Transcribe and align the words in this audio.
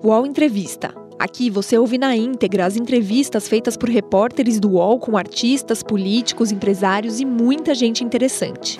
UOL 0.00 0.24
Entrevista. 0.24 0.94
Aqui 1.18 1.50
você 1.50 1.76
ouve 1.76 1.98
na 1.98 2.14
íntegra 2.14 2.64
as 2.64 2.76
entrevistas 2.76 3.48
feitas 3.48 3.76
por 3.76 3.88
repórteres 3.88 4.60
do 4.60 4.70
UOL 4.74 5.00
com 5.00 5.16
artistas, 5.16 5.82
políticos, 5.82 6.52
empresários 6.52 7.18
e 7.18 7.24
muita 7.24 7.74
gente 7.74 8.04
interessante. 8.04 8.78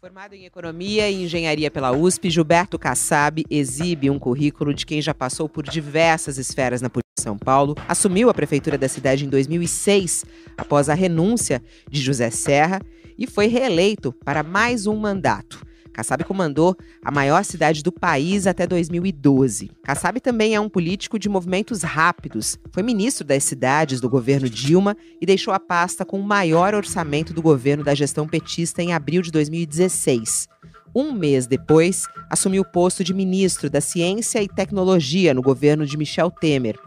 Formado 0.00 0.34
em 0.34 0.44
Economia 0.44 1.10
e 1.10 1.24
Engenharia 1.24 1.68
pela 1.68 1.90
USP, 1.90 2.30
Gilberto 2.30 2.78
Kassab 2.78 3.44
exibe 3.50 4.08
um 4.08 4.18
currículo 4.18 4.72
de 4.72 4.86
quem 4.86 5.02
já 5.02 5.12
passou 5.12 5.48
por 5.48 5.64
diversas 5.64 6.38
esferas 6.38 6.80
na 6.80 6.88
política 6.88 7.14
de 7.18 7.24
São 7.24 7.36
Paulo, 7.36 7.74
assumiu 7.88 8.30
a 8.30 8.34
prefeitura 8.34 8.78
da 8.78 8.88
cidade 8.88 9.26
em 9.26 9.28
2006, 9.28 10.24
após 10.56 10.88
a 10.88 10.94
renúncia 10.94 11.60
de 11.90 12.00
José 12.00 12.30
Serra, 12.30 12.80
e 13.18 13.26
foi 13.26 13.46
reeleito 13.46 14.12
para 14.24 14.42
mais 14.42 14.86
um 14.86 14.96
mandato. 14.96 15.64
Kassab 15.96 16.24
comandou 16.24 16.76
a 17.02 17.10
maior 17.10 17.42
cidade 17.42 17.82
do 17.82 17.90
país 17.90 18.46
até 18.46 18.66
2012. 18.66 19.70
Kassab 19.82 20.20
também 20.20 20.54
é 20.54 20.60
um 20.60 20.68
político 20.68 21.18
de 21.18 21.26
movimentos 21.26 21.82
rápidos. 21.82 22.58
Foi 22.70 22.82
ministro 22.82 23.24
das 23.24 23.44
cidades 23.44 23.98
do 23.98 24.10
governo 24.10 24.46
Dilma 24.50 24.94
e 25.18 25.24
deixou 25.24 25.54
a 25.54 25.58
pasta 25.58 26.04
com 26.04 26.20
o 26.20 26.22
maior 26.22 26.74
orçamento 26.74 27.32
do 27.32 27.40
governo 27.40 27.82
da 27.82 27.94
gestão 27.94 28.28
petista 28.28 28.82
em 28.82 28.92
abril 28.92 29.22
de 29.22 29.30
2016. 29.30 30.48
Um 30.94 31.12
mês 31.12 31.46
depois, 31.46 32.06
assumiu 32.30 32.60
o 32.60 32.70
posto 32.70 33.02
de 33.02 33.14
ministro 33.14 33.70
da 33.70 33.80
Ciência 33.80 34.42
e 34.42 34.48
Tecnologia 34.48 35.32
no 35.32 35.40
governo 35.40 35.86
de 35.86 35.96
Michel 35.96 36.30
Temer. 36.30 36.78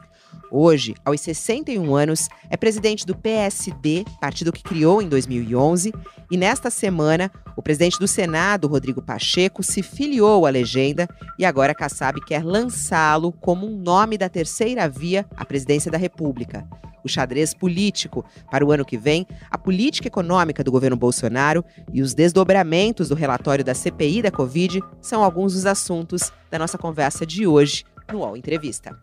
Hoje, 0.51 0.95
aos 1.05 1.21
61 1.21 1.95
anos, 1.95 2.27
é 2.49 2.57
presidente 2.57 3.05
do 3.05 3.15
PSD, 3.15 4.03
partido 4.19 4.51
que 4.51 4.63
criou 4.63 4.99
em 4.99 5.07
2011, 5.07 5.93
e 6.31 6.37
nesta 6.37 6.71
semana, 6.71 7.31
o 7.55 7.61
presidente 7.61 7.99
do 7.99 8.07
Senado, 8.07 8.67
Rodrigo 8.67 9.01
Pacheco, 9.01 9.61
se 9.61 9.83
filiou 9.83 10.47
à 10.47 10.49
legenda 10.49 11.07
e 11.37 11.45
agora 11.45 11.75
Kassab 11.75 12.19
quer 12.25 12.43
lançá-lo 12.43 13.31
como 13.31 13.67
um 13.67 13.77
nome 13.77 14.17
da 14.17 14.27
terceira 14.27 14.89
via 14.89 15.25
à 15.37 15.45
presidência 15.45 15.91
da 15.91 15.97
República. 15.97 16.67
O 17.03 17.07
xadrez 17.07 17.53
político 17.53 18.25
para 18.49 18.65
o 18.65 18.71
ano 18.71 18.83
que 18.83 18.97
vem, 18.97 19.27
a 19.51 19.57
política 19.57 20.07
econômica 20.07 20.63
do 20.63 20.71
governo 20.71 20.97
Bolsonaro 20.97 21.63
e 21.93 22.01
os 22.01 22.13
desdobramentos 22.13 23.09
do 23.09 23.15
relatório 23.15 23.63
da 23.63 23.75
CPI 23.75 24.23
da 24.23 24.31
Covid 24.31 24.81
são 24.99 25.23
alguns 25.23 25.53
dos 25.53 25.65
assuntos 25.65 26.31
da 26.49 26.57
nossa 26.57 26.77
conversa 26.77 27.25
de 27.25 27.45
hoje 27.45 27.85
no 28.11 28.19
UOL 28.19 28.35
Entrevista. 28.35 28.97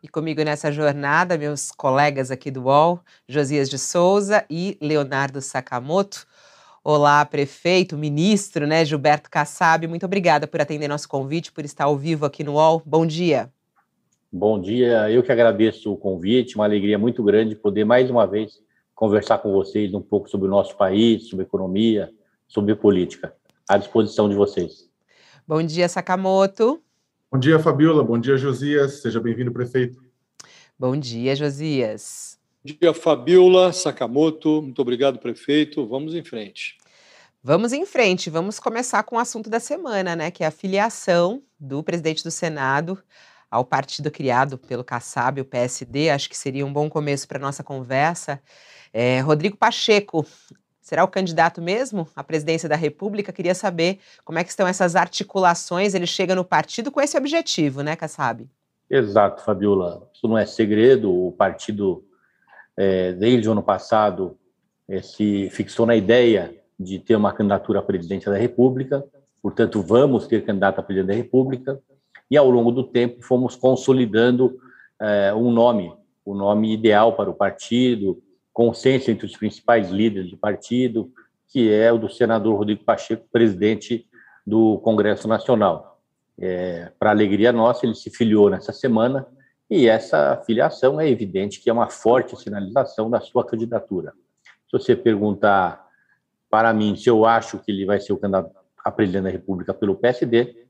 E 0.00 0.06
comigo 0.06 0.42
nessa 0.44 0.70
jornada, 0.70 1.36
meus 1.36 1.72
colegas 1.72 2.30
aqui 2.30 2.52
do 2.52 2.64
UOL, 2.64 3.00
Josias 3.28 3.68
de 3.68 3.78
Souza 3.78 4.44
e 4.48 4.78
Leonardo 4.80 5.40
Sakamoto. 5.40 6.24
Olá, 6.84 7.24
prefeito, 7.24 7.98
ministro, 7.98 8.64
né, 8.64 8.84
Gilberto 8.84 9.28
Kassab, 9.28 9.88
muito 9.88 10.06
obrigada 10.06 10.46
por 10.46 10.60
atender 10.60 10.86
nosso 10.86 11.08
convite, 11.08 11.50
por 11.50 11.64
estar 11.64 11.84
ao 11.84 11.96
vivo 11.96 12.24
aqui 12.24 12.44
no 12.44 12.54
UOL. 12.54 12.80
Bom 12.86 13.04
dia. 13.04 13.50
Bom 14.30 14.60
dia, 14.60 15.10
eu 15.10 15.20
que 15.20 15.32
agradeço 15.32 15.92
o 15.92 15.96
convite, 15.96 16.54
uma 16.54 16.64
alegria 16.64 16.98
muito 16.98 17.20
grande 17.22 17.56
poder 17.56 17.84
mais 17.84 18.08
uma 18.08 18.24
vez 18.24 18.60
conversar 18.94 19.38
com 19.38 19.52
vocês 19.52 19.92
um 19.94 20.00
pouco 20.00 20.30
sobre 20.30 20.46
o 20.46 20.50
nosso 20.50 20.76
país, 20.76 21.28
sobre 21.28 21.44
economia, 21.44 22.08
sobre 22.46 22.74
política. 22.76 23.34
À 23.68 23.76
disposição 23.76 24.28
de 24.28 24.36
vocês. 24.36 24.88
Bom 25.46 25.62
dia, 25.62 25.88
Sakamoto. 25.88 26.80
Bom 27.30 27.38
dia, 27.38 27.58
Fabiola. 27.58 28.02
Bom 28.02 28.18
dia, 28.18 28.38
Josias. 28.38 29.02
Seja 29.02 29.20
bem-vindo, 29.20 29.52
prefeito. 29.52 30.02
Bom 30.78 30.96
dia, 30.96 31.36
Josias. 31.36 32.38
Bom 32.64 32.74
dia, 32.80 32.94
Fabiola 32.94 33.70
Sakamoto. 33.70 34.62
Muito 34.62 34.80
obrigado, 34.80 35.18
prefeito. 35.18 35.86
Vamos 35.86 36.14
em 36.14 36.24
frente. 36.24 36.78
Vamos 37.42 37.74
em 37.74 37.84
frente. 37.84 38.30
Vamos 38.30 38.58
começar 38.58 39.02
com 39.02 39.16
o 39.16 39.18
assunto 39.18 39.50
da 39.50 39.60
semana, 39.60 40.16
né? 40.16 40.30
Que 40.30 40.42
é 40.42 40.46
a 40.46 40.50
filiação 40.50 41.42
do 41.60 41.82
presidente 41.82 42.24
do 42.24 42.30
Senado 42.30 42.98
ao 43.50 43.62
partido 43.62 44.10
criado 44.10 44.56
pelo 44.56 44.82
Kassab, 44.82 45.38
o 45.38 45.44
PSD. 45.44 46.08
Acho 46.08 46.30
que 46.30 46.36
seria 46.36 46.64
um 46.64 46.72
bom 46.72 46.88
começo 46.88 47.28
para 47.28 47.38
nossa 47.38 47.62
conversa. 47.62 48.40
É, 48.90 49.20
Rodrigo 49.20 49.54
Pacheco 49.54 50.24
Será 50.88 51.04
o 51.04 51.08
candidato 51.08 51.60
mesmo 51.60 52.08
à 52.16 52.24
presidência 52.24 52.66
da 52.66 52.74
República? 52.74 53.30
Queria 53.30 53.54
saber 53.54 53.98
como 54.24 54.38
é 54.38 54.42
que 54.42 54.48
estão 54.48 54.66
essas 54.66 54.96
articulações. 54.96 55.92
Ele 55.92 56.06
chega 56.06 56.34
no 56.34 56.42
partido 56.42 56.90
com 56.90 56.98
esse 56.98 57.14
objetivo, 57.14 57.82
né, 57.82 57.94
Kassab? 57.94 58.48
Exato, 58.88 59.44
Fabiola. 59.44 60.08
Isso 60.14 60.26
não 60.26 60.38
é 60.38 60.46
segredo. 60.46 61.14
O 61.14 61.30
partido, 61.32 62.02
é, 62.74 63.12
desde 63.12 63.46
o 63.50 63.52
ano 63.52 63.62
passado, 63.62 64.38
é, 64.88 65.02
se 65.02 65.50
fixou 65.50 65.84
na 65.84 65.94
ideia 65.94 66.56
de 66.80 66.98
ter 66.98 67.16
uma 67.16 67.34
candidatura 67.34 67.80
à 67.80 67.82
presidência 67.82 68.32
da 68.32 68.38
República. 68.38 69.04
Portanto, 69.42 69.82
vamos 69.82 70.26
ter 70.26 70.42
candidato 70.42 70.78
à 70.78 70.82
presidência 70.82 71.14
da 71.14 71.22
República. 71.22 71.78
E, 72.30 72.36
ao 72.38 72.48
longo 72.48 72.72
do 72.72 72.82
tempo, 72.82 73.22
fomos 73.22 73.54
consolidando 73.54 74.58
é, 74.98 75.34
um 75.34 75.50
nome, 75.50 75.92
o 76.24 76.34
nome 76.34 76.72
ideal 76.72 77.12
para 77.12 77.28
o 77.28 77.34
partido, 77.34 78.22
consenso 78.58 79.08
entre 79.08 79.24
os 79.24 79.36
principais 79.36 79.88
líderes 79.88 80.32
do 80.32 80.36
partido, 80.36 81.12
que 81.46 81.72
é 81.72 81.92
o 81.92 81.96
do 81.96 82.10
senador 82.10 82.56
Rodrigo 82.56 82.82
Pacheco, 82.82 83.24
presidente 83.30 84.04
do 84.44 84.78
Congresso 84.78 85.28
Nacional. 85.28 86.00
É, 86.36 86.90
Para 86.98 87.10
alegria 87.10 87.52
nossa, 87.52 87.86
ele 87.86 87.94
se 87.94 88.10
filiou 88.10 88.50
nessa 88.50 88.72
semana 88.72 89.24
e 89.70 89.86
essa 89.86 90.42
filiação 90.44 91.00
é 91.00 91.08
evidente 91.08 91.60
que 91.60 91.70
é 91.70 91.72
uma 91.72 91.88
forte 91.88 92.36
sinalização 92.36 93.08
da 93.08 93.20
sua 93.20 93.46
candidatura. 93.46 94.12
Se 94.68 94.72
você 94.72 94.96
perguntar 94.96 95.86
para 96.50 96.72
mim 96.74 96.96
se 96.96 97.08
eu 97.08 97.24
acho 97.24 97.60
que 97.60 97.70
ele 97.70 97.86
vai 97.86 98.00
ser 98.00 98.12
o 98.12 98.16
candidato 98.16 98.50
a 98.84 98.90
presidente 98.90 99.22
da 99.22 99.30
República 99.30 99.72
pelo 99.72 99.94
PSD, 99.94 100.66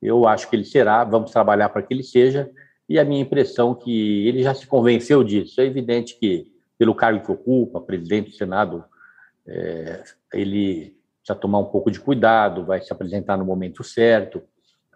eu 0.00 0.28
acho 0.28 0.48
que 0.48 0.54
ele 0.54 0.64
será, 0.64 1.02
vamos 1.02 1.32
trabalhar 1.32 1.68
para 1.70 1.82
que 1.82 1.92
ele 1.92 2.04
seja, 2.04 2.48
e 2.88 2.96
a 2.96 3.04
minha 3.04 3.22
impressão 3.22 3.72
é 3.72 3.82
que 3.82 4.28
ele 4.28 4.40
já 4.40 4.54
se 4.54 4.68
convenceu 4.68 5.24
disso. 5.24 5.60
É 5.60 5.64
evidente 5.64 6.16
que 6.16 6.53
pelo 6.78 6.94
cargo 6.94 7.24
que 7.24 7.32
ocupa, 7.32 7.80
presidente 7.80 8.30
do 8.30 8.36
Senado, 8.36 8.84
é, 9.46 10.04
ele 10.32 10.96
já 11.22 11.34
tomar 11.34 11.58
um 11.58 11.64
pouco 11.64 11.90
de 11.90 12.00
cuidado, 12.00 12.64
vai 12.64 12.80
se 12.80 12.92
apresentar 12.92 13.36
no 13.36 13.44
momento 13.44 13.82
certo, 13.82 14.42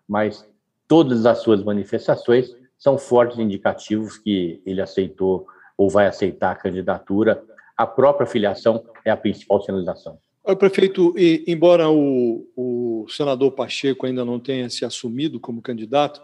mas 0.06 0.46
todas 0.86 1.24
as 1.26 1.38
suas 1.38 1.62
manifestações 1.62 2.54
são 2.78 2.98
fortes 2.98 3.38
indicativos 3.38 4.18
que 4.18 4.62
ele 4.64 4.80
aceitou 4.80 5.46
ou 5.76 5.88
vai 5.88 6.06
aceitar 6.06 6.50
a 6.50 6.56
candidatura. 6.56 7.42
A 7.76 7.86
própria 7.86 8.26
filiação 8.26 8.84
é 9.04 9.10
a 9.10 9.16
principal 9.16 9.62
sinalização. 9.62 10.18
Prefeito, 10.58 11.14
embora 11.46 11.90
o, 11.90 12.48
o 12.56 13.06
senador 13.08 13.52
Pacheco 13.52 14.06
ainda 14.06 14.24
não 14.24 14.40
tenha 14.40 14.70
se 14.70 14.84
assumido 14.84 15.38
como 15.38 15.60
candidato, 15.60 16.22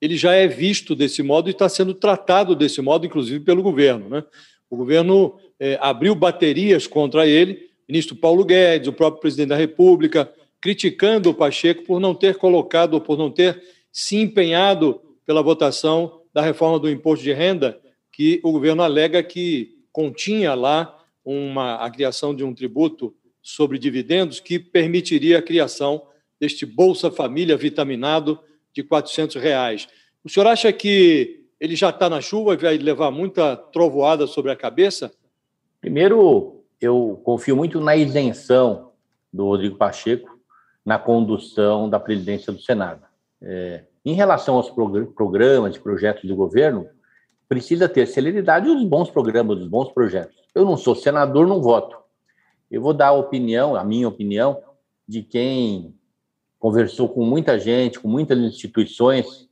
ele 0.00 0.16
já 0.16 0.34
é 0.34 0.46
visto 0.46 0.94
desse 0.94 1.22
modo 1.22 1.48
e 1.48 1.52
está 1.52 1.68
sendo 1.68 1.92
tratado 1.92 2.54
desse 2.54 2.80
modo, 2.80 3.06
inclusive 3.06 3.44
pelo 3.44 3.62
governo. 3.62 4.08
Né? 4.08 4.24
O 4.70 4.76
governo 4.76 5.38
é, 5.58 5.78
abriu 5.80 6.14
baterias 6.14 6.86
contra 6.86 7.26
ele, 7.26 7.70
ministro 7.88 8.16
Paulo 8.16 8.44
Guedes, 8.44 8.88
o 8.88 8.92
próprio 8.92 9.20
presidente 9.20 9.48
da 9.48 9.56
República, 9.56 10.32
criticando 10.60 11.30
o 11.30 11.34
Pacheco 11.34 11.84
por 11.84 12.00
não 12.00 12.14
ter 12.14 12.36
colocado, 12.36 12.94
ou 12.94 13.00
por 13.00 13.16
não 13.16 13.30
ter 13.30 13.62
se 13.92 14.16
empenhado 14.16 15.00
pela 15.24 15.42
votação 15.42 16.20
da 16.32 16.42
reforma 16.42 16.78
do 16.78 16.90
imposto 16.90 17.24
de 17.24 17.32
renda, 17.32 17.80
que 18.12 18.40
o 18.42 18.52
governo 18.52 18.82
alega 18.82 19.22
que 19.22 19.76
continha 19.92 20.54
lá 20.54 20.98
uma, 21.24 21.76
a 21.76 21.90
criação 21.90 22.34
de 22.34 22.44
um 22.44 22.54
tributo 22.54 23.14
sobre 23.42 23.78
dividendos 23.78 24.40
que 24.40 24.58
permitiria 24.58 25.38
a 25.38 25.42
criação 25.42 26.02
deste 26.40 26.66
Bolsa 26.66 27.10
Família 27.10 27.56
vitaminado 27.56 28.38
de 28.72 28.82
400 28.82 29.36
reais. 29.36 29.88
O 30.22 30.28
senhor 30.28 30.46
acha 30.46 30.72
que 30.72 31.45
ele 31.60 31.74
já 31.74 31.90
está 31.90 32.08
na 32.08 32.20
chuva 32.20 32.54
e 32.54 32.56
vai 32.56 32.78
levar 32.78 33.10
muita 33.10 33.56
trovoada 33.56 34.26
sobre 34.26 34.50
a 34.50 34.56
cabeça? 34.56 35.10
Primeiro, 35.80 36.64
eu 36.80 37.20
confio 37.24 37.56
muito 37.56 37.80
na 37.80 37.96
isenção 37.96 38.92
do 39.32 39.44
Rodrigo 39.44 39.76
Pacheco 39.76 40.36
na 40.84 40.98
condução 40.98 41.90
da 41.90 41.98
presidência 41.98 42.52
do 42.52 42.60
Senado. 42.60 43.02
É, 43.42 43.84
em 44.04 44.14
relação 44.14 44.54
aos 44.54 44.70
programas 44.70 45.74
e 45.74 45.80
projetos 45.80 46.24
do 46.24 46.36
governo, 46.36 46.88
precisa 47.48 47.88
ter 47.88 48.06
celeridade 48.06 48.68
os 48.68 48.84
bons 48.84 49.10
programas, 49.10 49.58
os 49.58 49.68
bons 49.68 49.90
projetos. 49.90 50.36
Eu 50.54 50.64
não 50.64 50.76
sou 50.76 50.94
senador, 50.94 51.46
não 51.46 51.60
voto. 51.60 51.96
Eu 52.70 52.80
vou 52.80 52.94
dar 52.94 53.08
a 53.08 53.12
opinião, 53.12 53.74
a 53.74 53.84
minha 53.84 54.08
opinião, 54.08 54.62
de 55.08 55.22
quem 55.22 55.94
conversou 56.58 57.08
com 57.08 57.24
muita 57.24 57.58
gente, 57.58 57.98
com 57.98 58.08
muitas 58.08 58.38
instituições 58.38 59.45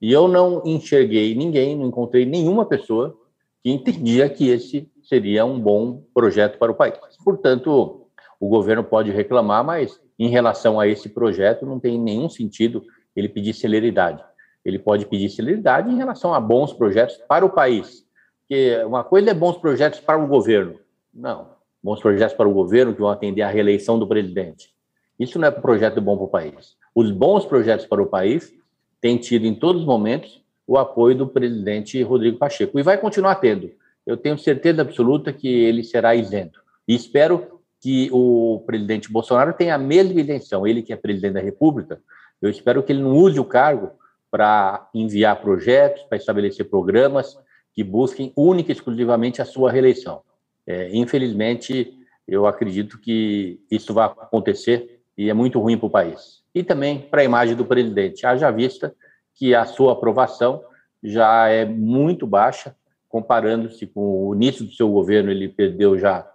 e 0.00 0.12
eu 0.12 0.28
não 0.28 0.62
enxerguei 0.64 1.34
ninguém, 1.34 1.76
não 1.76 1.86
encontrei 1.86 2.24
nenhuma 2.26 2.66
pessoa 2.66 3.16
que 3.62 3.70
entendia 3.70 4.28
que 4.28 4.48
esse 4.48 4.90
seria 5.02 5.44
um 5.44 5.58
bom 5.58 6.02
projeto 6.14 6.58
para 6.58 6.70
o 6.70 6.74
país. 6.74 6.94
Portanto, 7.24 8.06
o 8.38 8.48
governo 8.48 8.84
pode 8.84 9.10
reclamar, 9.10 9.64
mas 9.64 10.00
em 10.18 10.28
relação 10.28 10.78
a 10.78 10.86
esse 10.86 11.08
projeto 11.08 11.64
não 11.64 11.80
tem 11.80 11.98
nenhum 11.98 12.28
sentido 12.28 12.84
ele 13.14 13.28
pedir 13.28 13.54
celeridade. 13.54 14.22
Ele 14.64 14.78
pode 14.78 15.06
pedir 15.06 15.30
celeridade 15.30 15.90
em 15.90 15.96
relação 15.96 16.34
a 16.34 16.40
bons 16.40 16.72
projetos 16.72 17.16
para 17.28 17.44
o 17.44 17.50
país. 17.50 18.04
Porque 18.40 18.82
uma 18.84 19.02
coisa 19.02 19.30
é 19.30 19.34
bons 19.34 19.56
projetos 19.56 20.00
para 20.00 20.22
o 20.22 20.26
governo. 20.26 20.78
Não, 21.12 21.48
bons 21.82 22.00
projetos 22.00 22.36
para 22.36 22.48
o 22.48 22.52
governo 22.52 22.94
que 22.94 23.00
vão 23.00 23.10
atender 23.10 23.42
à 23.42 23.48
reeleição 23.48 23.98
do 23.98 24.06
presidente. 24.06 24.74
Isso 25.18 25.38
não 25.38 25.48
é 25.48 25.50
um 25.50 25.60
projeto 25.60 26.00
bom 26.00 26.16
para 26.16 26.26
o 26.26 26.28
país. 26.28 26.76
Os 26.94 27.10
bons 27.10 27.46
projetos 27.46 27.86
para 27.86 28.02
o 28.02 28.06
país 28.06 28.52
têm 29.00 29.16
tido 29.16 29.46
em 29.46 29.54
todos 29.54 29.82
os 29.82 29.86
momentos 29.86 30.42
o 30.66 30.76
apoio 30.76 31.16
do 31.16 31.26
presidente 31.26 32.02
Rodrigo 32.02 32.38
Pacheco 32.38 32.78
e 32.78 32.82
vai 32.82 32.98
continuar 32.98 33.36
tendo. 33.36 33.70
Eu 34.04 34.16
tenho 34.16 34.38
certeza 34.38 34.82
absoluta 34.82 35.32
que 35.32 35.48
ele 35.48 35.84
será 35.84 36.14
isento. 36.14 36.60
E 36.88 36.94
espero 36.94 37.60
que 37.80 38.08
o 38.12 38.62
presidente 38.66 39.10
Bolsonaro 39.10 39.52
tenha 39.52 39.74
a 39.74 39.78
mesma 39.78 40.20
intenção. 40.20 40.66
Ele 40.66 40.82
que 40.82 40.92
é 40.92 40.96
presidente 40.96 41.34
da 41.34 41.40
República, 41.40 42.00
eu 42.40 42.50
espero 42.50 42.82
que 42.82 42.92
ele 42.92 43.02
não 43.02 43.16
use 43.16 43.38
o 43.38 43.44
cargo 43.44 43.92
para 44.30 44.88
enviar 44.94 45.40
projetos, 45.40 46.02
para 46.04 46.18
estabelecer 46.18 46.68
programas 46.68 47.36
que 47.72 47.84
busquem 47.84 48.32
única 48.36 48.70
e 48.70 48.74
exclusivamente 48.74 49.40
a 49.40 49.44
sua 49.44 49.70
reeleição. 49.70 50.22
É, 50.66 50.88
infelizmente, 50.92 51.92
eu 52.26 52.46
acredito 52.46 52.98
que 52.98 53.60
isso 53.70 53.94
vai 53.94 54.06
acontecer 54.06 54.95
e 55.16 55.30
é 55.30 55.34
muito 55.34 55.58
ruim 55.60 55.78
para 55.78 55.86
o 55.86 55.90
país. 55.90 56.42
E 56.54 56.62
também 56.62 56.98
para 56.98 57.20
a 57.20 57.24
imagem 57.24 57.56
do 57.56 57.64
presidente, 57.64 58.26
haja 58.26 58.50
vista 58.50 58.94
que 59.34 59.54
a 59.54 59.64
sua 59.64 59.92
aprovação 59.92 60.62
já 61.02 61.48
é 61.48 61.64
muito 61.64 62.26
baixa, 62.26 62.74
comparando-se 63.08 63.86
com 63.86 64.28
o 64.28 64.34
início 64.34 64.64
do 64.64 64.72
seu 64.72 64.90
governo, 64.90 65.30
ele 65.30 65.48
perdeu 65.48 65.98
já 65.98 66.26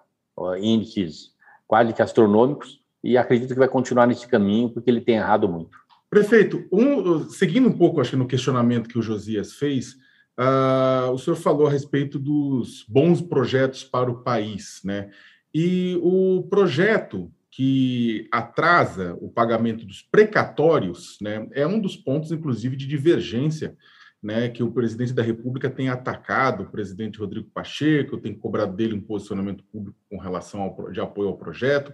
índices 0.59 1.31
quase 1.67 1.93
que 1.93 2.01
astronômicos, 2.01 2.81
e 3.03 3.17
acredito 3.17 3.53
que 3.53 3.59
vai 3.59 3.67
continuar 3.67 4.05
nesse 4.05 4.27
caminho, 4.27 4.69
porque 4.69 4.89
ele 4.89 5.01
tem 5.01 5.15
errado 5.15 5.47
muito. 5.47 5.77
Prefeito, 6.09 6.67
um, 6.71 7.29
seguindo 7.29 7.69
um 7.69 7.77
pouco, 7.77 8.01
acho 8.01 8.11
que 8.11 8.17
no 8.17 8.27
questionamento 8.27 8.89
que 8.89 8.99
o 8.99 9.01
Josias 9.01 9.53
fez, 9.53 9.93
uh, 10.37 11.09
o 11.11 11.17
senhor 11.17 11.37
falou 11.37 11.67
a 11.67 11.71
respeito 11.71 12.19
dos 12.19 12.85
bons 12.89 13.21
projetos 13.21 13.85
para 13.85 14.11
o 14.11 14.21
país, 14.21 14.81
né? 14.83 15.09
E 15.53 15.97
o 16.03 16.43
projeto 16.49 17.31
que 17.51 18.29
atrasa 18.31 19.17
o 19.19 19.29
pagamento 19.29 19.85
dos 19.85 20.01
precatórios, 20.01 21.17
né, 21.21 21.47
é 21.51 21.67
um 21.67 21.79
dos 21.79 21.97
pontos, 21.97 22.31
inclusive, 22.31 22.77
de 22.77 22.87
divergência, 22.87 23.75
né, 24.23 24.47
que 24.47 24.63
o 24.63 24.71
presidente 24.71 25.13
da 25.13 25.21
República 25.21 25.69
tem 25.69 25.89
atacado 25.89 26.63
o 26.63 26.71
presidente 26.71 27.19
Rodrigo 27.19 27.49
Pacheco, 27.53 28.17
tem 28.17 28.33
cobrado 28.33 28.73
dele 28.73 28.93
um 28.93 29.01
posicionamento 29.01 29.65
público 29.65 29.97
com 30.09 30.17
relação 30.17 30.61
ao, 30.61 30.91
de 30.91 31.01
apoio 31.01 31.27
ao 31.27 31.37
projeto. 31.37 31.93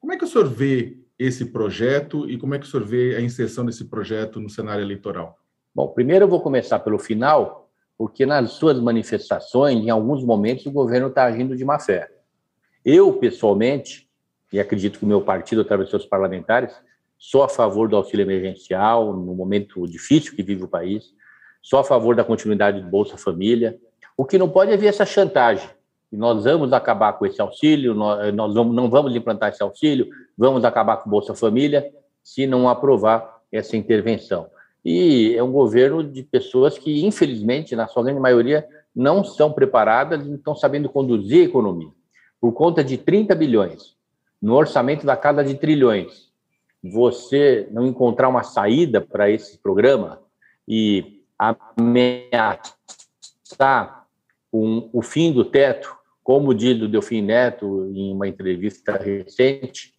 Como 0.00 0.12
é 0.12 0.16
que 0.16 0.24
o 0.24 0.28
senhor 0.28 0.48
vê 0.48 0.98
esse 1.18 1.46
projeto 1.46 2.28
e 2.28 2.38
como 2.38 2.54
é 2.54 2.58
que 2.58 2.66
o 2.66 2.68
senhor 2.68 2.86
vê 2.86 3.16
a 3.16 3.20
inserção 3.20 3.66
desse 3.66 3.84
projeto 3.84 4.40
no 4.40 4.48
cenário 4.48 4.82
eleitoral? 4.82 5.38
Bom, 5.74 5.88
primeiro 5.88 6.24
eu 6.24 6.28
vou 6.28 6.40
começar 6.40 6.78
pelo 6.78 6.98
final, 6.98 7.70
porque 7.98 8.24
nas 8.24 8.52
suas 8.52 8.80
manifestações, 8.80 9.76
em 9.76 9.90
alguns 9.90 10.24
momentos, 10.24 10.64
o 10.64 10.72
governo 10.72 11.08
está 11.08 11.24
agindo 11.24 11.56
de 11.56 11.64
má 11.64 11.78
fé. 11.78 12.10
Eu, 12.84 13.14
pessoalmente, 13.14 14.03
e 14.54 14.60
acredito 14.60 15.00
que 15.00 15.04
o 15.04 15.08
meu 15.08 15.20
partido, 15.20 15.62
através 15.62 15.90
dos 15.90 16.00
seus 16.00 16.08
parlamentares, 16.08 16.72
sou 17.18 17.42
a 17.42 17.48
favor 17.48 17.88
do 17.88 17.96
auxílio 17.96 18.22
emergencial 18.22 19.12
no 19.12 19.34
momento 19.34 19.84
difícil 19.88 20.36
que 20.36 20.44
vive 20.44 20.62
o 20.62 20.68
país, 20.68 21.12
sou 21.60 21.80
a 21.80 21.84
favor 21.84 22.14
da 22.14 22.22
continuidade 22.22 22.80
do 22.80 22.86
Bolsa 22.86 23.16
Família. 23.16 23.76
O 24.16 24.24
que 24.24 24.38
não 24.38 24.48
pode 24.48 24.70
é 24.70 24.76
ver 24.76 24.86
essa 24.86 25.04
chantagem. 25.04 25.68
Nós 26.12 26.44
vamos 26.44 26.72
acabar 26.72 27.14
com 27.14 27.26
esse 27.26 27.42
auxílio, 27.42 27.94
nós, 27.94 28.54
vamos, 28.54 28.76
não 28.76 28.88
vamos 28.88 29.16
implantar 29.16 29.48
esse 29.48 29.60
auxílio, 29.60 30.08
vamos 30.38 30.64
acabar 30.64 30.98
com 30.98 31.08
o 31.08 31.10
Bolsa 31.10 31.34
Família, 31.34 31.92
se 32.22 32.46
não 32.46 32.68
aprovar 32.68 33.40
essa 33.50 33.76
intervenção. 33.76 34.46
E 34.84 35.34
é 35.34 35.42
um 35.42 35.50
governo 35.50 36.04
de 36.04 36.22
pessoas 36.22 36.78
que, 36.78 37.04
infelizmente, 37.04 37.74
na 37.74 37.88
sua 37.88 38.04
grande 38.04 38.20
maioria, 38.20 38.64
não 38.94 39.24
são 39.24 39.52
preparadas 39.52 40.24
não 40.24 40.36
estão 40.36 40.54
sabendo 40.54 40.88
conduzir 40.88 41.40
a 41.42 41.46
economia. 41.46 41.90
Por 42.40 42.52
conta 42.52 42.84
de 42.84 42.96
30 42.96 43.34
bilhões, 43.34 43.94
no 44.44 44.54
orçamento 44.56 45.06
da 45.06 45.16
casa 45.16 45.42
de 45.42 45.54
trilhões, 45.54 46.30
você 46.82 47.66
não 47.70 47.86
encontrar 47.86 48.28
uma 48.28 48.42
saída 48.42 49.00
para 49.00 49.30
esse 49.30 49.56
programa 49.56 50.20
e 50.68 51.22
ameaçar 51.38 52.76
o 54.52 55.00
fim 55.00 55.32
do 55.32 55.46
teto, 55.46 55.96
como 56.22 56.52
diz 56.52 56.78
o 56.82 56.88
Delfim 56.88 57.22
Neto 57.22 57.90
em 57.90 58.12
uma 58.12 58.28
entrevista 58.28 58.98
recente, 58.98 59.94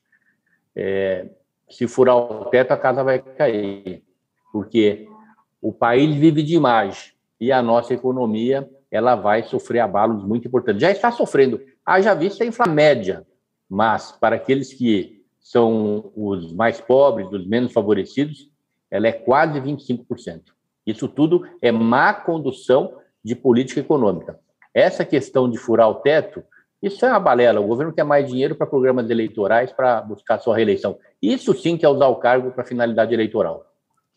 é, 0.76 1.28
se 1.68 1.88
furar 1.88 2.16
o 2.16 2.46
teto, 2.46 2.72
a 2.72 2.78
casa 2.78 3.04
vai 3.04 3.18
cair, 3.18 4.04
porque 4.54 5.08
o 5.60 5.74
país 5.74 6.16
vive 6.16 6.44
de 6.44 6.54
imagem 6.56 7.14
e 7.42 7.52
a 7.52 7.64
nossa 7.64 7.96
economia 7.96 8.70
ela 8.92 9.16
vai 9.16 9.42
sofrer 9.42 9.80
abalos 9.80 10.24
muito 10.24 10.48
importantes. 10.48 10.82
Já 10.82 10.92
está 10.92 11.12
sofrendo. 11.12 11.60
Haja 11.84 12.14
vista 12.14 12.44
a 12.44 12.48
inflação 12.48 12.76
média, 12.76 13.26
mas 13.70 14.12
para 14.12 14.36
aqueles 14.36 14.74
que 14.74 15.24
são 15.40 16.12
os 16.16 16.52
mais 16.54 16.82
pobres, 16.82 17.32
os 17.32 17.46
menos 17.46 17.72
favorecidos, 17.72 18.50
ela 18.90 19.08
é 19.08 19.12
quase 19.12 19.60
25%. 19.60 20.42
Isso 20.86 21.08
tudo 21.08 21.48
é 21.62 21.72
má 21.72 22.14
condução 22.14 22.98
de 23.24 23.36
política 23.36 23.80
econômica. 23.80 24.40
Essa 24.74 25.06
questão 25.06 25.50
de 25.50 25.58
furar 25.58 25.90
o 25.90 25.96
teto, 25.96 26.44
isso 26.82 27.06
é 27.06 27.10
uma 27.10 27.20
balela. 27.20 27.60
O 27.60 27.68
governo 27.68 27.94
quer 27.94 28.04
mais 28.04 28.28
dinheiro 28.28 28.56
para 28.56 28.68
programas 28.68 29.10
eleitorais 29.10 29.72
para 29.72 30.02
buscar 30.02 30.40
sua 30.40 30.56
reeleição. 30.56 30.98
Isso 31.22 31.54
sim 31.54 31.78
que 31.78 31.86
é 31.86 31.90
usar 31.90 32.08
o 32.08 32.18
cargo 32.18 32.52
para 32.52 32.64
finalidade 32.64 33.14
eleitoral. 33.14 33.66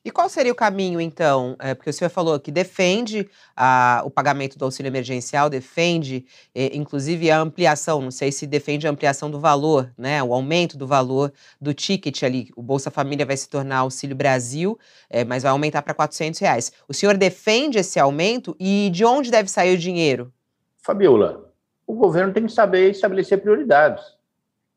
E 0.04 0.10
qual 0.10 0.28
seria 0.28 0.52
o 0.52 0.54
caminho, 0.54 1.00
então? 1.00 1.56
É, 1.58 1.74
porque 1.74 1.90
o 1.90 1.92
senhor 1.92 2.08
falou 2.08 2.38
que 2.38 2.52
defende 2.52 3.28
a, 3.56 4.02
o 4.04 4.10
pagamento 4.10 4.56
do 4.56 4.64
auxílio 4.64 4.88
emergencial, 4.88 5.50
defende, 5.50 6.24
é, 6.54 6.74
inclusive, 6.76 7.30
a 7.30 7.40
ampliação, 7.40 8.00
não 8.00 8.10
sei 8.10 8.30
se 8.30 8.46
defende 8.46 8.86
a 8.86 8.90
ampliação 8.90 9.30
do 9.30 9.40
valor, 9.40 9.92
né? 9.98 10.22
O 10.22 10.32
aumento 10.32 10.78
do 10.78 10.86
valor 10.86 11.32
do 11.60 11.74
ticket 11.74 12.22
ali. 12.22 12.48
O 12.56 12.62
Bolsa 12.62 12.90
Família 12.90 13.26
vai 13.26 13.36
se 13.36 13.48
tornar 13.48 13.78
Auxílio 13.78 14.14
Brasil, 14.14 14.78
é, 15.10 15.24
mas 15.24 15.42
vai 15.42 15.50
aumentar 15.50 15.82
para 15.82 15.92
400 15.92 16.38
reais. 16.40 16.72
O 16.86 16.94
senhor 16.94 17.16
defende 17.16 17.78
esse 17.78 17.98
aumento 17.98 18.56
e 18.58 18.90
de 18.90 19.04
onde 19.04 19.30
deve 19.30 19.50
sair 19.50 19.74
o 19.74 19.78
dinheiro? 19.78 20.32
Fabiola, 20.78 21.52
o 21.86 21.92
governo 21.92 22.32
tem 22.32 22.46
que 22.46 22.52
saber 22.52 22.90
estabelecer 22.90 23.40
prioridades. 23.40 24.04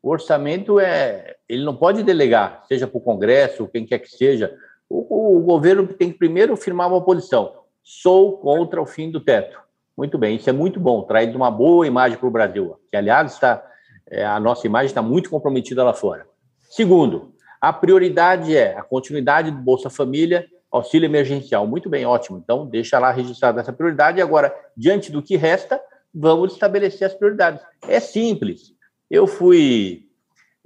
O 0.02 0.10
orçamento 0.10 0.80
é. 0.80 1.36
Ele 1.48 1.64
não 1.64 1.76
pode 1.76 2.02
delegar, 2.02 2.64
seja 2.66 2.88
para 2.88 2.98
o 2.98 3.00
Congresso, 3.00 3.68
quem 3.68 3.86
quer 3.86 4.00
que 4.00 4.10
seja 4.10 4.52
o, 4.92 5.38
o 5.38 5.40
governo 5.40 5.86
tem 5.86 6.12
que 6.12 6.18
primeiro 6.18 6.56
firmar 6.56 6.88
uma 6.88 7.00
posição. 7.00 7.52
Sou 7.82 8.38
contra 8.38 8.80
o 8.80 8.86
fim 8.86 9.10
do 9.10 9.20
teto. 9.20 9.58
Muito 9.96 10.18
bem, 10.18 10.36
isso 10.36 10.48
é 10.48 10.52
muito 10.52 10.80
bom, 10.80 11.02
traz 11.02 11.34
uma 11.34 11.50
boa 11.50 11.86
imagem 11.86 12.18
para 12.18 12.28
o 12.28 12.30
Brasil, 12.30 12.76
que, 12.90 12.96
aliás, 12.96 13.34
está, 13.34 13.62
é, 14.10 14.24
a 14.24 14.40
nossa 14.40 14.66
imagem 14.66 14.86
está 14.86 15.02
muito 15.02 15.28
comprometida 15.28 15.84
lá 15.84 15.92
fora. 15.92 16.26
Segundo, 16.60 17.34
a 17.60 17.72
prioridade 17.72 18.56
é 18.56 18.76
a 18.76 18.82
continuidade 18.82 19.50
do 19.50 19.58
Bolsa 19.58 19.90
Família, 19.90 20.46
auxílio 20.70 21.06
emergencial. 21.06 21.66
Muito 21.66 21.88
bem, 21.90 22.06
ótimo. 22.06 22.38
Então, 22.38 22.66
deixa 22.66 22.98
lá 22.98 23.10
registrada 23.10 23.60
essa 23.60 23.72
prioridade. 23.72 24.18
E 24.18 24.22
agora, 24.22 24.54
diante 24.74 25.12
do 25.12 25.22
que 25.22 25.36
resta, 25.36 25.80
vamos 26.14 26.54
estabelecer 26.54 27.06
as 27.06 27.14
prioridades. 27.14 27.60
É 27.86 28.00
simples. 28.00 28.72
Eu 29.10 29.26
fui 29.26 30.06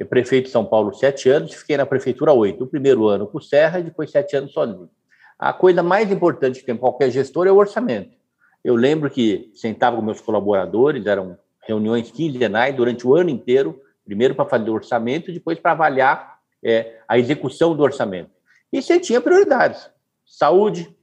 prefeito 0.04 0.46
de 0.46 0.50
São 0.50 0.64
Paulo 0.64 0.92
sete 0.92 1.28
anos, 1.28 1.54
fiquei 1.54 1.76
na 1.76 1.86
prefeitura 1.86 2.32
oito. 2.32 2.64
O 2.64 2.66
primeiro 2.66 3.06
ano 3.06 3.26
com 3.26 3.38
o 3.38 3.42
Serra 3.42 3.78
e 3.78 3.84
depois 3.84 4.10
sete 4.10 4.36
anos 4.36 4.52
sozinho. 4.52 4.90
A 5.38 5.52
coisa 5.52 5.82
mais 5.82 6.10
importante 6.10 6.60
que 6.60 6.66
tem 6.66 6.76
qualquer 6.76 7.10
gestor 7.10 7.46
é 7.46 7.52
o 7.52 7.56
orçamento. 7.56 8.16
Eu 8.64 8.74
lembro 8.74 9.08
que 9.08 9.50
sentava 9.54 9.96
com 9.96 10.02
meus 10.02 10.20
colaboradores, 10.20 11.06
eram 11.06 11.38
reuniões 11.66 12.10
quinzenais 12.10 12.74
durante 12.74 13.06
o 13.06 13.14
ano 13.14 13.30
inteiro, 13.30 13.80
primeiro 14.04 14.34
para 14.34 14.48
fazer 14.48 14.70
o 14.70 14.74
orçamento 14.74 15.32
depois 15.32 15.58
para 15.58 15.72
avaliar 15.72 16.38
é, 16.62 16.98
a 17.06 17.18
execução 17.18 17.76
do 17.76 17.82
orçamento. 17.82 18.30
E 18.72 18.80
você 18.80 18.98
tinha 18.98 19.20
prioridades: 19.20 19.90
saúde, 20.24 20.94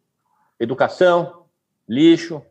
educação, 0.59 1.45
lixo, 1.87 2.41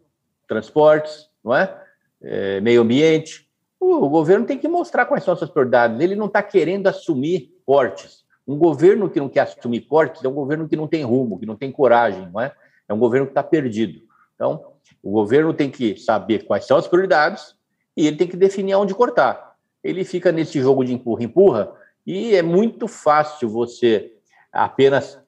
transportes, 0.46 1.28
não 1.42 1.54
é? 1.54 1.82
é 2.22 2.60
meio 2.60 2.82
ambiente, 2.82 3.48
o 3.82 4.08
governo 4.08 4.46
tem 4.46 4.58
que 4.58 4.68
mostrar 4.68 5.06
quais 5.06 5.24
são 5.24 5.32
as 5.32 5.38
suas 5.38 5.50
prioridades. 5.50 6.00
Ele 6.00 6.14
não 6.14 6.26
está 6.26 6.42
querendo 6.42 6.86
assumir 6.86 7.52
cortes. 7.66 8.24
Um 8.46 8.56
governo 8.56 9.10
que 9.10 9.18
não 9.18 9.28
quer 9.28 9.40
assumir 9.40 9.82
cortes 9.82 10.24
é 10.24 10.28
um 10.28 10.34
governo 10.34 10.68
que 10.68 10.76
não 10.76 10.86
tem 10.86 11.02
rumo, 11.04 11.38
que 11.38 11.46
não 11.46 11.56
tem 11.56 11.70
coragem, 11.70 12.28
não 12.32 12.40
é? 12.40 12.54
É 12.88 12.94
um 12.94 12.98
governo 12.98 13.26
que 13.26 13.32
está 13.32 13.42
perdido. 13.42 14.02
Então, 14.34 14.64
o 15.02 15.10
governo 15.10 15.52
tem 15.52 15.70
que 15.70 15.96
saber 15.96 16.44
quais 16.44 16.66
são 16.66 16.76
as 16.76 16.86
prioridades 16.86 17.56
e 17.96 18.06
ele 18.06 18.16
tem 18.16 18.28
que 18.28 18.36
definir 18.36 18.74
onde 18.74 18.94
cortar. 18.94 19.56
Ele 19.82 20.04
fica 20.04 20.30
nesse 20.30 20.60
jogo 20.60 20.84
de 20.84 20.92
empurra-empurra 20.92 21.72
e 22.06 22.34
é 22.34 22.42
muito 22.42 22.86
fácil 22.86 23.48
você 23.48 24.12
apenas 24.52 25.20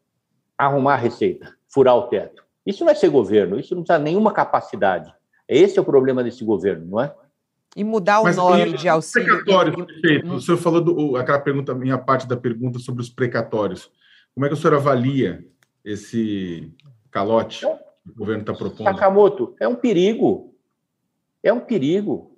arrumar 0.57 0.95
a 0.95 0.99
receita, 0.99 1.55
furar 1.69 1.97
o 1.97 2.09
teto. 2.09 2.45
Isso 2.65 2.85
não 2.85 2.93
é 2.93 2.95
ser 2.95 3.11
governo, 3.11 3.59
isso 3.59 3.75
não 3.75 3.83
precisa 3.83 4.03
nenhuma 4.03 4.33
capacidade. 4.33 5.13
Esse 5.49 5.79
é 5.79 5.83
o 5.83 5.85
problema 5.85 6.23
desse 6.23 6.45
governo, 6.45 6.87
não 6.87 7.01
é? 7.01 7.15
E 7.77 7.83
mudar 7.83 8.21
o 8.21 8.25
Mas, 8.25 8.37
nome 8.37 8.73
de 8.75 8.89
auxílio. 8.89 9.37
Precatórios, 9.37 9.77
perfeito. 9.87 10.33
O 10.33 10.41
senhor 10.41 10.59
falou 10.59 10.81
do, 10.81 11.17
aquela 11.17 11.41
pergunta, 11.41 11.75
minha 11.75 11.99
parte 11.99 12.27
da 12.27 12.37
pergunta 12.37 12.79
sobre 12.79 13.03
os 13.03 13.09
precatórios. 13.09 13.91
Como 14.35 14.47
é 14.47 14.49
que 14.49 14.55
o 14.55 14.57
senhor 14.57 14.75
avalia 14.75 15.45
esse 15.85 16.73
calote 17.11 17.61
que 17.61 18.11
o 18.11 18.15
governo 18.17 18.43
está 18.43 18.53
propondo? 18.53 18.85
Sakamoto, 18.85 19.55
é 19.61 19.67
um 19.67 19.75
perigo. 19.75 20.55
É 21.43 21.53
um 21.53 21.61
perigo. 21.61 22.35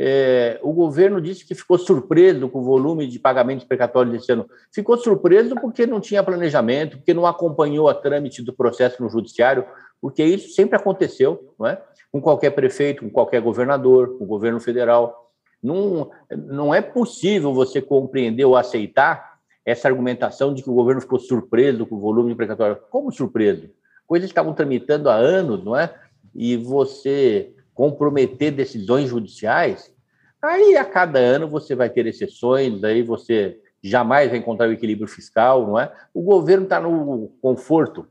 É, 0.00 0.60
o 0.62 0.72
governo 0.72 1.20
disse 1.20 1.44
que 1.44 1.56
ficou 1.56 1.76
surpreso 1.76 2.48
com 2.48 2.60
o 2.60 2.64
volume 2.64 3.04
de 3.08 3.18
pagamentos 3.18 3.64
precatórios 3.64 4.14
desse 4.14 4.30
ano. 4.30 4.48
Ficou 4.72 4.96
surpreso 4.96 5.56
porque 5.56 5.86
não 5.86 6.00
tinha 6.00 6.22
planejamento, 6.22 6.98
porque 6.98 7.12
não 7.12 7.26
acompanhou 7.26 7.88
a 7.88 7.94
trâmite 7.94 8.40
do 8.40 8.52
processo 8.52 9.02
no 9.02 9.08
judiciário, 9.08 9.64
porque 10.00 10.24
isso 10.24 10.54
sempre 10.54 10.76
aconteceu, 10.76 11.54
não 11.58 11.66
é? 11.66 11.82
com 12.10 12.20
qualquer 12.20 12.50
prefeito, 12.50 13.04
com 13.04 13.10
qualquer 13.10 13.40
governador, 13.40 14.16
com 14.16 14.24
o 14.24 14.26
governo 14.26 14.60
federal. 14.60 15.30
Não, 15.62 16.10
não 16.30 16.74
é 16.74 16.80
possível 16.80 17.52
você 17.52 17.82
compreender 17.82 18.44
ou 18.44 18.56
aceitar 18.56 19.38
essa 19.64 19.88
argumentação 19.88 20.54
de 20.54 20.62
que 20.62 20.70
o 20.70 20.74
governo 20.74 21.00
ficou 21.00 21.18
surpreso 21.18 21.84
com 21.84 21.96
o 21.96 22.00
volume 22.00 22.30
de 22.30 22.36
precatório. 22.36 22.78
Como 22.90 23.12
surpreso? 23.12 23.68
Coisas 24.06 24.30
estavam 24.30 24.54
tramitando 24.54 25.10
há 25.10 25.14
anos, 25.14 25.62
não 25.62 25.76
é? 25.76 25.94
E 26.34 26.56
você 26.56 27.52
comprometer 27.74 28.50
decisões 28.50 29.08
judiciais, 29.08 29.94
aí 30.42 30.76
a 30.76 30.84
cada 30.84 31.18
ano 31.18 31.46
você 31.46 31.74
vai 31.74 31.90
ter 31.90 32.06
exceções, 32.06 32.82
aí 32.82 33.02
você 33.02 33.60
jamais 33.82 34.30
vai 34.30 34.38
encontrar 34.38 34.68
o 34.68 34.72
equilíbrio 34.72 35.06
fiscal, 35.06 35.66
não 35.66 35.78
é? 35.78 35.92
O 36.14 36.22
governo 36.22 36.64
está 36.64 36.80
no 36.80 37.30
conforto 37.40 38.06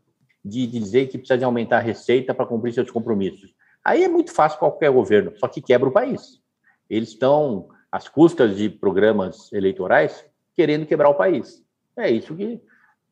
de 0.48 0.66
dizer 0.68 1.08
que 1.08 1.18
precisa 1.18 1.38
de 1.38 1.44
aumentar 1.44 1.78
a 1.78 1.82
receita 1.82 2.34
para 2.34 2.46
cumprir 2.46 2.74
seus 2.74 2.90
compromissos. 2.90 3.54
Aí 3.84 4.04
é 4.04 4.08
muito 4.08 4.32
fácil 4.32 4.60
qualquer 4.60 4.92
governo, 4.92 5.34
só 5.38 5.48
que 5.48 5.62
quebra 5.62 5.88
o 5.88 5.92
país. 5.92 6.42
Eles 6.90 7.10
estão, 7.10 7.70
às 7.92 8.08
custas 8.08 8.58
de 8.58 8.70
programas 8.70 9.52
eleitorais, 9.52 10.26
querendo 10.56 10.86
quebrar 10.86 11.10
o 11.10 11.16
país. 11.16 11.64
É 11.98 12.10
isso 12.10 12.36
que. 12.36 12.60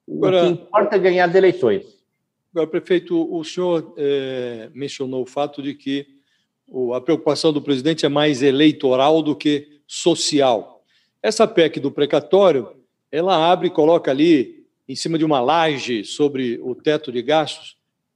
Agora, 0.07 0.43
o 0.43 0.55
que 0.55 0.61
importa 0.61 0.95
é 0.95 0.99
ganhar 0.99 1.29
as 1.29 1.35
eleições. 1.35 2.03
Agora, 2.53 2.67
prefeito, 2.67 3.33
o 3.33 3.43
senhor 3.43 3.93
é, 3.97 4.69
mencionou 4.73 5.23
o 5.23 5.25
fato 5.25 5.61
de 5.61 5.73
que 5.73 6.07
a 6.93 7.01
preocupação 7.01 7.53
do 7.53 7.61
presidente 7.61 8.05
é 8.05 8.09
mais 8.09 8.41
eleitoral 8.41 9.21
do 9.21 9.35
que 9.35 9.79
social. 9.87 10.83
Essa 11.21 11.47
PEC 11.47 11.79
do 11.79 11.91
precatório, 11.91 12.75
ela 13.11 13.51
abre 13.51 13.67
e 13.67 13.71
coloca 13.71 14.11
ali, 14.11 14.64
em 14.87 14.95
cima 14.95 15.17
de 15.17 15.25
uma 15.25 15.39
laje 15.39 16.03
sobre 16.03 16.59
o 16.61 16.75
teto 16.75 17.11
de 17.11 17.21
gastos, 17.21 17.75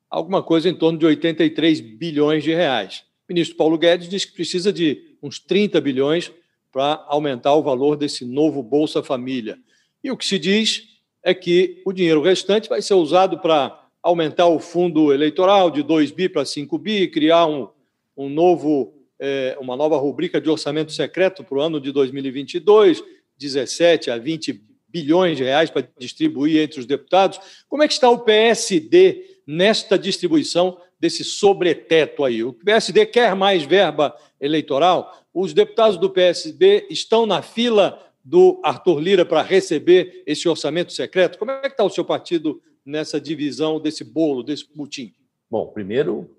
alguma 0.10 0.42
coisa 0.44 0.70
em 0.70 0.74
torno 0.74 0.98
de 0.98 1.06
83 1.06 1.80
bilhões 1.82 2.44
de 2.44 2.54
reais. 2.54 3.04
O 3.28 3.34
ministro 3.34 3.58
Paulo 3.58 3.78
Guedes 3.78 4.10
diz 4.10 4.26
que 4.26 4.34
precisa 4.34 4.72
de 4.72 5.16
uns 5.22 5.40
30 5.40 5.80
bilhões 5.82 6.32
para 6.72 7.04
aumentar 7.08 7.54
o 7.56 7.64
valor 7.64 7.96
desse 7.96 8.26
novo 8.26 8.62
Bolsa 8.62 9.04
Família. 9.04 9.58
E 10.04 10.12
o 10.12 10.18
que 10.18 10.26
se 10.26 10.38
diz 10.38 10.88
é 11.24 11.34
que 11.34 11.82
o 11.86 11.92
dinheiro 11.92 12.22
restante 12.22 12.70
vai 12.70 12.82
ser 12.82 12.94
usado 12.94 13.40
para 13.40 13.88
aumentar 14.02 14.48
o 14.48 14.60
fundo 14.60 15.14
eleitoral 15.14 15.70
de 15.70 15.84
2 15.84 16.12
bi 16.12 16.30
para 16.30 16.46
5 16.46 16.78
bi, 16.78 17.08
criar 17.08 17.46
um, 17.48 17.68
um 18.16 18.30
novo, 18.30 18.94
é, 19.20 19.58
uma 19.60 19.76
nova 19.76 19.98
rubrica 19.98 20.40
de 20.40 20.50
orçamento 20.50 20.92
secreto 20.92 21.44
para 21.44 21.58
o 21.58 21.62
ano 21.62 21.82
de 21.82 21.92
2022, 21.92 23.04
17 23.38 24.10
a 24.12 24.18
20 24.18 24.69
bilhões 24.92 25.38
de 25.38 25.44
reais 25.44 25.70
para 25.70 25.88
distribuir 25.98 26.62
entre 26.62 26.80
os 26.80 26.86
deputados. 26.86 27.40
Como 27.68 27.84
é 27.84 27.88
que 27.88 27.94
está 27.94 28.10
o 28.10 28.20
PSD 28.20 29.40
nesta 29.46 29.98
distribuição 29.98 30.78
desse 31.00 31.24
sobreteto 31.24 32.24
aí? 32.24 32.44
O 32.44 32.54
PSD 32.54 33.06
quer 33.06 33.36
mais 33.36 33.64
verba 33.64 34.16
eleitoral? 34.40 35.26
Os 35.34 35.54
deputados 35.54 35.98
do 35.98 36.10
PSD 36.10 36.88
estão 36.90 37.26
na 37.26 37.42
fila 37.42 38.06
do 38.24 38.60
Arthur 38.64 39.00
Lira 39.00 39.26
para 39.26 39.42
receber 39.42 40.24
esse 40.26 40.48
orçamento 40.48 40.94
secreto? 40.94 41.40
Como 41.40 41.52
é 41.52 41.62
que 41.62 41.68
está 41.68 41.84
o 41.84 41.90
seu 41.90 42.04
partido 42.04 42.62
nessa 42.86 43.20
divisão 43.20 43.80
desse 43.80 44.04
bolo, 44.04 44.44
desse 44.44 44.66
putim? 44.66 45.14
Bom, 45.50 45.68
primeiro, 45.68 46.30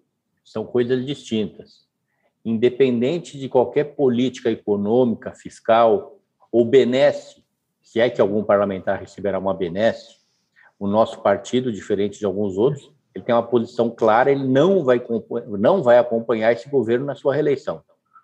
são 0.45 0.65
coisas 0.65 1.05
distintas. 1.05 1.89
Independente 2.45 3.39
de 3.39 3.49
qualquer 3.49 3.97
política 3.97 4.51
econômica, 4.51 5.33
fiscal 5.33 6.21
ou 6.51 6.65
benesse, 6.65 7.40
se 7.91 7.99
é 7.99 8.09
que 8.09 8.21
algum 8.21 8.45
parlamentar 8.45 9.01
receberá 9.01 9.37
uma 9.37 9.53
benesse, 9.53 10.15
o 10.79 10.87
nosso 10.87 11.21
partido, 11.23 11.73
diferente 11.73 12.21
de 12.21 12.25
alguns 12.25 12.57
outros, 12.57 12.89
ele 13.13 13.25
tem 13.25 13.35
uma 13.35 13.43
posição 13.43 13.91
clara, 13.91 14.31
ele 14.31 14.47
não 14.47 14.85
vai, 14.85 15.05
não 15.59 15.83
vai 15.83 15.99
acompanhar 15.99 16.53
esse 16.53 16.71
governo 16.71 17.05
na 17.05 17.17
sua 17.17 17.35
reeleição, 17.35 17.83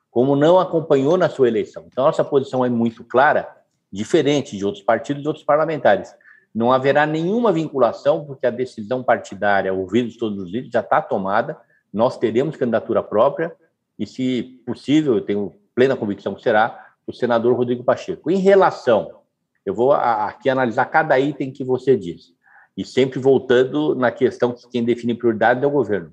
como 0.08 0.36
não 0.36 0.60
acompanhou 0.60 1.18
na 1.18 1.28
sua 1.28 1.48
eleição. 1.48 1.84
Então, 1.88 2.04
nossa 2.04 2.22
posição 2.22 2.64
é 2.64 2.68
muito 2.68 3.02
clara, 3.02 3.56
diferente 3.90 4.56
de 4.56 4.64
outros 4.64 4.84
partidos 4.84 5.24
e 5.24 5.26
outros 5.26 5.44
parlamentares. 5.44 6.14
Não 6.54 6.70
haverá 6.70 7.04
nenhuma 7.04 7.50
vinculação, 7.50 8.24
porque 8.24 8.46
a 8.46 8.50
decisão 8.50 9.02
partidária, 9.02 9.74
ouvidos 9.74 10.16
todos 10.16 10.38
os 10.38 10.46
líderes, 10.46 10.70
já 10.70 10.78
está 10.80 11.02
tomada, 11.02 11.58
nós 11.92 12.16
teremos 12.16 12.54
candidatura 12.54 13.02
própria 13.02 13.52
e, 13.98 14.06
se 14.06 14.62
possível, 14.64 15.16
eu 15.16 15.22
tenho 15.22 15.56
plena 15.74 15.96
convicção 15.96 16.36
que 16.36 16.42
será, 16.42 16.86
o 17.04 17.12
senador 17.12 17.56
Rodrigo 17.56 17.82
Pacheco. 17.82 18.30
Em 18.30 18.38
relação, 18.38 19.25
eu 19.66 19.74
vou 19.74 19.92
aqui 19.92 20.48
analisar 20.48 20.84
cada 20.86 21.18
item 21.18 21.50
que 21.50 21.64
você 21.64 21.96
diz, 21.96 22.32
e 22.76 22.84
sempre 22.84 23.18
voltando 23.18 23.94
na 23.96 24.12
questão 24.12 24.52
que 24.52 24.68
quem 24.68 24.84
define 24.84 25.14
prioridade 25.14 25.64
é 25.64 25.66
o 25.66 25.70
governo. 25.70 26.12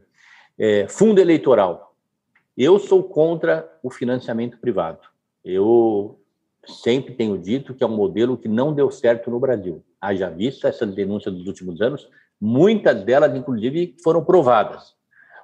É, 0.58 0.88
fundo 0.88 1.22
eleitoral. 1.22 1.96
Eu 2.58 2.80
sou 2.80 3.04
contra 3.04 3.72
o 3.84 3.90
financiamento 3.90 4.58
privado. 4.58 5.00
Eu 5.44 6.20
sempre 6.66 7.14
tenho 7.14 7.38
dito 7.38 7.74
que 7.74 7.84
é 7.84 7.88
um 7.88 7.96
modelo 7.96 8.38
que 8.38 8.48
não 8.48 8.74
deu 8.74 8.90
certo 8.90 9.30
no 9.30 9.40
Brasil. 9.40 9.84
Haja 10.00 10.30
visto 10.30 10.66
essa 10.66 10.86
denúncia 10.86 11.32
dos 11.32 11.48
últimos 11.48 11.82
anos, 11.82 12.08
muitas 12.40 13.04
delas, 13.04 13.36
inclusive, 13.36 13.96
foram 14.04 14.24
provadas. 14.24 14.96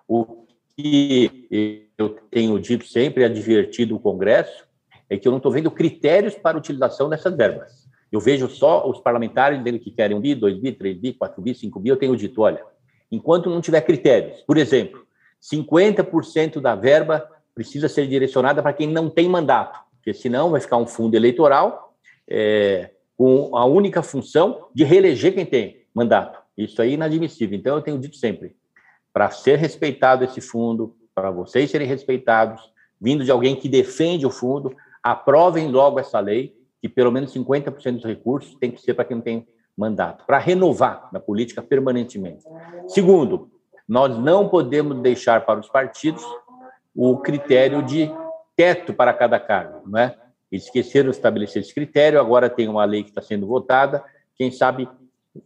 O 0.07 0.45
que 0.75 1.89
eu 1.97 2.09
tenho 2.31 2.59
dito 2.59 2.85
sempre, 2.85 3.25
advertido 3.25 3.95
o 3.95 3.99
Congresso, 3.99 4.65
é 5.09 5.17
que 5.17 5.27
eu 5.27 5.31
não 5.31 5.37
estou 5.37 5.51
vendo 5.51 5.71
critérios 5.71 6.35
para 6.35 6.57
utilização 6.57 7.09
dessas 7.09 7.35
verbas. 7.35 7.88
Eu 8.11 8.19
vejo 8.19 8.49
só 8.49 8.89
os 8.89 8.99
parlamentares 8.99 9.59
dizendo 9.59 9.79
que 9.79 9.91
querem 9.91 10.17
um 10.17 10.19
bi, 10.19 10.33
dois 10.33 10.57
bi, 10.57 10.71
três 10.71 10.97
bi, 10.97 11.13
quatro 11.13 11.41
bi, 11.41 11.53
cinco 11.53 11.79
bi. 11.79 11.89
Eu 11.89 11.97
tenho 11.97 12.15
dito, 12.15 12.41
olha, 12.41 12.63
enquanto 13.11 13.49
não 13.49 13.61
tiver 13.61 13.81
critérios, 13.81 14.41
por 14.41 14.57
exemplo, 14.57 15.05
50% 15.41 16.59
da 16.59 16.75
verba 16.75 17.29
precisa 17.53 17.87
ser 17.87 18.07
direcionada 18.07 18.61
para 18.61 18.73
quem 18.73 18.87
não 18.87 19.09
tem 19.09 19.29
mandato, 19.29 19.79
porque 19.95 20.13
senão 20.13 20.49
vai 20.49 20.61
ficar 20.61 20.77
um 20.77 20.87
fundo 20.87 21.15
eleitoral 21.15 21.95
é, 22.27 22.91
com 23.17 23.55
a 23.55 23.65
única 23.65 24.01
função 24.01 24.69
de 24.73 24.83
reeleger 24.83 25.33
quem 25.33 25.45
tem 25.45 25.85
mandato. 25.93 26.39
Isso 26.57 26.81
aí 26.81 26.91
é 26.91 26.93
inadmissível. 26.93 27.57
Então, 27.57 27.75
eu 27.75 27.81
tenho 27.81 27.99
dito 27.99 28.15
sempre, 28.15 28.55
para 29.13 29.29
ser 29.29 29.57
respeitado 29.57 30.23
esse 30.23 30.41
fundo, 30.41 30.95
para 31.13 31.31
vocês 31.31 31.69
serem 31.69 31.87
respeitados, 31.87 32.61
vindo 32.99 33.23
de 33.23 33.31
alguém 33.31 33.55
que 33.55 33.69
defende 33.69 34.25
o 34.25 34.29
fundo, 34.29 34.75
aprovem 35.01 35.69
logo 35.69 35.99
essa 35.99 36.19
lei, 36.19 36.55
que 36.81 36.87
pelo 36.89 37.11
menos 37.11 37.33
50% 37.33 37.93
dos 37.93 38.05
recursos 38.05 38.55
tem 38.55 38.71
que 38.71 38.81
ser 38.81 38.93
para 38.93 39.05
quem 39.05 39.17
não 39.17 39.23
tem 39.23 39.47
mandato, 39.77 40.25
para 40.25 40.37
renovar 40.37 41.09
na 41.11 41.19
política 41.19 41.61
permanentemente. 41.61 42.43
Segundo, 42.87 43.49
nós 43.87 44.17
não 44.17 44.47
podemos 44.49 44.99
deixar 45.01 45.45
para 45.45 45.59
os 45.59 45.69
partidos 45.69 46.23
o 46.95 47.17
critério 47.17 47.81
de 47.81 48.11
teto 48.55 48.93
para 48.93 49.13
cada 49.13 49.39
cargo, 49.39 49.81
não 49.87 49.99
é? 49.99 50.15
Eles 50.51 50.65
esqueceram 50.65 51.09
de 51.09 51.15
estabelecer 51.15 51.61
esse 51.61 51.73
critério, 51.73 52.19
agora 52.19 52.49
tem 52.49 52.67
uma 52.67 52.83
lei 52.83 53.03
que 53.03 53.09
está 53.09 53.21
sendo 53.21 53.47
votada, 53.47 54.03
quem 54.35 54.51
sabe 54.51 54.89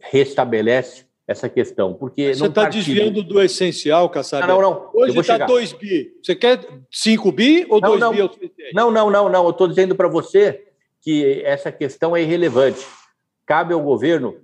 restabelece 0.00 1.06
essa 1.26 1.48
questão. 1.48 1.94
Porque 1.94 2.34
Você 2.34 2.46
está 2.46 2.62
partido... 2.62 2.84
desviando 2.84 3.22
do 3.22 3.40
essencial, 3.40 4.08
Kassab. 4.08 4.46
Não, 4.46 4.60
não, 4.60 4.70
não. 4.70 4.90
Hoje 4.94 5.18
está 5.18 5.38
2 5.38 5.72
bi. 5.74 6.12
Você 6.22 6.34
quer 6.34 6.66
5 6.90 7.32
bi 7.32 7.66
ou 7.68 7.80
2 7.80 8.00
bi? 8.10 8.52
Não, 8.74 8.90
não, 8.90 9.10
não, 9.10 9.28
não. 9.28 9.44
Eu 9.44 9.50
estou 9.50 9.68
dizendo 9.68 9.94
para 9.94 10.08
você 10.08 10.66
que 11.04 11.42
essa 11.44 11.70
questão 11.70 12.16
é 12.16 12.22
irrelevante. 12.22 12.84
Cabe 13.44 13.74
ao 13.74 13.82
governo 13.82 14.36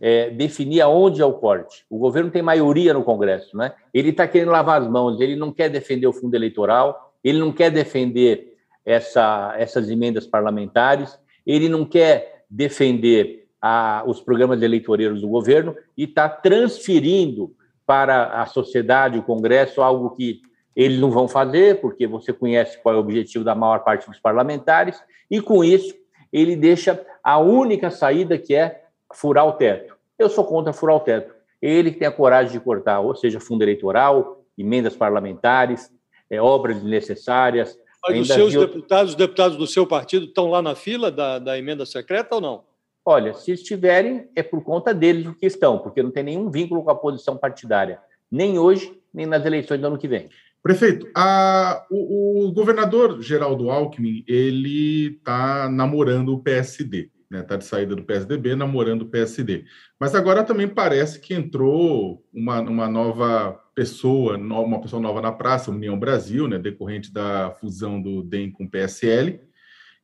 é, 0.00 0.30
definir 0.30 0.80
aonde 0.80 1.20
é 1.20 1.26
o 1.26 1.34
corte. 1.34 1.84
O 1.90 1.98
governo 1.98 2.30
tem 2.30 2.40
maioria 2.40 2.94
no 2.94 3.04
Congresso, 3.04 3.54
né? 3.54 3.74
Ele 3.92 4.08
está 4.08 4.26
querendo 4.26 4.50
lavar 4.50 4.80
as 4.80 4.88
mãos, 4.88 5.20
ele 5.20 5.36
não 5.36 5.52
quer 5.52 5.68
defender 5.68 6.06
o 6.06 6.12
fundo 6.12 6.34
eleitoral, 6.34 7.12
ele 7.22 7.38
não 7.38 7.52
quer 7.52 7.70
defender 7.70 8.56
essa, 8.84 9.54
essas 9.58 9.90
emendas 9.90 10.26
parlamentares, 10.26 11.18
ele 11.46 11.68
não 11.68 11.84
quer 11.84 12.44
defender 12.48 13.46
a, 13.60 14.02
os 14.06 14.20
programas 14.20 14.62
eleitoreiros 14.62 15.20
do 15.20 15.28
governo 15.28 15.76
e 15.96 16.04
está 16.04 16.28
transferindo 16.28 17.54
para 17.84 18.40
a 18.40 18.46
sociedade, 18.46 19.18
o 19.18 19.22
Congresso, 19.22 19.82
algo 19.82 20.10
que 20.10 20.40
eles 20.74 20.98
não 20.98 21.10
vão 21.10 21.28
fazer, 21.28 21.80
porque 21.80 22.06
você 22.06 22.32
conhece 22.32 22.80
qual 22.82 22.94
é 22.94 22.98
o 22.98 23.00
objetivo 23.00 23.44
da 23.44 23.54
maior 23.54 23.80
parte 23.80 24.08
dos 24.08 24.18
parlamentares, 24.18 25.02
e 25.30 25.40
com 25.40 25.64
isso 25.64 25.94
ele 26.36 26.54
deixa 26.54 27.02
a 27.24 27.38
única 27.38 27.90
saída 27.90 28.36
que 28.36 28.54
é 28.54 28.84
furar 29.14 29.46
o 29.46 29.54
teto. 29.54 29.96
Eu 30.18 30.28
sou 30.28 30.44
contra 30.44 30.70
furar 30.70 30.96
o 30.96 31.00
teto. 31.00 31.34
Ele 31.62 31.90
que 31.90 31.98
tem 31.98 32.06
a 32.06 32.12
coragem 32.12 32.52
de 32.52 32.60
cortar, 32.60 33.00
ou 33.00 33.16
seja, 33.16 33.40
fundo 33.40 33.62
eleitoral, 33.62 34.44
emendas 34.58 34.94
parlamentares, 34.94 35.90
é, 36.28 36.38
obras 36.38 36.76
desnecessárias. 36.76 37.78
Mas 38.06 38.20
os 38.20 38.28
seus 38.28 38.52
deputados, 38.52 39.10
os 39.12 39.16
deputados 39.16 39.56
do 39.56 39.66
seu 39.66 39.86
partido 39.86 40.26
estão 40.26 40.50
lá 40.50 40.60
na 40.60 40.74
fila 40.74 41.10
da, 41.10 41.38
da 41.38 41.58
emenda 41.58 41.86
secreta 41.86 42.34
ou 42.34 42.40
não? 42.40 42.64
Olha, 43.02 43.32
se 43.32 43.52
estiverem, 43.52 44.28
é 44.36 44.42
por 44.42 44.62
conta 44.62 44.92
deles 44.92 45.26
o 45.26 45.34
que 45.34 45.46
estão, 45.46 45.78
porque 45.78 46.02
não 46.02 46.10
tem 46.10 46.22
nenhum 46.22 46.50
vínculo 46.50 46.82
com 46.84 46.90
a 46.90 46.94
posição 46.94 47.38
partidária, 47.38 47.98
nem 48.30 48.58
hoje, 48.58 49.00
nem 49.14 49.24
nas 49.24 49.46
eleições 49.46 49.80
do 49.80 49.86
ano 49.86 49.96
que 49.96 50.08
vem. 50.08 50.28
Prefeito, 50.66 51.08
a, 51.14 51.86
o, 51.88 52.48
o, 52.48 52.52
governador 52.52 53.22
Geraldo 53.22 53.70
Alckmin 53.70 54.24
ele 54.26 55.14
está 55.14 55.68
namorando 55.68 56.30
o 56.30 56.40
PSD, 56.40 57.08
né? 57.30 57.42
Está 57.42 57.54
de 57.54 57.64
saída 57.64 57.94
do 57.94 58.02
PSDB, 58.02 58.56
namorando 58.56 59.02
o 59.02 59.08
PSD. 59.08 59.64
Mas 59.96 60.12
agora 60.16 60.42
também 60.42 60.66
parece 60.66 61.20
que 61.20 61.34
entrou 61.34 62.20
uma, 62.34 62.60
uma 62.62 62.88
nova 62.88 63.52
pessoa, 63.76 64.36
uma 64.36 64.80
pessoa 64.80 65.00
nova 65.00 65.22
na 65.22 65.30
praça, 65.30 65.70
União 65.70 65.96
Brasil, 65.96 66.48
né? 66.48 66.58
Decorrente 66.58 67.12
da 67.12 67.52
fusão 67.60 68.02
do 68.02 68.24
DEM 68.24 68.50
com 68.50 68.64
o 68.64 68.68
PSL. 68.68 69.38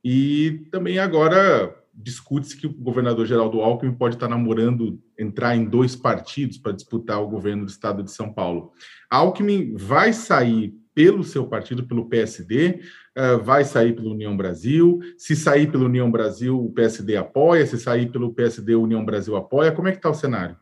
E 0.05 0.69
também 0.71 1.01
agora 1.01 1.77
discute-se 1.93 2.57
que 2.57 2.69
o 2.69 2.73
governador 2.73 3.27
Geraldo 3.27 3.61
Alckmin 3.63 3.95
pode 3.95 4.15
estar 4.15 4.29
namorando 4.29 5.03
entrar 5.23 5.57
em 5.57 5.65
dois 5.65 5.97
partidos 5.97 6.59
para 6.59 6.73
disputar 6.73 7.23
o 7.23 7.29
governo 7.29 7.65
do 7.65 7.71
estado 7.71 8.03
de 8.03 8.11
São 8.11 8.33
Paulo. 8.33 8.73
Alckmin 9.11 9.75
vai 9.75 10.13
sair 10.13 10.75
pelo 10.95 11.25
seu 11.25 11.47
partido, 11.47 11.87
pelo 11.87 12.09
PSD, 12.09 12.83
eh, 13.15 13.37
vai 13.37 13.65
sair 13.65 13.95
pela 13.95 14.11
União 14.11 14.37
Brasil. 14.37 15.01
Se 15.17 15.35
sair 15.35 15.71
pela 15.71 15.85
União 15.85 16.11
Brasil, 16.11 16.63
o 16.63 16.73
PSD 16.73 17.17
apoia. 17.17 17.67
Se 17.67 17.79
sair 17.79 18.11
pelo 18.11 18.33
PSD, 18.33 18.75
a 18.75 18.79
União 18.79 19.05
Brasil 19.05 19.35
apoia. 19.37 19.73
Como 19.73 19.89
é 19.89 19.93
que 19.93 19.99
está 19.99 20.11
o 20.11 20.15
cenário? 20.15 20.57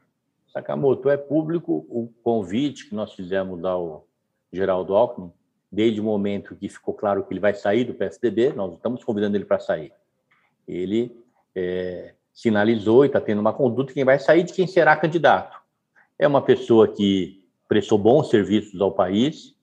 Sakamoto, 0.53 1.09
é 1.09 1.17
público 1.17 1.87
o 1.89 2.13
convite 2.23 2.89
que 2.89 2.95
nós 2.95 3.13
fizemos 3.13 3.65
ao 3.65 4.07
Geraldo 4.53 4.95
Alckmin, 4.95 5.31
desde 5.71 6.01
o 6.01 6.05
momento 6.05 6.57
que 6.57 6.69
ficou 6.69 6.93
claro 6.93 7.25
que 7.25 7.33
ele 7.33 7.41
vai 7.41 7.55
sair 7.55 7.85
do 7.85 7.95
PSDB, 7.95 8.53
nós 8.53 8.75
estamos 8.75 9.05
convidando 9.05 9.37
ele 9.37 9.45
para 9.45 9.61
sair. 9.61 9.93
Ele 10.67 11.17
é, 11.55 12.15
sinalizou 12.33 13.05
e 13.05 13.09
está 13.09 13.21
tendo 13.21 13.41
uma 13.41 13.53
conduta 13.53 13.93
quem 13.93 14.05
vai 14.05 14.19
sair 14.19 14.43
de 14.43 14.53
quem 14.53 14.67
será 14.67 14.97
candidato. 14.97 15.59
É 16.19 16.27
uma 16.27 16.43
pessoa 16.43 16.89
que 16.89 17.45
prestou 17.69 17.99
bons 17.99 18.29
serviços 18.31 18.81
ao 18.81 18.93
país, 18.93 19.55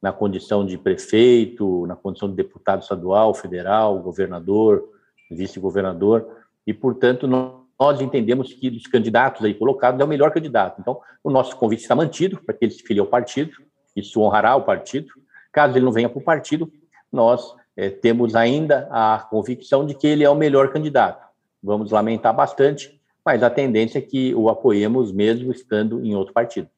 na 0.00 0.12
condição 0.12 0.64
de 0.64 0.78
prefeito, 0.78 1.86
na 1.86 1.96
condição 1.96 2.28
de 2.28 2.36
deputado 2.36 2.82
estadual, 2.82 3.34
federal, 3.34 3.98
governador, 3.98 4.88
vice-governador, 5.30 6.26
e, 6.66 6.72
portanto, 6.72 7.26
nós 7.26 8.00
entendemos 8.00 8.52
que 8.52 8.70
dos 8.70 8.86
candidatos 8.86 9.44
aí 9.44 9.54
colocados 9.54 10.00
é 10.00 10.04
o 10.04 10.08
melhor 10.08 10.30
candidato. 10.30 10.80
Então, 10.80 11.00
o 11.24 11.30
nosso 11.30 11.56
convite 11.56 11.82
está 11.82 11.94
mantido 11.94 12.40
para 12.42 12.54
que 12.54 12.64
ele 12.64 12.72
se 12.72 12.82
filie 12.82 13.00
ao 13.00 13.06
partido, 13.06 13.52
isso 13.94 14.20
honrará 14.20 14.54
o 14.54 14.62
partido. 14.62 15.12
Caso 15.52 15.76
ele 15.76 15.84
não 15.84 15.92
venha 15.92 16.08
para 16.08 16.18
o 16.18 16.22
partido, 16.22 16.70
nós 17.10 17.54
é, 17.76 17.88
temos 17.90 18.36
ainda 18.36 18.86
a 18.90 19.26
convicção 19.30 19.84
de 19.86 19.94
que 19.94 20.06
ele 20.06 20.22
é 20.22 20.30
o 20.30 20.34
melhor 20.34 20.70
candidato 20.72 21.25
vamos 21.66 21.90
lamentar 21.90 22.34
bastante, 22.34 22.98
mas 23.24 23.42
a 23.42 23.50
tendência 23.50 23.98
é 23.98 24.02
que 24.02 24.34
o 24.34 24.48
apoiemos 24.48 25.12
mesmo 25.12 25.50
estando 25.50 26.04
em 26.04 26.14
outro 26.14 26.32
partido. 26.32 26.68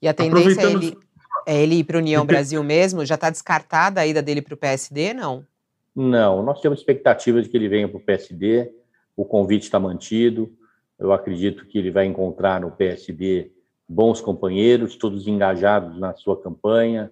E 0.00 0.06
a 0.06 0.14
tendência 0.14 0.60
é 0.60 0.70
ele, 0.70 0.98
é 1.46 1.62
ele 1.62 1.74
ir 1.76 1.84
para 1.84 1.98
a 1.98 2.00
União 2.00 2.24
Brasil 2.24 2.62
mesmo? 2.62 3.04
Já 3.04 3.16
está 3.16 3.28
descartada 3.28 4.00
a 4.00 4.06
ida 4.06 4.22
dele 4.22 4.40
para 4.40 4.54
o 4.54 4.56
PSD, 4.56 5.12
não? 5.12 5.44
Não, 5.94 6.42
nós 6.44 6.60
temos 6.60 6.78
expectativas 6.78 7.44
de 7.44 7.50
que 7.50 7.56
ele 7.56 7.68
venha 7.68 7.88
para 7.88 7.96
o 7.96 8.00
PSD, 8.00 8.70
o 9.16 9.24
convite 9.24 9.64
está 9.64 9.80
mantido, 9.80 10.48
eu 10.96 11.12
acredito 11.12 11.66
que 11.66 11.76
ele 11.76 11.90
vai 11.90 12.06
encontrar 12.06 12.60
no 12.60 12.70
PSD 12.70 13.50
bons 13.88 14.20
companheiros, 14.20 14.94
todos 14.94 15.26
engajados 15.26 15.98
na 15.98 16.14
sua 16.14 16.40
campanha, 16.40 17.10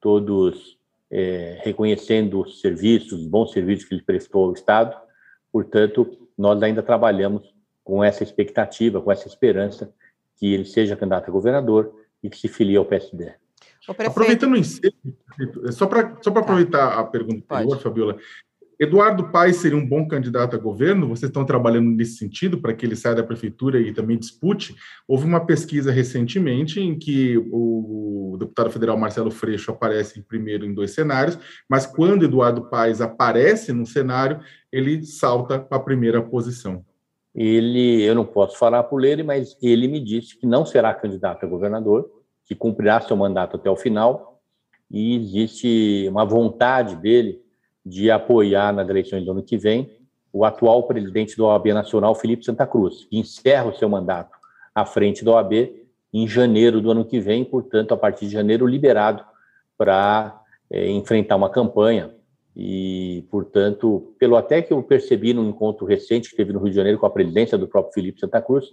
todos 0.00 0.76
é, 1.08 1.60
reconhecendo 1.62 2.40
os 2.40 2.60
serviços, 2.60 3.20
os 3.20 3.26
bons 3.26 3.52
serviços 3.52 3.84
que 3.84 3.94
ele 3.94 4.02
prestou 4.02 4.46
ao 4.46 4.52
Estado. 4.52 4.96
Portanto, 5.52 6.23
nós 6.36 6.62
ainda 6.62 6.82
trabalhamos 6.82 7.54
com 7.82 8.02
essa 8.02 8.22
expectativa, 8.22 9.00
com 9.00 9.12
essa 9.12 9.28
esperança 9.28 9.92
que 10.36 10.52
ele 10.52 10.64
seja 10.64 10.96
candidato 10.96 11.28
a 11.28 11.32
governador 11.32 11.94
e 12.22 12.30
que 12.30 12.38
se 12.38 12.48
filie 12.48 12.76
ao 12.76 12.84
PSD. 12.84 13.34
Aproveitando 13.86 14.54
o 14.54 14.56
ensejo, 14.56 14.94
só 15.70 15.86
para 15.86 16.16
só 16.22 16.30
tá. 16.30 16.40
aproveitar 16.40 16.98
a 16.98 17.04
pergunta 17.04 17.54
anterior, 17.54 17.78
Fabiola, 17.78 18.18
Eduardo 18.78 19.30
Paes 19.30 19.56
seria 19.56 19.78
um 19.78 19.86
bom 19.86 20.06
candidato 20.06 20.56
a 20.56 20.58
governo? 20.58 21.08
Vocês 21.08 21.28
estão 21.28 21.44
trabalhando 21.44 21.90
nesse 21.90 22.16
sentido 22.16 22.60
para 22.60 22.74
que 22.74 22.84
ele 22.84 22.96
saia 22.96 23.14
da 23.14 23.22
prefeitura 23.22 23.80
e 23.80 23.92
também 23.92 24.18
dispute? 24.18 24.74
Houve 25.06 25.24
uma 25.26 25.44
pesquisa 25.44 25.92
recentemente 25.92 26.80
em 26.80 26.98
que 26.98 27.38
o 27.52 28.36
deputado 28.38 28.70
federal 28.70 28.98
Marcelo 28.98 29.30
Freixo 29.30 29.70
aparece 29.70 30.22
primeiro 30.22 30.66
em 30.66 30.74
dois 30.74 30.90
cenários, 30.92 31.38
mas 31.68 31.86
quando 31.86 32.24
Eduardo 32.24 32.68
Paes 32.68 33.00
aparece 33.00 33.72
no 33.72 33.86
cenário, 33.86 34.40
ele 34.72 35.04
salta 35.04 35.66
a 35.70 35.78
primeira 35.78 36.20
posição. 36.20 36.84
Ele, 37.34 38.02
eu 38.02 38.14
não 38.14 38.24
posso 38.24 38.58
falar 38.58 38.84
por 38.84 39.04
ele, 39.04 39.22
mas 39.22 39.56
ele 39.62 39.88
me 39.88 40.00
disse 40.00 40.38
que 40.38 40.46
não 40.46 40.66
será 40.66 40.92
candidato 40.94 41.44
a 41.44 41.48
governador, 41.48 42.08
que 42.44 42.54
cumprirá 42.54 43.00
seu 43.00 43.16
mandato 43.16 43.56
até 43.56 43.70
o 43.70 43.76
final, 43.76 44.40
e 44.90 45.16
existe 45.16 46.06
uma 46.08 46.24
vontade 46.24 46.94
dele 46.96 47.43
de 47.84 48.10
apoiar 48.10 48.72
nas 48.72 48.88
eleições 48.88 49.24
do 49.24 49.32
ano 49.32 49.42
que 49.42 49.56
vem 49.56 49.90
o 50.32 50.44
atual 50.44 50.82
presidente 50.84 51.36
da 51.36 51.44
OAB 51.44 51.66
Nacional, 51.68 52.14
Felipe 52.14 52.44
Santa 52.44 52.66
Cruz, 52.66 53.04
que 53.04 53.16
encerra 53.16 53.68
o 53.68 53.76
seu 53.76 53.88
mandato 53.88 54.36
à 54.74 54.84
frente 54.84 55.24
da 55.24 55.32
OAB 55.32 55.52
em 56.12 56.26
janeiro 56.26 56.80
do 56.80 56.90
ano 56.90 57.04
que 57.04 57.20
vem, 57.20 57.44
portanto, 57.44 57.92
a 57.92 57.96
partir 57.96 58.26
de 58.26 58.32
janeiro, 58.32 58.66
liberado 58.66 59.24
para 59.76 60.40
é, 60.70 60.88
enfrentar 60.90 61.36
uma 61.36 61.50
campanha. 61.50 62.14
E, 62.56 63.24
portanto, 63.30 64.14
pelo 64.18 64.36
até 64.36 64.62
que 64.62 64.72
eu 64.72 64.82
percebi 64.82 65.32
no 65.34 65.44
encontro 65.44 65.86
recente 65.86 66.30
que 66.30 66.36
teve 66.36 66.52
no 66.52 66.60
Rio 66.60 66.70
de 66.70 66.76
Janeiro 66.76 66.98
com 66.98 67.06
a 67.06 67.10
presidência 67.10 67.58
do 67.58 67.66
próprio 67.66 67.92
Felipe 67.92 68.20
Santa 68.20 68.40
Cruz, 68.40 68.66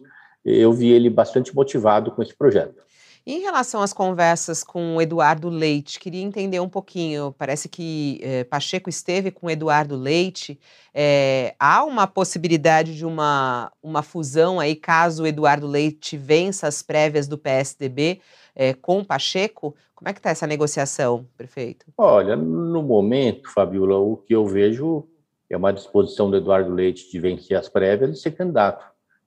eu 0.46 0.72
vi 0.72 0.92
ele 0.92 1.10
bastante 1.10 1.54
motivado 1.56 2.12
com 2.12 2.22
esse 2.22 2.36
projeto. 2.36 2.84
Em 3.24 3.40
relação 3.40 3.84
às 3.84 3.94
conversas 3.94 4.64
com 4.64 4.96
o 4.96 5.02
Eduardo 5.02 5.48
Leite, 5.48 6.00
queria 6.00 6.24
entender 6.24 6.60
um 6.60 6.68
pouquinho. 6.68 7.36
Parece 7.38 7.70
que 7.70 8.20
eh, 8.24 8.44
Pacheco 8.46 8.90
esteve 8.90 9.30
com 9.30 9.48
Eduardo 9.48 9.96
Leite. 9.96 10.60
Eh, 10.92 11.54
há 11.60 11.84
uma 11.84 12.08
possibilidade 12.08 12.98
de 12.98 13.06
uma, 13.06 13.72
uma 13.82 14.02
fusão 14.02 14.60
aí, 14.60 14.76
caso 14.76 15.22
o 15.22 15.28
Eduardo 15.28 15.68
Leite 15.68 16.18
vença 16.18 16.68
as 16.68 16.82
prévias 16.82 17.28
do 17.28 17.38
PSDB 17.38 18.22
eh, 18.56 18.74
com 18.74 19.04
Pacheco? 19.04 19.76
Como 19.94 20.10
é 20.10 20.14
que 20.14 20.20
está 20.20 20.32
essa 20.32 20.48
negociação, 20.48 21.28
prefeito? 21.38 21.86
Olha, 21.96 22.36
no 22.36 22.82
momento, 22.82 23.52
Fabiola, 23.52 24.00
o 24.00 24.18
que 24.18 24.34
eu 24.34 24.48
vejo 24.48 25.08
é 25.48 25.56
uma 25.56 25.72
disposição 25.72 26.32
do 26.32 26.38
Eduardo 26.38 26.74
Leite 26.74 27.12
de 27.12 27.20
vencer 27.20 27.56
as 27.56 27.70
prévias 27.70 28.18
e 28.18 28.20
ser 28.20 28.32
candidato. 28.32 28.84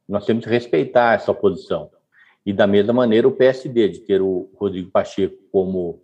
Nós 0.09 0.26
temos 0.26 0.44
que 0.44 0.50
respeitar 0.50 1.14
essa 1.14 1.33
posição. 1.33 1.93
E 2.44 2.52
da 2.52 2.66
mesma 2.66 2.92
maneira 2.92 3.26
o 3.26 3.33
PSD, 3.33 3.88
de 3.88 4.00
ter 4.00 4.20
o 4.20 4.50
Rodrigo 4.57 4.90
Pacheco 4.90 5.37
como 5.50 6.02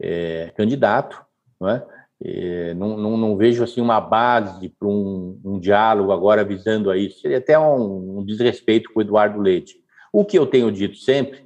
é, 0.00 0.50
candidato, 0.56 1.20
não, 1.60 1.68
é? 1.68 1.86
é? 2.22 2.74
não, 2.74 2.96
não, 2.96 3.16
não, 3.16 3.36
vejo 3.36 3.62
assim 3.62 3.80
uma 3.80 4.00
base 4.00 4.68
para 4.70 4.88
um, 4.88 5.38
um, 5.44 5.58
diálogo 5.58 6.12
agora 6.12 6.44
visando 6.44 6.90
a 6.90 6.96
isso. 6.96 7.20
Seria 7.20 7.38
até 7.38 7.58
um, 7.58 8.18
um 8.18 8.24
desrespeito 8.24 8.92
com 8.92 9.00
o 9.00 9.02
Eduardo 9.02 9.40
Leite. 9.40 9.76
O 10.12 10.24
que 10.24 10.38
eu 10.38 10.46
tenho 10.46 10.72
dito 10.72 10.96
sempre 10.96 11.44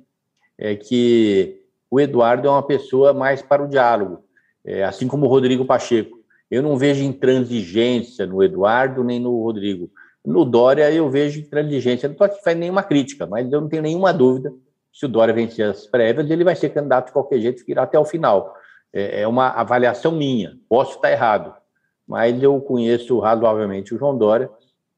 é 0.57 0.75
que 0.75 1.63
o 1.91 1.99
Eduardo 2.01 2.47
é 2.47 2.51
uma 2.51 2.63
pessoa 2.63 3.13
mais 3.13 3.41
para 3.41 3.65
o 3.65 3.69
diálogo, 3.69 4.25
é, 4.65 4.85
assim 4.85 5.09
como 5.09 5.27
o 5.27 5.29
Rodrigo 5.29 5.65
Pacheco. 5.65 6.19
Eu 6.51 6.63
não 6.63 6.77
vejo 6.77 7.03
intransigência 7.03 8.27
no 8.27 8.43
Eduardo 8.43 9.05
nem 9.05 9.21
no 9.21 9.43
Rodrigo. 9.43 9.91
No 10.29 10.45
Dória, 10.45 10.93
eu 10.93 11.09
vejo 11.09 11.41
intransigência. 11.41 12.07
Não 12.07 12.13
estou 12.13 12.27
aqui 12.27 12.43
fazendo 12.45 12.61
nenhuma 12.61 12.83
crítica, 12.83 13.27
mas 13.27 13.51
eu 13.51 13.63
não 13.63 13.69
tenho 13.69 13.83
nenhuma 13.83 14.13
dúvida 14.13 14.53
se 14.93 15.07
o 15.07 15.09
Dória 15.09 15.33
vencer 15.33 15.65
as 15.65 15.87
prévias, 15.87 16.29
ele 16.29 16.45
vai 16.45 16.55
ser 16.55 16.69
candidato 16.69 17.07
de 17.07 17.13
qualquer 17.13 17.41
jeito, 17.41 17.63
irá 17.67 17.85
até 17.85 17.99
o 17.99 18.05
final. 18.05 18.55
É, 18.93 19.23
é 19.23 19.29
uma 19.29 19.49
avaliação 19.49 20.13
minha. 20.13 20.59
Posso 20.69 20.97
estar 20.97 21.11
errado, 21.11 21.55
mas 22.07 22.43
eu 22.43 22.61
conheço 22.61 23.19
razoavelmente 23.19 23.95
o 23.95 23.99
João 23.99 24.19
Dória 24.19 24.51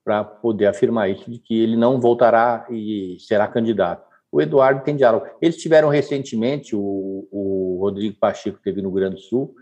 para 0.05 0.25
poder 0.25 0.67
afirmar 0.67 1.09
isso, 1.11 1.31
de 1.31 1.39
que 1.39 1.63
ele 1.63 1.77
não 1.77 2.01
voltará 2.01 2.67
e 2.69 3.17
será 3.21 3.47
candidato. 3.47 4.05
O 4.33 4.41
Eduardo 4.41 4.83
tem 4.83 4.97
diálogo. 4.97 5.27
Eles 5.41 5.57
tiveram 5.59 5.89
recentemente, 5.91 6.75
o, 6.75 7.29
o 7.31 7.79
Rodrigo 7.81 8.17
Pacheco 8.19 8.59
teve 8.65 8.83
no 8.83 8.91
Grande 8.91 9.21
Sul, 9.21 9.55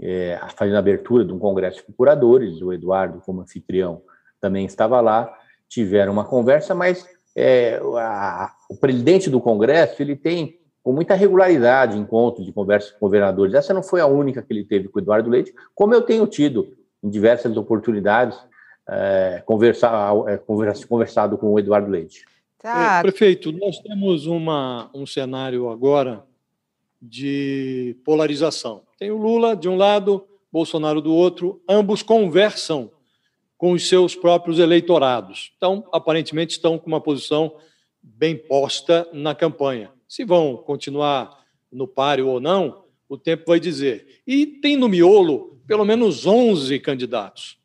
é, 0.00 0.40
fazendo 0.56 0.76
a 0.76 0.78
abertura 0.78 1.22
de 1.22 1.32
um 1.34 1.38
congresso 1.38 1.78
de 1.78 1.84
procuradores, 1.84 2.62
o 2.62 2.72
Eduardo 2.72 3.20
como 3.26 3.42
anfitrião 3.42 4.00
também 4.42 4.66
estava 4.66 5.00
lá, 5.00 5.32
tiveram 5.68 6.12
uma 6.12 6.24
conversa, 6.24 6.74
mas 6.74 7.08
é, 7.34 7.80
a, 7.96 8.52
o 8.68 8.76
presidente 8.76 9.30
do 9.30 9.40
Congresso 9.40 10.02
ele 10.02 10.16
tem 10.16 10.58
com 10.82 10.92
muita 10.92 11.14
regularidade 11.14 11.96
encontros 11.96 12.44
de 12.44 12.52
conversa 12.52 12.92
com 12.92 13.06
governadores. 13.06 13.54
Essa 13.54 13.72
não 13.72 13.84
foi 13.84 14.00
a 14.00 14.06
única 14.06 14.42
que 14.42 14.52
ele 14.52 14.64
teve 14.64 14.88
com 14.88 14.98
o 14.98 15.02
Eduardo 15.02 15.30
Leite, 15.30 15.54
como 15.74 15.94
eu 15.94 16.02
tenho 16.02 16.26
tido 16.26 16.76
em 17.02 17.08
diversas 17.08 17.56
oportunidades 17.56 18.36
é, 18.88 19.40
conversar, 19.46 20.12
é, 20.26 20.36
conversado 20.36 21.38
com 21.38 21.52
o 21.52 21.58
Eduardo 21.58 21.88
Leite. 21.88 22.24
Tá. 22.58 22.98
É, 22.98 23.02
prefeito, 23.02 23.52
nós 23.52 23.78
temos 23.78 24.26
uma, 24.26 24.90
um 24.92 25.06
cenário 25.06 25.70
agora 25.70 26.24
de 27.00 27.96
polarização. 28.04 28.82
Tem 28.98 29.10
o 29.12 29.16
Lula 29.16 29.54
de 29.54 29.68
um 29.68 29.76
lado, 29.76 30.24
Bolsonaro 30.52 31.00
do 31.00 31.14
outro, 31.14 31.62
ambos 31.68 32.02
conversam 32.02 32.90
com 33.62 33.70
os 33.70 33.88
seus 33.88 34.16
próprios 34.16 34.58
eleitorados. 34.58 35.52
Então, 35.56 35.86
aparentemente, 35.92 36.50
estão 36.50 36.76
com 36.76 36.88
uma 36.88 37.00
posição 37.00 37.54
bem 38.02 38.36
posta 38.36 39.08
na 39.12 39.36
campanha. 39.36 39.92
Se 40.08 40.24
vão 40.24 40.56
continuar 40.56 41.46
no 41.70 41.86
páreo 41.86 42.26
ou 42.26 42.40
não, 42.40 42.82
o 43.08 43.16
tempo 43.16 43.44
vai 43.46 43.60
dizer. 43.60 44.20
E 44.26 44.46
tem 44.46 44.76
no 44.76 44.88
miolo 44.88 45.60
pelo 45.64 45.84
menos 45.84 46.26
11 46.26 46.76
candidatos. 46.80 47.56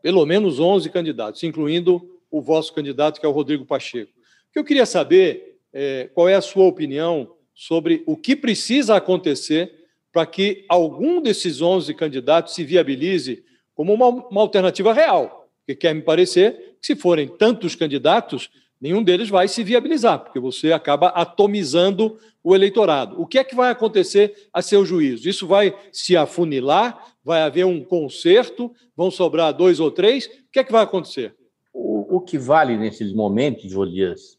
Pelo 0.00 0.24
menos 0.24 0.60
11 0.60 0.88
candidatos, 0.90 1.42
incluindo 1.42 2.16
o 2.30 2.40
vosso 2.40 2.72
candidato, 2.72 3.18
que 3.18 3.26
é 3.26 3.28
o 3.28 3.32
Rodrigo 3.32 3.64
Pacheco. 3.64 4.12
O 4.50 4.52
que 4.52 4.58
eu 4.60 4.64
queria 4.64 4.86
saber 4.86 5.58
é 5.72 6.08
qual 6.14 6.28
é 6.28 6.36
a 6.36 6.40
sua 6.40 6.66
opinião 6.66 7.34
sobre 7.52 8.04
o 8.06 8.16
que 8.16 8.36
precisa 8.36 8.94
acontecer 8.94 9.84
para 10.12 10.26
que 10.26 10.64
algum 10.68 11.20
desses 11.20 11.60
11 11.60 11.92
candidatos 11.94 12.54
se 12.54 12.62
viabilize 12.62 13.42
como 13.74 13.92
uma, 13.92 14.08
uma 14.08 14.40
alternativa 14.40 14.92
real. 14.92 15.48
Porque 15.58 15.74
quer 15.74 15.94
me 15.94 16.02
parecer 16.02 16.76
que, 16.80 16.86
se 16.86 16.96
forem 16.96 17.26
tantos 17.26 17.74
candidatos, 17.74 18.50
nenhum 18.80 19.02
deles 19.02 19.28
vai 19.28 19.48
se 19.48 19.64
viabilizar, 19.64 20.20
porque 20.20 20.38
você 20.38 20.72
acaba 20.72 21.08
atomizando 21.08 22.18
o 22.42 22.54
eleitorado. 22.54 23.20
O 23.20 23.26
que 23.26 23.38
é 23.38 23.44
que 23.44 23.54
vai 23.54 23.70
acontecer 23.70 24.48
a 24.52 24.60
seu 24.60 24.84
juízo? 24.84 25.28
Isso 25.28 25.46
vai 25.46 25.74
se 25.90 26.16
afunilar? 26.16 27.14
Vai 27.24 27.40
haver 27.40 27.64
um 27.64 27.82
conserto? 27.82 28.70
Vão 28.94 29.10
sobrar 29.10 29.54
dois 29.54 29.80
ou 29.80 29.90
três? 29.90 30.26
O 30.26 30.52
que 30.52 30.58
é 30.58 30.64
que 30.64 30.72
vai 30.72 30.82
acontecer? 30.82 31.34
O, 31.72 32.16
o 32.16 32.20
que 32.20 32.36
vale 32.36 32.76
nesses 32.76 33.12
momentos, 33.14 33.70
Josias, 33.70 34.38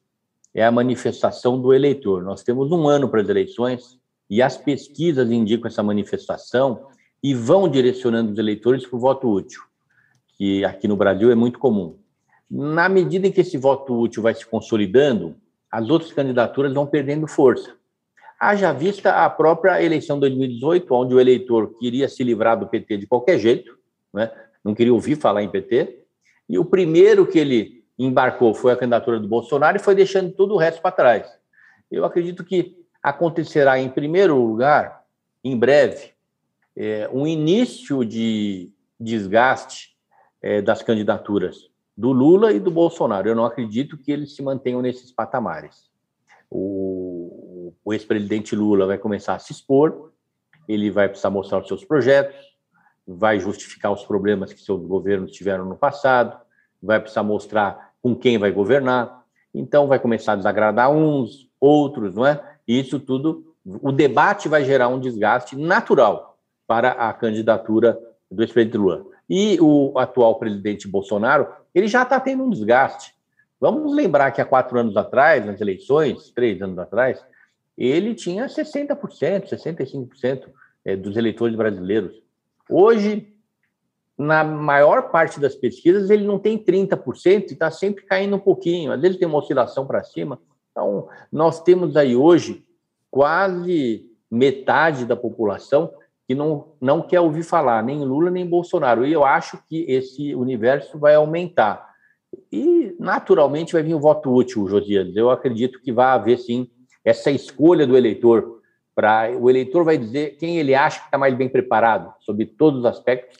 é 0.54 0.63
a 0.63 0.71
manifestação 0.71 1.60
do 1.60 1.74
eleitor. 1.74 2.24
Nós 2.24 2.43
temos 2.43 2.71
um 2.71 2.88
ano 2.88 3.10
para 3.10 3.21
as 3.21 3.28
eleições 3.28 4.00
e 4.30 4.41
as 4.41 4.56
pesquisas 4.56 5.30
indicam 5.32 5.67
essa 5.67 5.84
manifestação 5.84 6.88
e 7.25 7.33
vão 7.33 7.67
direcionando 7.67 8.33
os 8.33 8.38
eleitores 8.38 8.85
para 8.85 8.97
o 8.97 8.99
voto 8.99 9.27
útil, 9.27 9.59
que 10.38 10.63
aqui 10.63 10.88
no 10.88 10.95
Brasil 10.95 11.31
é 11.31 11.33
muito 11.33 11.57
comum. 11.57 11.97
Na 12.47 12.88
medida 12.88 13.25
em 13.25 13.31
que 13.31 13.41
esse 13.41 13.57
voto 13.57 13.99
útil 13.99 14.21
vai 14.21 14.35
se 14.35 14.45
consolidando, 14.45 15.35
as 15.71 15.89
outras 15.89 16.13
candidaturas 16.13 16.71
vão 16.71 16.85
perdendo 16.85 17.25
força. 17.25 17.73
Haja 18.39 18.71
vista 18.71 19.25
a 19.25 19.27
própria 19.27 19.81
eleição 19.81 20.17
de 20.17 20.29
2018, 20.29 20.93
onde 20.93 21.15
o 21.15 21.19
eleitor 21.19 21.73
queria 21.79 22.07
se 22.07 22.23
livrar 22.23 22.59
do 22.59 22.67
PT 22.67 22.97
de 22.97 23.07
qualquer 23.07 23.39
jeito, 23.39 23.75
né? 24.13 24.31
não 24.63 24.75
queria 24.75 24.93
ouvir 24.93 25.15
falar 25.15 25.41
em 25.41 25.49
PT, 25.49 26.03
e 26.47 26.59
o 26.59 26.65
primeiro 26.65 27.25
que 27.25 27.39
ele 27.39 27.83
embarcou 27.97 28.53
foi 28.53 28.71
a 28.71 28.77
candidatura 28.77 29.19
do 29.19 29.27
Bolsonaro 29.27 29.77
e 29.77 29.79
foi 29.79 29.95
deixando 29.95 30.31
todo 30.31 30.53
o 30.53 30.57
resto 30.57 30.79
para 30.79 30.91
trás. 30.91 31.27
Eu 31.89 32.05
acredito 32.05 32.43
que 32.43 32.77
acontecerá, 33.01 33.79
em 33.79 33.89
primeiro 33.89 34.39
lugar, 34.39 35.03
em 35.43 35.57
breve, 35.57 36.13
é, 36.75 37.09
um 37.11 37.25
início 37.25 38.03
de 38.03 38.71
desgaste 38.99 39.95
é, 40.41 40.61
das 40.61 40.81
candidaturas 40.81 41.69
do 41.97 42.11
Lula 42.11 42.51
e 42.51 42.59
do 42.59 42.71
Bolsonaro. 42.71 43.27
Eu 43.27 43.35
não 43.35 43.45
acredito 43.45 43.97
que 43.97 44.11
eles 44.11 44.35
se 44.35 44.41
mantenham 44.41 44.81
nesses 44.81 45.11
patamares. 45.11 45.89
O, 46.49 47.73
o 47.83 47.93
ex-presidente 47.93 48.55
Lula 48.55 48.85
vai 48.85 48.97
começar 48.97 49.35
a 49.35 49.39
se 49.39 49.51
expor, 49.51 50.11
ele 50.67 50.91
vai 50.91 51.07
precisar 51.07 51.29
mostrar 51.29 51.59
os 51.59 51.67
seus 51.67 51.83
projetos, 51.83 52.35
vai 53.07 53.39
justificar 53.39 53.91
os 53.91 54.03
problemas 54.03 54.51
que 54.51 54.61
seus 54.61 54.85
governos 54.85 55.31
tiveram 55.31 55.65
no 55.65 55.75
passado, 55.75 56.38
vai 56.81 56.99
precisar 56.99 57.23
mostrar 57.23 57.93
com 58.01 58.15
quem 58.15 58.38
vai 58.38 58.51
governar. 58.51 59.23
Então, 59.53 59.88
vai 59.88 59.99
começar 59.99 60.33
a 60.33 60.35
desagradar 60.35 60.91
uns, 60.91 61.49
outros, 61.59 62.13
não 62.13 62.25
é? 62.25 62.57
E 62.67 62.79
isso 62.79 62.99
tudo, 62.99 63.55
o 63.65 63.91
debate 63.91 64.47
vai 64.47 64.63
gerar 64.63 64.88
um 64.88 64.99
desgaste 64.99 65.55
natural 65.55 66.35
para 66.67 66.91
a 66.91 67.13
candidatura 67.13 67.97
do 68.30 68.41
ex-presidente 68.43 68.78
Lula. 68.78 69.06
E 69.30 69.58
o 69.60 69.97
atual 69.97 70.36
presidente 70.38 70.88
Bolsonaro, 70.88 71.47
ele 71.73 71.88
já 71.88 72.04
está 72.04 72.19
tendo 72.19 72.43
um 72.43 72.49
desgaste. 72.49 73.13
Vamos 73.60 73.95
lembrar 73.95 74.32
que 74.32 74.41
há 74.41 74.45
quatro 74.45 74.78
anos 74.80 74.95
atrás, 74.97 75.45
nas 75.45 75.60
eleições, 75.62 76.30
três 76.32 76.62
anos 76.62 76.78
atrás, 76.78 77.23
ele 77.78 78.13
tinha 78.13 78.45
60%, 78.45 79.49
65% 79.49 80.43
é, 80.84 80.95
dos 80.95 81.17
eleitores 81.17 81.56
brasileiros. 81.56 82.21
Hoje, 82.69 83.34
na 84.17 84.43
maior 84.43 85.10
parte 85.10 85.39
das 85.39 85.56
pesquisas, 85.56 86.10
ele 86.10 86.25
não 86.25 86.39
tem 86.39 86.58
30% 86.58 87.49
e 87.49 87.54
está 87.54 87.69
sempre 87.71 88.06
caindo 88.06 88.36
um 88.36 88.39
pouquinho. 88.39 88.91
Às 88.91 89.01
vezes 89.01 89.17
tem 89.17 89.28
uma 89.28 89.39
oscilação 89.39 89.86
para 89.86 90.04
cima. 90.04 90.39
Então, 90.71 91.08
nós 91.32 91.62
temos 91.62 91.97
aí 91.97 92.15
hoje 92.15 92.65
quase 93.10 94.10
metade 94.30 95.06
da 95.06 95.15
população 95.15 95.91
que 96.27 96.33
não, 96.33 96.73
não 96.81 97.01
quer 97.01 97.19
ouvir 97.19 97.43
falar 97.43 97.83
nem 97.83 98.03
Lula 98.03 98.31
nem 98.31 98.45
Bolsonaro. 98.45 99.05
E 99.05 99.13
eu 99.13 99.23
acho 99.23 99.59
que 99.69 99.85
esse 99.88 100.33
universo 100.33 100.97
vai 100.97 101.15
aumentar. 101.15 101.93
E, 102.51 102.95
naturalmente, 102.99 103.73
vai 103.73 103.83
vir 103.83 103.93
o 103.93 103.99
voto 103.99 104.33
útil, 104.33 104.67
Josias. 104.67 105.15
Eu 105.15 105.29
acredito 105.29 105.79
que 105.81 105.91
vai 105.91 106.07
haver, 106.07 106.38
sim, 106.38 106.69
essa 107.03 107.31
escolha 107.31 107.85
do 107.85 107.95
eleitor. 107.95 108.61
Pra, 108.93 109.29
o 109.38 109.49
eleitor 109.49 109.83
vai 109.83 109.97
dizer 109.97 110.38
quem 110.38 110.57
ele 110.57 110.73
acha 110.73 110.99
que 110.99 111.05
está 111.05 111.17
mais 111.17 111.35
bem 111.35 111.49
preparado, 111.49 112.13
sobre 112.21 112.45
todos 112.45 112.79
os 112.79 112.85
aspectos, 112.85 113.38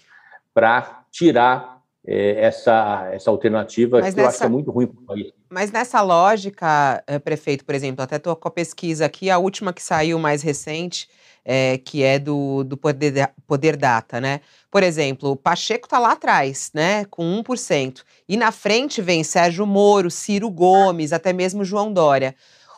para 0.54 1.06
tirar 1.12 1.82
é, 2.06 2.42
essa, 2.42 3.10
essa 3.12 3.32
alternativa 3.32 4.00
Mas 4.00 4.14
que 4.14 4.22
nessa... 4.22 4.22
eu 4.22 4.30
acho 4.30 4.38
que 4.40 4.46
é 4.46 4.50
muito 4.50 4.72
ruim 4.72 4.88
para 4.88 5.02
o 5.02 5.06
país. 5.06 5.34
Mas 5.50 5.72
nessa 5.72 6.02
lógica, 6.02 7.02
eh, 7.08 7.18
prefeito, 7.18 7.64
por 7.64 7.74
exemplo, 7.74 8.04
até 8.04 8.18
estou 8.18 8.36
com 8.36 8.48
a 8.48 8.52
pesquisa 8.52 9.06
aqui, 9.06 9.30
a 9.30 9.38
última 9.38 9.72
que 9.72 9.82
saiu 9.82 10.20
mais 10.20 10.42
recente, 10.42 11.08
é, 11.46 11.78
que 11.78 12.04
é 12.04 12.18
do, 12.18 12.64
do 12.64 12.76
poder, 12.76 13.32
poder 13.46 13.78
Data, 13.78 14.20
né? 14.20 14.42
Por 14.72 14.82
exemplo, 14.82 15.30
o 15.32 15.36
Pacheco 15.36 15.86
está 15.86 16.00
lá 16.00 16.14
atrás, 16.14 16.72
né? 16.74 17.06
Com 17.06 17.42
1%. 17.44 18.02
E 18.28 18.36
na 18.36 18.52
frente 18.52 19.02
vem 19.02 19.24
Sérgio 19.24 19.66
Moro, 19.66 20.10
Ciro 20.10 20.50
Gomes, 20.50 21.14
até 21.14 21.32
mesmo 21.32 21.64
João 21.64 21.94
Dória. 21.94 22.36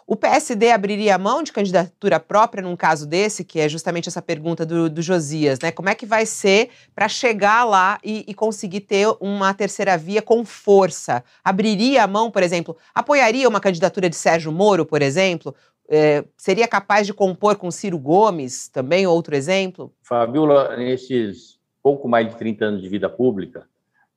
O 0.10 0.16
PSD 0.16 0.72
abriria 0.72 1.16
a 1.16 1.18
mão 1.18 1.44
de 1.44 1.52
candidatura 1.52 2.18
própria 2.18 2.64
num 2.64 2.78
caso 2.78 3.06
desse, 3.06 3.44
que 3.44 3.60
é 3.60 3.68
justamente 3.68 4.08
essa 4.08 4.22
pergunta 4.22 4.66
do, 4.66 4.90
do 4.90 5.02
Josias, 5.02 5.60
né? 5.60 5.70
Como 5.70 5.90
é 5.90 5.96
que 5.96 6.06
vai 6.06 6.26
ser 6.26 6.70
para 6.96 7.10
chegar 7.10 7.66
lá 7.66 8.00
e, 8.02 8.24
e, 8.26 8.34
conseguir 8.34 8.82
ter 8.82 9.06
uma 9.20 9.54
terceira 9.54 9.98
via 9.98 10.22
com 10.22 10.46
força? 10.46 11.22
Abriria 11.44 12.06
a 12.06 12.08
mão, 12.08 12.32
por 12.32 12.42
exemplo, 12.42 12.78
apoiaria 12.96 13.50
uma 13.50 13.60
candidatura 13.60 14.10
de 14.10 14.16
Sérgio 14.16 14.50
Moro, 14.50 14.86
por 14.86 15.02
exemplo? 15.02 15.54
É, 15.90 16.26
seria 16.36 16.68
capaz 16.68 17.08
de 17.08 17.14
compor 17.14 17.56
com 17.56 17.72
Ciro 17.72 17.98
Gomes, 17.98 18.68
também 18.68 19.08
outro 19.08 19.36
exemplo? 19.36 19.94
Fabiola, 20.02 20.76
nesses 20.76 21.58
pouco 21.82 22.10
mais 22.10 22.30
de 22.30 22.36
30 22.36 22.66
anos 22.66 22.82
de 22.82 22.90
vida 22.90 23.10
pública, 23.10 23.66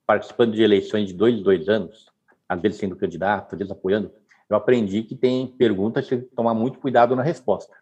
participando 0.05 0.53
de 0.53 0.61
eleições 0.61 1.07
de 1.07 1.13
dois, 1.13 1.41
dois 1.41 1.69
anos, 1.69 2.11
às 2.49 2.61
vezes 2.61 2.77
sendo 2.77 2.97
candidato, 2.97 3.53
às 3.53 3.57
vezes 3.57 3.71
apoiando, 3.71 4.11
eu 4.49 4.57
aprendi 4.57 5.03
que 5.03 5.15
tem 5.15 5.47
perguntas 5.47 6.09
que 6.09 6.17
tomar 6.17 6.53
muito 6.53 6.79
cuidado 6.79 7.15
na 7.15 7.23
resposta. 7.23 7.73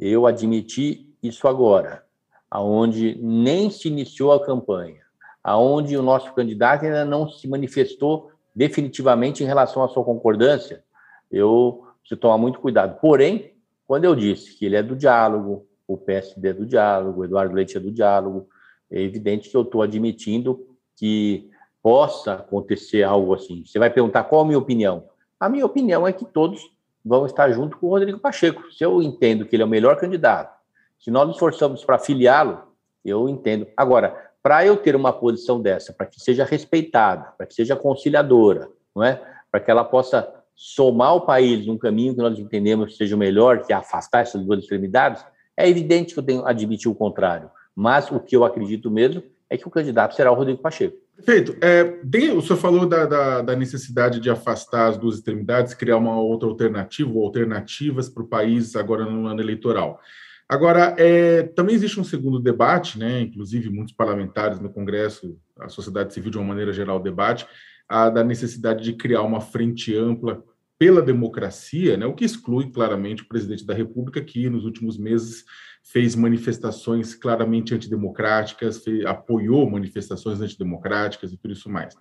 Eu 0.00 0.26
admiti 0.26 1.14
isso 1.22 1.46
agora, 1.46 2.06
aonde 2.50 3.18
nem 3.20 3.68
se 3.68 3.88
iniciou 3.88 4.32
a 4.32 4.42
campanha, 4.42 5.02
aonde 5.44 5.94
o 5.94 6.02
nosso 6.02 6.32
candidato 6.32 6.86
ainda 6.86 7.04
não 7.04 7.28
se 7.28 7.46
manifestou 7.46 8.32
definitivamente 8.54 9.44
em 9.44 9.46
relação 9.46 9.84
à 9.84 9.88
sua 9.88 10.02
concordância, 10.02 10.82
eu 11.30 11.87
preciso 12.08 12.20
tomar 12.20 12.38
muito 12.38 12.58
cuidado. 12.58 12.98
Porém, 13.00 13.52
quando 13.86 14.04
eu 14.04 14.14
disse 14.14 14.56
que 14.56 14.64
ele 14.64 14.76
é 14.76 14.82
do 14.82 14.96
diálogo, 14.96 15.66
o 15.86 15.96
PSD 15.96 16.48
é 16.48 16.52
do 16.52 16.66
diálogo, 16.66 17.20
o 17.20 17.24
Eduardo 17.24 17.54
Leite 17.54 17.76
é 17.76 17.80
do 17.80 17.92
diálogo, 17.92 18.48
é 18.90 19.00
evidente 19.00 19.50
que 19.50 19.56
eu 19.56 19.62
estou 19.62 19.82
admitindo 19.82 20.66
que 20.96 21.50
possa 21.82 22.34
acontecer 22.34 23.02
algo 23.02 23.34
assim. 23.34 23.64
Você 23.64 23.78
vai 23.78 23.90
perguntar 23.90 24.24
qual 24.24 24.42
a 24.42 24.44
minha 24.44 24.58
opinião? 24.58 25.04
A 25.38 25.48
minha 25.48 25.64
opinião 25.64 26.06
é 26.06 26.12
que 26.12 26.24
todos 26.24 26.60
vão 27.04 27.26
estar 27.26 27.50
junto 27.52 27.76
com 27.78 27.86
o 27.86 27.90
Rodrigo 27.90 28.18
Pacheco. 28.18 28.70
Se 28.72 28.84
eu 28.84 29.00
entendo 29.02 29.46
que 29.46 29.54
ele 29.54 29.62
é 29.62 29.66
o 29.66 29.68
melhor 29.68 29.96
candidato, 29.96 30.58
se 30.98 31.10
nós 31.10 31.26
nos 31.26 31.36
esforçamos 31.36 31.84
para 31.84 31.98
filiá-lo, 31.98 32.62
eu 33.04 33.28
entendo. 33.28 33.66
Agora, 33.76 34.32
para 34.42 34.66
eu 34.66 34.76
ter 34.76 34.96
uma 34.96 35.12
posição 35.12 35.60
dessa, 35.60 35.92
para 35.92 36.06
que 36.06 36.20
seja 36.20 36.44
respeitada, 36.44 37.32
para 37.36 37.46
que 37.46 37.54
seja 37.54 37.76
conciliadora, 37.76 38.68
não 38.94 39.04
é? 39.04 39.22
Para 39.50 39.60
que 39.60 39.70
ela 39.70 39.84
possa 39.84 40.37
somar 40.60 41.14
o 41.14 41.20
país 41.20 41.64
num 41.64 41.78
caminho 41.78 42.16
que 42.16 42.20
nós 42.20 42.36
entendemos 42.36 42.96
seja 42.96 43.14
o 43.14 43.18
melhor, 43.18 43.64
que 43.64 43.72
é 43.72 43.76
afastar 43.76 44.22
essas 44.22 44.44
duas 44.44 44.58
extremidades, 44.58 45.24
é 45.56 45.68
evidente 45.68 46.12
que 46.12 46.18
eu 46.18 46.24
tenho 46.24 46.44
admitir 46.44 46.90
o 46.90 46.94
contrário. 46.96 47.48
Mas 47.76 48.10
o 48.10 48.18
que 48.18 48.34
eu 48.34 48.44
acredito 48.44 48.90
mesmo 48.90 49.22
é 49.48 49.56
que 49.56 49.68
o 49.68 49.70
candidato 49.70 50.16
será 50.16 50.32
o 50.32 50.34
Rodrigo 50.34 50.60
Pacheco. 50.60 50.96
Perfeito. 51.14 51.56
É, 51.60 52.00
o 52.32 52.42
senhor 52.42 52.58
falou 52.58 52.86
da, 52.86 53.06
da, 53.06 53.42
da, 53.42 53.56
necessidade 53.56 54.18
de 54.18 54.28
afastar 54.30 54.88
as 54.88 54.98
duas 54.98 55.16
extremidades, 55.16 55.74
criar 55.74 55.96
uma 55.96 56.20
outra 56.20 56.48
alternativa 56.48 57.08
ou 57.12 57.24
alternativas 57.24 58.08
para 58.08 58.24
o 58.24 58.28
país 58.28 58.74
agora 58.74 59.04
no 59.04 59.28
ano 59.28 59.40
eleitoral. 59.40 60.00
Agora, 60.48 60.94
é, 60.98 61.44
também 61.44 61.76
existe 61.76 62.00
um 62.00 62.04
segundo 62.04 62.40
debate, 62.40 62.98
né, 62.98 63.20
inclusive 63.20 63.70
muitos 63.70 63.94
parlamentares 63.94 64.58
no 64.58 64.70
Congresso, 64.70 65.36
a 65.60 65.68
sociedade 65.68 66.12
civil 66.12 66.32
de 66.32 66.38
uma 66.38 66.46
maneira 66.46 66.72
geral 66.72 66.98
debate, 66.98 67.46
a 67.88 68.10
da 68.10 68.22
necessidade 68.22 68.84
de 68.84 68.92
criar 68.92 69.22
uma 69.22 69.40
frente 69.40 69.96
ampla 69.96 70.44
pela 70.78 71.02
democracia, 71.02 71.96
né, 71.96 72.06
o 72.06 72.14
que 72.14 72.24
exclui 72.24 72.70
claramente 72.70 73.22
o 73.22 73.28
presidente 73.28 73.66
da 73.66 73.74
República, 73.74 74.22
que 74.22 74.48
nos 74.48 74.64
últimos 74.64 74.96
meses 74.96 75.44
fez 75.82 76.14
manifestações 76.14 77.14
claramente 77.14 77.74
antidemocráticas, 77.74 78.84
fez, 78.84 79.04
apoiou 79.04 79.68
manifestações 79.68 80.40
antidemocráticas 80.40 81.32
e 81.32 81.36
tudo 81.36 81.52
isso 81.52 81.68
mais. 81.68 81.96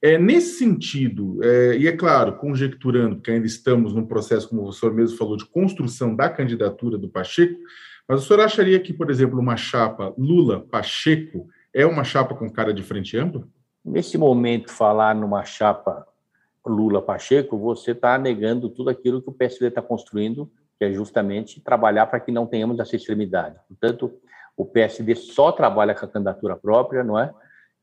É, 0.00 0.16
nesse 0.16 0.58
sentido, 0.58 1.42
é, 1.42 1.76
e 1.76 1.88
é 1.88 1.92
claro, 1.92 2.36
conjecturando, 2.36 3.16
porque 3.16 3.32
ainda 3.32 3.46
estamos 3.46 3.92
num 3.92 4.06
processo, 4.06 4.48
como 4.48 4.62
o 4.62 4.72
senhor 4.72 4.94
mesmo 4.94 5.18
falou, 5.18 5.36
de 5.36 5.44
construção 5.44 6.14
da 6.14 6.30
candidatura 6.30 6.96
do 6.96 7.08
Pacheco, 7.08 7.58
Mas 8.08 8.22
o 8.22 8.26
senhor 8.26 8.40
acharia 8.40 8.78
que, 8.78 8.92
por 8.92 9.10
exemplo, 9.10 9.40
uma 9.40 9.56
chapa 9.56 10.14
Lula-Pacheco 10.16 11.48
é 11.74 11.84
uma 11.84 12.04
chapa 12.04 12.34
com 12.34 12.48
cara 12.48 12.72
de 12.72 12.82
frente 12.82 13.16
ampla? 13.16 13.46
Nesse 13.86 14.18
momento, 14.18 14.72
falar 14.72 15.14
numa 15.14 15.44
chapa 15.44 16.04
Lula-Pacheco, 16.66 17.56
você 17.56 17.92
está 17.92 18.18
negando 18.18 18.68
tudo 18.68 18.90
aquilo 18.90 19.22
que 19.22 19.28
o 19.28 19.32
PSD 19.32 19.68
está 19.68 19.80
construindo, 19.80 20.50
que 20.76 20.84
é 20.84 20.92
justamente 20.92 21.60
trabalhar 21.60 22.06
para 22.06 22.18
que 22.18 22.32
não 22.32 22.48
tenhamos 22.48 22.80
essa 22.80 22.96
extremidade. 22.96 23.56
Portanto, 23.68 24.12
o 24.56 24.64
PSD 24.64 25.14
só 25.14 25.52
trabalha 25.52 25.94
com 25.94 26.04
a 26.04 26.08
candidatura 26.08 26.56
própria, 26.56 27.04
não 27.04 27.16
é? 27.16 27.32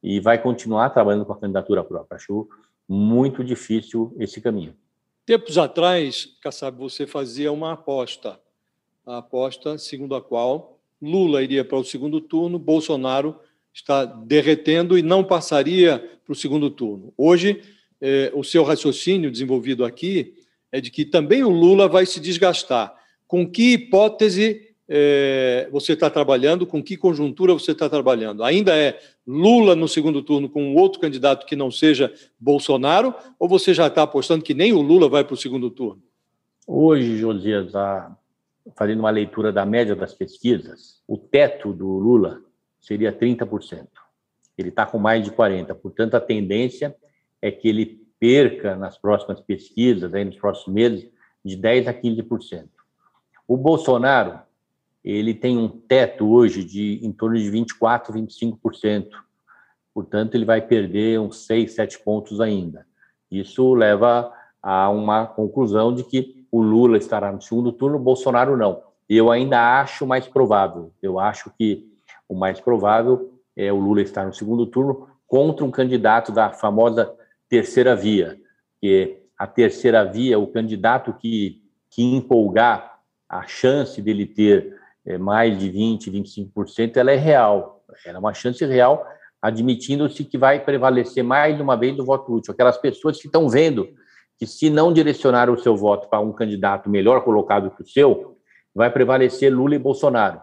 E 0.04 0.20
vai 0.20 0.38
continuar 0.38 0.90
trabalhando 0.90 1.26
com 1.26 1.32
a 1.32 1.40
candidatura 1.40 1.82
própria. 1.86 2.18
Acho 2.18 2.50
muito 2.86 3.42
difícil 3.42 4.14
esse 4.20 4.42
caminho. 4.42 4.76
Tempos 5.26 5.58
atrás, 5.58 6.38
Kassab, 6.42 6.78
você 6.78 7.08
fazia 7.08 7.50
uma 7.50 7.72
aposta. 7.72 8.38
A 9.06 9.20
aposta 9.20 9.78
segundo 9.78 10.16
a 10.16 10.22
qual 10.22 10.82
Lula 11.02 11.42
iria 11.42 11.64
para 11.64 11.78
o 11.78 11.84
segundo 11.84 12.20
turno, 12.20 12.60
Bolsonaro 12.60 13.40
está 13.74 14.06
derretendo 14.06 14.98
e 14.98 15.02
não 15.02 15.24
passaria 15.24 16.00
para 16.24 16.32
o 16.32 16.36
segundo 16.36 16.70
turno. 16.70 17.14
Hoje, 17.18 17.62
eh, 18.00 18.32
o 18.34 18.44
seu 18.44 18.64
raciocínio 18.64 19.32
desenvolvido 19.32 19.84
aqui 19.84 20.36
é 20.72 20.80
de 20.80 20.90
que 20.90 21.06
também 21.06 21.44
o 21.44 21.50
Lula 21.50 21.88
vai 21.88 22.06
se 22.06 22.20
desgastar. 22.20 22.94
Com 23.28 23.50
que 23.50 23.74
hipótese 23.74 24.74
é, 24.88 25.68
você 25.72 25.94
está 25.94 26.10
trabalhando, 26.10 26.68
com 26.68 26.84
que 26.84 26.98
conjuntura 26.98 27.54
você 27.54 27.72
está 27.72 27.90
trabalhando. 27.90 28.44
Ainda 28.44 28.76
é 28.76 29.00
Lula 29.26 29.76
no 29.76 29.88
segundo 29.88 30.22
turno 30.22 30.50
com 30.50 30.76
outro 30.76 31.00
candidato 31.00 31.46
que 31.46 31.56
não 31.56 31.72
seja 31.72 32.14
Bolsonaro, 32.40 33.14
ou 33.40 33.48
você 33.48 33.74
já 33.74 33.88
está 33.88 34.04
apostando 34.04 34.44
que 34.44 34.54
nem 34.54 34.74
o 34.74 34.82
Lula 34.82 35.08
vai 35.08 35.24
para 35.24 35.34
o 35.34 35.38
segundo 35.38 35.70
turno? 35.70 36.02
Hoje, 36.68 37.18
Josias, 37.18 37.72
fazendo 38.76 39.00
uma 39.00 39.10
leitura 39.10 39.52
da 39.52 39.66
média 39.66 39.96
das 39.96 40.14
pesquisas, 40.14 41.02
o 41.08 41.18
teto 41.18 41.74
do 41.74 41.88
Lula 41.88 42.42
seria 42.84 43.14
30%. 43.14 43.88
Ele 44.58 44.70
está 44.70 44.86
com 44.86 45.00
mais 45.00 45.24
de 45.24 45.32
40%. 45.32 45.74
Portanto, 45.76 46.16
a 46.16 46.20
tendência 46.20 46.96
é 47.42 47.50
que 47.50 47.68
ele 47.68 48.06
perca 48.20 48.76
nas 48.76 48.98
próximas 48.98 49.40
pesquisas, 49.40 50.14
aí 50.14 50.24
nos 50.26 50.38
próximos 50.38 50.76
meses, 50.76 51.10
de 51.44 51.58
10% 51.58 51.88
a 51.88 51.94
15%. 51.94 52.68
O 53.48 53.58
Bolsonaro 53.58 54.40
ele 55.04 55.34
tem 55.34 55.58
um 55.58 55.68
teto 55.68 56.30
hoje 56.30 56.64
de 56.64 57.00
em 57.06 57.12
torno 57.12 57.38
de 57.38 57.52
24%, 57.52 58.12
25%. 58.12 59.08
Portanto, 59.94 60.36
ele 60.36 60.46
vai 60.46 60.62
perder 60.62 61.20
uns 61.20 61.46
6, 61.46 61.74
7 61.74 62.00
pontos 62.00 62.40
ainda. 62.40 62.86
Isso 63.30 63.74
leva 63.74 64.32
a 64.62 64.90
uma 64.90 65.26
conclusão 65.26 65.94
de 65.94 66.04
que 66.04 66.46
o 66.52 66.62
Lula 66.62 66.98
estará 66.98 67.32
no 67.32 67.42
segundo 67.42 67.72
turno, 67.72 67.98
o 67.98 68.02
Bolsonaro 68.02 68.56
não. 68.56 68.82
Eu 69.10 69.30
ainda 69.30 69.82
acho 69.82 70.08
mais 70.08 70.28
provável. 70.28 70.94
Eu 71.02 71.20
acho 71.20 71.52
que 71.58 71.93
o 72.34 72.38
mais 72.38 72.60
provável 72.60 73.32
é 73.56 73.72
o 73.72 73.80
Lula 73.80 74.02
estar 74.02 74.26
no 74.26 74.34
segundo 74.34 74.66
turno 74.66 75.08
contra 75.28 75.64
um 75.64 75.72
candidato 75.72 76.32
da 76.32 76.52
famosa 76.52 77.14
terceira 77.48 77.96
via, 77.96 78.38
que 78.82 79.22
a 79.38 79.46
terceira 79.46 80.04
via, 80.04 80.40
o 80.40 80.48
candidato 80.48 81.14
que, 81.14 81.62
que 81.92 82.04
empolgar 82.04 83.00
a 83.30 83.46
chance 83.48 84.02
dele 84.02 84.26
ter 84.26 84.76
é, 85.06 85.18
mais 85.18 85.58
de 85.60 85.72
20%, 85.72 86.12
25%, 86.56 86.98
ela 86.98 87.12
é 87.12 87.16
real. 87.16 87.84
Ela 88.06 88.18
é 88.18 88.20
uma 88.20 88.34
chance 88.34 88.64
real, 88.66 89.06
admitindo-se 89.42 90.24
que 90.24 90.38
vai 90.38 90.60
prevalecer 90.60 91.24
mais 91.24 91.60
uma 91.60 91.76
vez 91.76 91.98
o 92.00 92.06
voto 92.06 92.34
útil. 92.34 92.54
Aquelas 92.54 92.78
pessoas 92.78 93.20
que 93.20 93.28
estão 93.28 93.48
vendo 93.48 93.88
que, 94.40 94.48
se 94.48 94.70
não 94.70 94.92
direcionar 94.92 95.50
o 95.50 95.58
seu 95.58 95.76
voto 95.76 96.10
para 96.10 96.20
um 96.20 96.32
candidato 96.32 96.90
melhor 96.90 97.24
colocado 97.24 97.70
que 97.72 97.84
o 97.84 97.88
seu, 97.88 98.38
vai 98.74 98.92
prevalecer 98.92 99.54
Lula 99.54 99.76
e 99.76 99.80
Bolsonaro. 99.80 100.42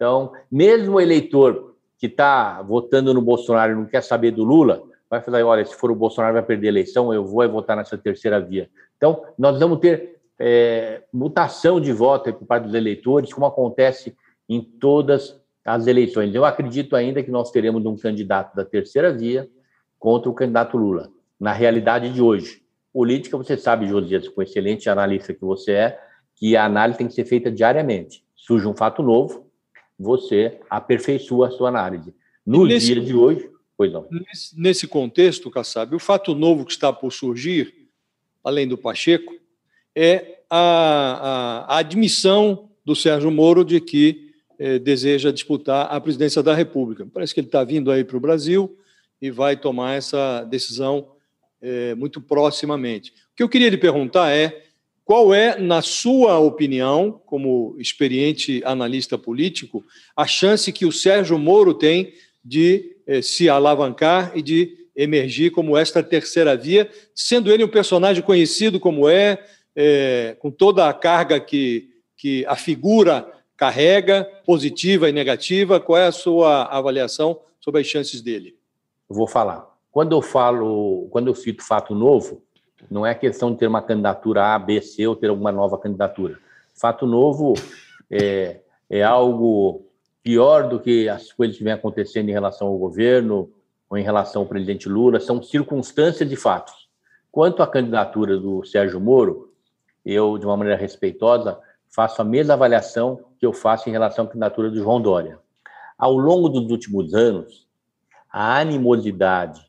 Então, 0.00 0.32
mesmo 0.50 0.94
o 0.94 1.00
eleitor 1.00 1.74
que 1.98 2.06
está 2.06 2.62
votando 2.62 3.12
no 3.12 3.20
Bolsonaro 3.20 3.72
e 3.72 3.74
não 3.74 3.84
quer 3.84 4.02
saber 4.02 4.30
do 4.30 4.42
Lula, 4.42 4.82
vai 5.10 5.20
falar: 5.20 5.44
olha, 5.44 5.62
se 5.62 5.74
for 5.74 5.90
o 5.90 5.94
Bolsonaro 5.94 6.32
vai 6.32 6.42
perder 6.42 6.68
a 6.68 6.70
eleição, 6.70 7.12
eu 7.12 7.22
vou 7.22 7.46
votar 7.50 7.76
nessa 7.76 7.98
terceira 7.98 8.40
via. 8.40 8.70
Então, 8.96 9.22
nós 9.38 9.60
vamos 9.60 9.78
ter 9.78 10.18
é, 10.38 11.02
mutação 11.12 11.78
de 11.78 11.92
voto 11.92 12.32
por 12.32 12.46
parte 12.46 12.64
dos 12.64 12.72
eleitores, 12.72 13.30
como 13.30 13.44
acontece 13.44 14.16
em 14.48 14.62
todas 14.62 15.38
as 15.62 15.86
eleições. 15.86 16.34
Eu 16.34 16.46
acredito 16.46 16.96
ainda 16.96 17.22
que 17.22 17.30
nós 17.30 17.50
teremos 17.50 17.84
um 17.84 17.94
candidato 17.94 18.56
da 18.56 18.64
terceira 18.64 19.12
via 19.12 19.50
contra 19.98 20.30
o 20.30 20.34
candidato 20.34 20.78
Lula. 20.78 21.10
Na 21.38 21.52
realidade 21.52 22.10
de 22.10 22.22
hoje, 22.22 22.62
política, 22.90 23.36
você 23.36 23.54
sabe, 23.54 23.86
Josias, 23.86 24.26
com 24.28 24.40
excelente 24.40 24.88
analista 24.88 25.34
que 25.34 25.44
você 25.44 25.72
é, 25.72 26.00
que 26.36 26.56
a 26.56 26.64
análise 26.64 26.96
tem 26.96 27.06
que 27.06 27.12
ser 27.12 27.26
feita 27.26 27.50
diariamente. 27.50 28.24
Surge 28.34 28.66
um 28.66 28.74
fato 28.74 29.02
novo, 29.02 29.49
você 30.00 30.58
aperfeiçoa 30.70 31.48
a 31.48 31.50
sua 31.50 31.68
análise. 31.68 32.14
No 32.46 32.64
nesse, 32.64 32.94
dia 32.94 33.04
de 33.04 33.14
hoje, 33.14 33.50
pois 33.76 33.92
não. 33.92 34.08
Nesse 34.56 34.86
contexto, 34.86 35.50
Kassab, 35.50 35.94
o 35.94 35.98
fato 35.98 36.34
novo 36.34 36.64
que 36.64 36.72
está 36.72 36.90
por 36.90 37.12
surgir, 37.12 37.88
além 38.42 38.66
do 38.66 38.78
Pacheco, 38.78 39.34
é 39.94 40.40
a, 40.48 41.66
a, 41.68 41.74
a 41.74 41.78
admissão 41.78 42.70
do 42.82 42.96
Sérgio 42.96 43.30
Moro 43.30 43.62
de 43.62 43.78
que 43.78 44.32
eh, 44.58 44.78
deseja 44.78 45.30
disputar 45.30 45.86
a 45.90 46.00
presidência 46.00 46.42
da 46.42 46.54
República. 46.54 47.06
Parece 47.12 47.34
que 47.34 47.40
ele 47.40 47.48
está 47.48 47.62
vindo 47.62 47.90
aí 47.90 48.02
para 48.02 48.16
o 48.16 48.20
Brasil 48.20 48.78
e 49.20 49.30
vai 49.30 49.54
tomar 49.54 49.96
essa 49.96 50.44
decisão 50.44 51.12
eh, 51.60 51.94
muito 51.94 52.22
proximamente. 52.22 53.10
O 53.10 53.36
que 53.36 53.42
eu 53.42 53.48
queria 53.50 53.68
lhe 53.68 53.76
perguntar 53.76 54.30
é 54.30 54.64
qual 55.10 55.34
é, 55.34 55.58
na 55.58 55.82
sua 55.82 56.38
opinião, 56.38 57.20
como 57.26 57.74
experiente 57.80 58.62
analista 58.64 59.18
político, 59.18 59.84
a 60.14 60.24
chance 60.24 60.72
que 60.72 60.86
o 60.86 60.92
Sérgio 60.92 61.36
Moro 61.36 61.74
tem 61.74 62.14
de 62.44 62.96
eh, 63.08 63.20
se 63.20 63.48
alavancar 63.48 64.30
e 64.36 64.40
de 64.40 64.86
emergir 64.94 65.50
como 65.50 65.76
esta 65.76 66.00
terceira 66.00 66.56
via, 66.56 66.88
sendo 67.12 67.50
ele 67.50 67.64
um 67.64 67.68
personagem 67.68 68.22
conhecido 68.22 68.78
como 68.78 69.08
é, 69.08 69.44
é, 69.74 70.36
com 70.38 70.48
toda 70.48 70.88
a 70.88 70.94
carga 70.94 71.40
que, 71.40 71.88
que 72.16 72.46
a 72.46 72.54
figura 72.54 73.28
carrega, 73.56 74.22
positiva 74.46 75.08
e 75.08 75.12
negativa, 75.12 75.80
qual 75.80 75.98
é 75.98 76.06
a 76.06 76.12
sua 76.12 76.66
avaliação 76.66 77.40
sobre 77.60 77.80
as 77.80 77.86
chances 77.88 78.22
dele? 78.22 78.54
Eu 79.10 79.16
vou 79.16 79.26
falar. 79.26 79.68
Quando 79.90 80.14
eu 80.14 80.22
falo, 80.22 81.08
quando 81.10 81.26
eu 81.26 81.34
cito 81.34 81.66
fato 81.66 81.96
novo, 81.96 82.44
não 82.90 83.04
é 83.04 83.14
questão 83.14 83.52
de 83.52 83.58
ter 83.58 83.66
uma 83.66 83.82
candidatura 83.82 84.54
A, 84.54 84.58
B, 84.58 84.80
C 84.80 85.06
ou 85.06 85.16
ter 85.16 85.28
alguma 85.28 85.50
nova 85.50 85.76
candidatura. 85.76 86.38
Fato 86.74 87.06
novo 87.06 87.54
é, 88.10 88.60
é 88.88 89.02
algo 89.02 89.86
pior 90.22 90.68
do 90.68 90.78
que 90.78 91.08
as 91.08 91.32
coisas 91.32 91.56
que 91.56 91.64
vêm 91.64 91.72
acontecendo 91.72 92.28
em 92.28 92.32
relação 92.32 92.68
ao 92.68 92.78
governo 92.78 93.50
ou 93.88 93.98
em 93.98 94.02
relação 94.02 94.42
ao 94.42 94.48
presidente 94.48 94.88
Lula, 94.88 95.18
são 95.18 95.42
circunstâncias 95.42 96.28
de 96.28 96.36
fatos. 96.36 96.88
Quanto 97.32 97.62
à 97.62 97.66
candidatura 97.66 98.38
do 98.38 98.64
Sérgio 98.64 99.00
Moro, 99.00 99.52
eu, 100.04 100.38
de 100.38 100.46
uma 100.46 100.56
maneira 100.56 100.78
respeitosa, 100.80 101.58
faço 101.88 102.22
a 102.22 102.24
mesma 102.24 102.54
avaliação 102.54 103.20
que 103.38 103.44
eu 103.44 103.52
faço 103.52 103.88
em 103.88 103.92
relação 103.92 104.24
à 104.24 104.28
candidatura 104.28 104.70
do 104.70 104.76
João 104.76 105.00
Dória. 105.00 105.38
Ao 105.98 106.12
longo 106.12 106.48
dos 106.48 106.70
últimos 106.70 107.14
anos, 107.14 107.66
a 108.30 108.58
animosidade 108.58 109.60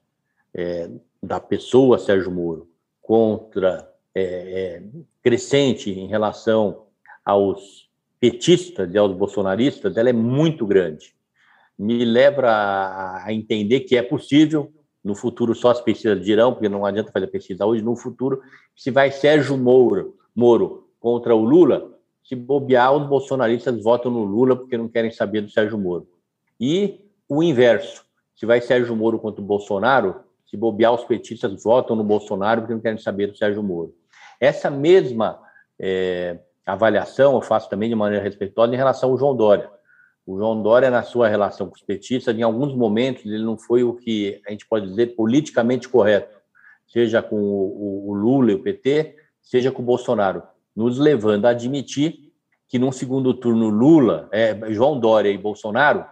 é, 0.53 0.89
da 1.21 1.39
pessoa 1.39 1.97
Sérgio 1.97 2.31
Moro 2.31 2.70
contra 3.11 3.91
é, 4.15 4.23
é, 4.23 4.83
crescente 5.21 5.91
em 5.91 6.07
relação 6.07 6.83
aos 7.25 7.89
petistas 8.21 8.93
e 8.93 8.97
aos 8.97 9.11
bolsonaristas, 9.11 9.97
ela 9.97 10.09
é 10.09 10.13
muito 10.13 10.65
grande. 10.65 11.13
Me 11.77 12.05
leva 12.05 12.47
a, 12.47 13.25
entender 13.33 13.81
que 13.81 13.97
é 13.97 14.01
possível 14.01 14.71
no 15.03 15.13
futuro 15.13 15.53
só 15.53 15.71
as 15.71 15.81
pesquisas 15.81 16.23
dirão, 16.23 16.53
porque 16.53 16.69
não 16.69 16.85
adianta 16.85 17.11
fazer 17.11 17.27
pesquisa 17.27 17.65
hoje, 17.65 17.83
no 17.83 17.97
futuro, 17.97 18.41
se 18.77 18.89
vai 18.89 19.11
Sérgio 19.11 19.57
Moro 19.57 20.15
Moro 20.33 20.87
contra 20.97 21.35
o 21.35 21.43
Lula, 21.43 21.93
se 22.23 22.33
bobear, 22.33 22.95
os 22.95 23.09
bolsonaristas 23.09 23.83
votam 23.83 24.09
no 24.09 24.23
Lula 24.23 24.55
porque 24.55 24.77
não 24.77 24.87
querem 24.87 25.11
saber 25.11 25.41
do 25.41 25.49
Sérgio 25.49 25.77
Moro. 25.77 26.07
E 26.57 27.01
o 27.27 27.43
inverso, 27.43 28.05
se 28.33 28.45
vai 28.45 28.61
Sérgio 28.61 28.95
Moro 28.95 29.19
contra 29.19 29.41
o 29.41 29.45
Bolsonaro, 29.45 30.30
se 30.51 30.57
bobear, 30.57 30.93
os 30.93 31.05
petistas 31.05 31.63
votam 31.63 31.95
no 31.95 32.03
Bolsonaro 32.03 32.61
porque 32.61 32.73
não 32.73 32.81
querem 32.81 32.97
saber 32.97 33.27
do 33.27 33.37
Sérgio 33.37 33.63
Moro. 33.63 33.95
Essa 34.37 34.69
mesma 34.69 35.39
é, 35.79 36.39
avaliação 36.65 37.35
eu 37.35 37.41
faço 37.41 37.69
também 37.69 37.87
de 37.87 37.95
maneira 37.95 38.21
respeitosa 38.21 38.73
em 38.73 38.77
relação 38.77 39.11
ao 39.11 39.17
João 39.17 39.33
Dória. 39.33 39.71
O 40.25 40.37
João 40.37 40.61
Dória, 40.61 40.91
na 40.91 41.03
sua 41.03 41.29
relação 41.29 41.67
com 41.67 41.75
os 41.75 41.81
petistas, 41.81 42.37
em 42.37 42.41
alguns 42.41 42.75
momentos, 42.75 43.25
ele 43.25 43.43
não 43.43 43.57
foi 43.57 43.81
o 43.81 43.93
que 43.93 44.41
a 44.45 44.51
gente 44.51 44.67
pode 44.67 44.87
dizer 44.89 45.15
politicamente 45.15 45.87
correto, 45.87 46.37
seja 46.85 47.23
com 47.23 47.37
o, 47.37 48.09
o 48.09 48.13
Lula 48.13 48.51
e 48.51 48.55
o 48.55 48.61
PT, 48.61 49.15
seja 49.41 49.71
com 49.71 49.81
o 49.81 49.85
Bolsonaro, 49.85 50.43
nos 50.75 50.99
levando 50.99 51.45
a 51.45 51.51
admitir 51.51 52.33
que 52.67 52.77
num 52.77 52.91
segundo 52.91 53.33
turno 53.33 53.69
Lula, 53.69 54.27
é, 54.33 54.53
João 54.73 54.99
Dória 54.99 55.29
e 55.29 55.37
Bolsonaro, 55.37 56.05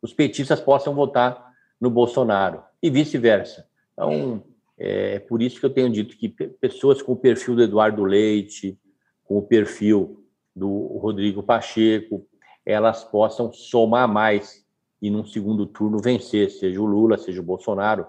os 0.00 0.12
petistas 0.12 0.60
possam 0.60 0.94
votar 0.94 1.52
no 1.80 1.90
Bolsonaro 1.90 2.62
e 2.80 2.88
vice-versa. 2.88 3.69
Então, 4.00 4.42
é 4.78 5.18
por 5.18 5.42
isso 5.42 5.60
que 5.60 5.66
eu 5.66 5.70
tenho 5.70 5.90
dito 5.90 6.16
que 6.16 6.28
pessoas 6.28 7.02
com 7.02 7.12
o 7.12 7.16
perfil 7.16 7.54
do 7.54 7.62
Eduardo 7.62 8.02
Leite, 8.02 8.78
com 9.24 9.36
o 9.36 9.42
perfil 9.42 10.24
do 10.56 10.98
Rodrigo 10.98 11.42
Pacheco, 11.42 12.26
elas 12.64 13.04
possam 13.04 13.52
somar 13.52 14.08
mais 14.08 14.64
e 15.02 15.10
num 15.10 15.24
segundo 15.24 15.66
turno 15.66 15.98
vencer, 15.98 16.50
seja 16.50 16.80
o 16.80 16.86
Lula, 16.86 17.18
seja 17.18 17.40
o 17.40 17.44
Bolsonaro, 17.44 18.06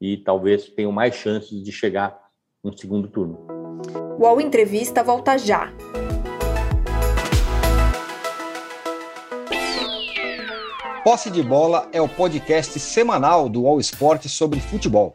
e 0.00 0.16
talvez 0.16 0.68
tenham 0.70 0.92
mais 0.92 1.14
chances 1.14 1.62
de 1.62 1.72
chegar 1.72 2.18
no 2.62 2.76
segundo 2.76 3.08
turno. 3.08 3.46
O 4.18 4.22
UOL 4.22 4.40
Entrevista 4.40 5.02
volta 5.02 5.36
já. 5.36 5.72
Posse 11.04 11.30
de 11.30 11.42
Bola 11.42 11.86
é 11.92 12.00
o 12.00 12.08
podcast 12.08 12.80
semanal 12.80 13.46
do 13.46 13.66
All 13.66 13.78
Sport 13.78 14.26
sobre 14.26 14.58
futebol. 14.58 15.14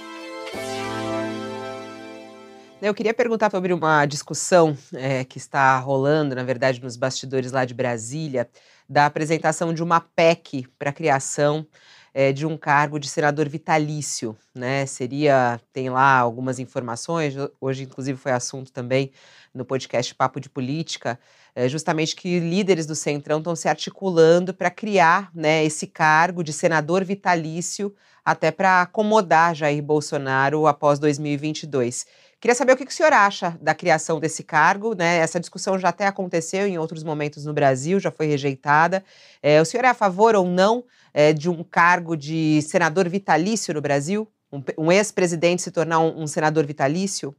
Eu 2.81 2.95
queria 2.95 3.13
perguntar 3.13 3.51
sobre 3.51 3.73
uma 3.73 4.07
discussão 4.07 4.75
é, 4.95 5.23
que 5.23 5.37
está 5.37 5.77
rolando, 5.77 6.33
na 6.33 6.43
verdade, 6.43 6.81
nos 6.81 6.97
bastidores 6.97 7.51
lá 7.51 7.63
de 7.63 7.75
Brasília, 7.75 8.49
da 8.89 9.05
apresentação 9.05 9.71
de 9.71 9.83
uma 9.83 9.99
PEC 9.99 10.67
para 10.79 10.89
a 10.89 10.93
criação 10.93 11.63
é, 12.11 12.33
de 12.33 12.43
um 12.43 12.57
cargo 12.57 12.97
de 12.97 13.07
senador 13.07 13.47
vitalício, 13.47 14.35
né? 14.55 14.87
Seria, 14.87 15.61
tem 15.71 15.91
lá 15.91 16.17
algumas 16.17 16.57
informações, 16.57 17.35
hoje 17.61 17.83
inclusive 17.83 18.17
foi 18.17 18.31
assunto 18.31 18.71
também 18.71 19.11
no 19.53 19.63
podcast 19.63 20.15
Papo 20.15 20.39
de 20.39 20.49
Política, 20.49 21.19
é, 21.53 21.69
justamente 21.69 22.15
que 22.15 22.39
líderes 22.39 22.87
do 22.87 22.95
Centrão 22.95 23.37
estão 23.37 23.55
se 23.55 23.69
articulando 23.69 24.55
para 24.55 24.71
criar 24.71 25.29
né, 25.35 25.63
esse 25.63 25.85
cargo 25.85 26.43
de 26.43 26.51
senador 26.51 27.05
vitalício 27.05 27.93
até 28.23 28.51
para 28.51 28.81
acomodar 28.81 29.53
Jair 29.55 29.83
Bolsonaro 29.83 30.67
após 30.67 30.99
2022. 30.99 32.05
Queria 32.41 32.55
saber 32.55 32.73
o 32.73 32.75
que, 32.75 32.83
o 32.83 32.91
senhor 32.91 33.13
acha 33.13 33.55
da 33.61 33.75
criação 33.75 34.19
desse 34.19 34.43
cargo, 34.43 34.95
né? 34.95 35.17
Essa 35.17 35.39
discussão 35.39 35.77
já 35.77 35.89
até 35.89 36.07
aconteceu 36.07 36.65
em 36.65 36.75
outros 36.75 37.03
momentos 37.03 37.45
no 37.45 37.53
Brasil, 37.53 37.99
já 37.99 38.09
foi 38.09 38.25
rejeitada. 38.25 39.03
É, 39.43 39.61
o 39.61 39.65
senhor 39.65 39.85
é 39.85 39.89
a 39.89 39.93
favor 39.93 40.33
ou 40.33 40.43
não 40.43 40.83
é, 41.13 41.33
de 41.33 41.47
um 41.51 41.63
cargo 41.63 42.17
de 42.17 42.59
senador 42.63 43.07
vitalício 43.07 43.75
no 43.75 43.79
Brasil? 43.79 44.27
Um, 44.51 44.63
um 44.75 44.91
ex-presidente 44.91 45.61
se 45.61 45.69
tornar 45.69 45.99
um, 45.99 46.23
um 46.23 46.25
senador 46.25 46.65
vitalício? 46.65 47.35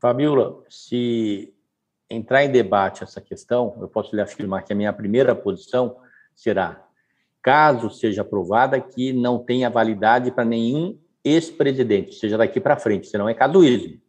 Fabiola, 0.00 0.64
se 0.70 1.52
entrar 2.08 2.42
em 2.42 2.50
debate 2.50 3.04
essa 3.04 3.20
questão, 3.20 3.76
eu 3.82 3.86
posso 3.86 4.16
lhe 4.16 4.22
afirmar 4.22 4.62
que 4.62 4.72
a 4.72 4.76
minha 4.76 4.94
primeira 4.94 5.34
posição 5.34 5.98
será, 6.34 6.82
caso 7.42 7.90
seja 7.90 8.22
aprovada, 8.22 8.80
que 8.80 9.12
não 9.12 9.38
tenha 9.38 9.68
validade 9.68 10.30
para 10.30 10.42
nenhum 10.42 10.98
ex-presidente, 11.22 12.14
seja 12.14 12.38
daqui 12.38 12.58
para 12.58 12.78
frente, 12.78 13.08
senão 13.08 13.28
é 13.28 13.34
caduísmo. 13.34 14.00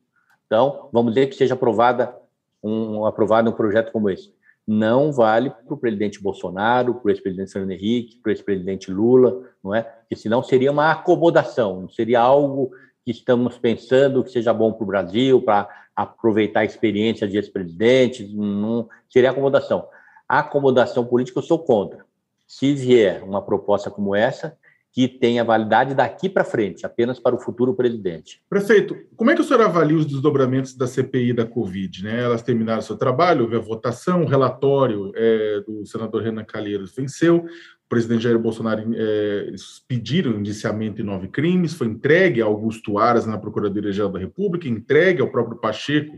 Então, 0.46 0.90
vamos 0.92 1.14
dizer 1.14 1.28
que 1.28 1.36
seja 1.36 1.54
aprovada 1.54 2.16
um, 2.64 3.06
aprovado 3.06 3.50
um 3.50 3.54
projeto 3.54 3.92
como 3.92 4.10
esse. 4.10 4.34
Não 4.66 5.12
vale 5.12 5.50
para 5.50 5.74
o 5.74 5.78
presidente 5.78 6.22
Bolsonaro, 6.22 6.96
para 6.96 7.08
o 7.08 7.10
ex-presidente 7.10 7.52
Fernando 7.52 7.72
Henrique, 7.72 8.18
para 8.22 8.30
o 8.30 8.32
ex-presidente 8.32 8.90
Lula, 8.90 9.42
não 9.62 9.76
é? 9.76 9.82
Porque 9.82 10.16
senão 10.16 10.42
seria 10.42 10.72
uma 10.72 10.92
acomodação, 10.92 11.82
não 11.82 11.90
seria 11.90 12.22
algo 12.22 12.72
que 13.04 13.12
estamos 13.12 13.58
pensando 13.58 14.24
que 14.24 14.32
seja 14.32 14.54
bom 14.54 14.72
para 14.72 14.84
o 14.84 14.88
Brasil, 14.88 15.42
para 15.42 15.68
aproveitar 15.94 16.62
a 16.62 16.66
experiência 16.66 17.28
de 17.28 17.38
ex-presidentes, 17.38 18.34
não 18.34 18.88
seria 19.10 19.32
acomodação. 19.32 19.88
A 20.28 20.40
acomodação 20.40 21.06
política 21.06 21.40
eu 21.40 21.44
sou 21.44 21.60
contra. 21.60 22.06
Se 22.48 22.74
vier 22.74 23.22
uma 23.24 23.42
proposta 23.42 23.92
como 23.92 24.16
essa, 24.16 24.58
que 24.94 25.08
tenha 25.08 25.44
validade 25.44 25.96
daqui 25.96 26.30
para 26.30 26.44
frente, 26.44 26.86
apenas 26.86 27.20
para 27.20 27.36
o 27.36 27.40
futuro 27.40 27.74
presidente. 27.74 28.40
Prefeito, 28.48 28.96
como 29.16 29.32
é 29.32 29.36
que 29.36 29.42
o 29.42 29.44
senhor 29.44 29.64
avalia 29.64 29.98
os 29.98 30.06
desdobramentos 30.06 30.76
da 30.76 30.86
CPI 30.86 31.34
da 31.34 31.48
Covid? 31.48 32.04
Né? 32.04 32.24
Elas 32.24 32.44
terminaram 32.44 32.82
seu 32.84 32.96
trabalho, 32.96 33.42
houve 33.42 33.56
a 33.56 33.60
votação, 33.60 34.22
o 34.22 34.28
relatório 34.28 35.12
é, 35.16 35.62
do 35.62 35.84
senador 35.84 36.22
Renan 36.22 36.44
Calheiros 36.44 36.94
venceu, 36.96 37.38
o 37.38 37.90
presidente 37.90 38.24
Jair 38.24 38.38
Bolsonaro 38.38 38.84
é, 38.96 39.56
pediram 39.88 40.40
indiciamento 40.40 41.02
em 41.02 41.06
nove 41.06 41.28
crimes, 41.28 41.74
foi 41.74 41.88
entregue 41.88 42.44
a 42.44 42.46
Augusto 42.46 43.00
Aras 43.00 43.26
na 43.26 43.38
Procuradoria-Geral 43.38 44.12
da 44.12 44.20
República, 44.20 44.68
entregue 44.68 45.24
ao 45.24 45.32
próprio 45.32 45.60
Pacheco 45.60 46.16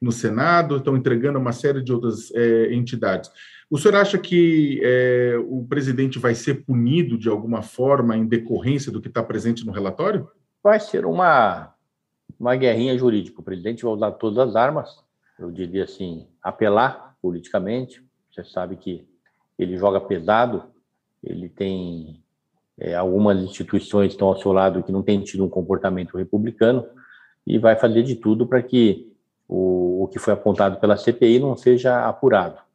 no 0.00 0.12
Senado, 0.12 0.76
estão 0.76 0.98
entregando 0.98 1.38
a 1.38 1.40
uma 1.40 1.52
série 1.52 1.82
de 1.82 1.94
outras 1.94 2.30
é, 2.34 2.74
entidades. 2.74 3.30
O 3.70 3.76
senhor 3.76 3.96
acha 3.96 4.16
que 4.16 4.80
é, 4.82 5.36
o 5.46 5.64
presidente 5.68 6.18
vai 6.18 6.34
ser 6.34 6.64
punido 6.64 7.18
de 7.18 7.28
alguma 7.28 7.60
forma 7.60 8.16
em 8.16 8.26
decorrência 8.26 8.90
do 8.90 9.00
que 9.00 9.08
está 9.08 9.22
presente 9.22 9.66
no 9.66 9.72
relatório? 9.72 10.26
Vai 10.62 10.80
ser 10.80 11.04
uma, 11.04 11.74
uma 12.40 12.56
guerrinha 12.56 12.96
jurídica. 12.96 13.40
O 13.40 13.44
presidente 13.44 13.84
vai 13.84 13.92
usar 13.92 14.12
todas 14.12 14.38
as 14.38 14.56
armas, 14.56 15.04
eu 15.38 15.50
diria 15.50 15.84
assim, 15.84 16.26
apelar 16.42 17.14
politicamente. 17.20 18.02
Você 18.30 18.42
sabe 18.42 18.76
que 18.76 19.06
ele 19.58 19.76
joga 19.76 20.00
pesado, 20.00 20.62
ele 21.22 21.50
tem 21.50 22.22
é, 22.78 22.94
algumas 22.94 23.38
instituições 23.40 24.12
estão 24.12 24.28
ao 24.28 24.40
seu 24.40 24.52
lado 24.52 24.82
que 24.82 24.92
não 24.92 25.02
têm 25.02 25.20
tido 25.20 25.44
um 25.44 25.48
comportamento 25.48 26.16
republicano 26.16 26.86
e 27.46 27.58
vai 27.58 27.76
fazer 27.76 28.02
de 28.02 28.14
tudo 28.14 28.46
para 28.46 28.62
que 28.62 29.12
o, 29.46 30.04
o 30.04 30.08
que 30.08 30.18
foi 30.18 30.32
apontado 30.32 30.78
pela 30.78 30.96
CPI 30.96 31.38
não 31.38 31.56
seja 31.56 32.08
apurado. 32.08 32.67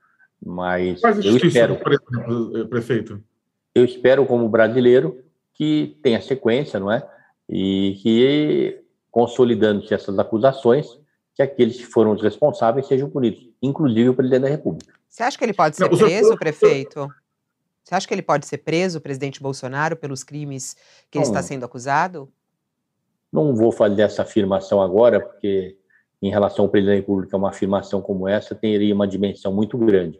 Mas 0.45 1.01
eu 1.03 1.37
espero, 1.37 1.75
eh, 1.75 2.63
prefeito. 2.65 3.23
Eu 3.73 3.85
espero 3.85 4.25
como 4.25 4.49
brasileiro 4.49 5.23
que 5.53 5.97
tenha 6.03 6.21
sequência, 6.21 6.79
não 6.79 6.91
é? 6.91 7.07
E 7.49 7.97
que 8.01 8.83
consolidando-se 9.09 9.93
essas 9.93 10.17
acusações, 10.17 10.99
que 11.35 11.41
aqueles 11.41 11.77
que 11.77 11.85
foram 11.85 12.11
os 12.11 12.21
responsáveis 12.21 12.87
sejam 12.87 13.09
punidos, 13.09 13.47
inclusive 13.61 14.09
o 14.09 14.13
presidente 14.13 14.41
da 14.41 14.49
República. 14.49 14.93
Você 15.07 15.23
acha 15.23 15.37
que 15.37 15.43
ele 15.43 15.53
pode 15.53 15.75
ser 15.75 15.89
não, 15.89 15.97
preso, 15.97 16.23
senhor... 16.23 16.39
prefeito? 16.39 17.07
Você 17.83 17.95
acha 17.95 18.07
que 18.07 18.13
ele 18.13 18.21
pode 18.21 18.47
ser 18.47 18.59
preso, 18.59 18.97
o 18.97 19.01
presidente 19.01 19.41
Bolsonaro, 19.41 19.95
pelos 19.95 20.23
crimes 20.23 20.75
que 21.11 21.17
não, 21.17 21.23
ele 21.23 21.29
está 21.29 21.43
sendo 21.43 21.65
acusado? 21.65 22.31
Não 23.31 23.55
vou 23.55 23.71
fazer 23.71 24.03
essa 24.03 24.23
afirmação 24.23 24.81
agora, 24.81 25.19
porque 25.19 25.77
em 26.21 26.29
relação 26.29 26.65
ao 26.65 26.71
presidente 26.71 26.95
da 26.95 27.01
República, 27.01 27.37
uma 27.37 27.49
afirmação 27.49 28.01
como 28.01 28.27
essa 28.27 28.55
teria 28.55 28.95
uma 28.95 29.07
dimensão 29.07 29.53
muito 29.53 29.77
grande. 29.77 30.19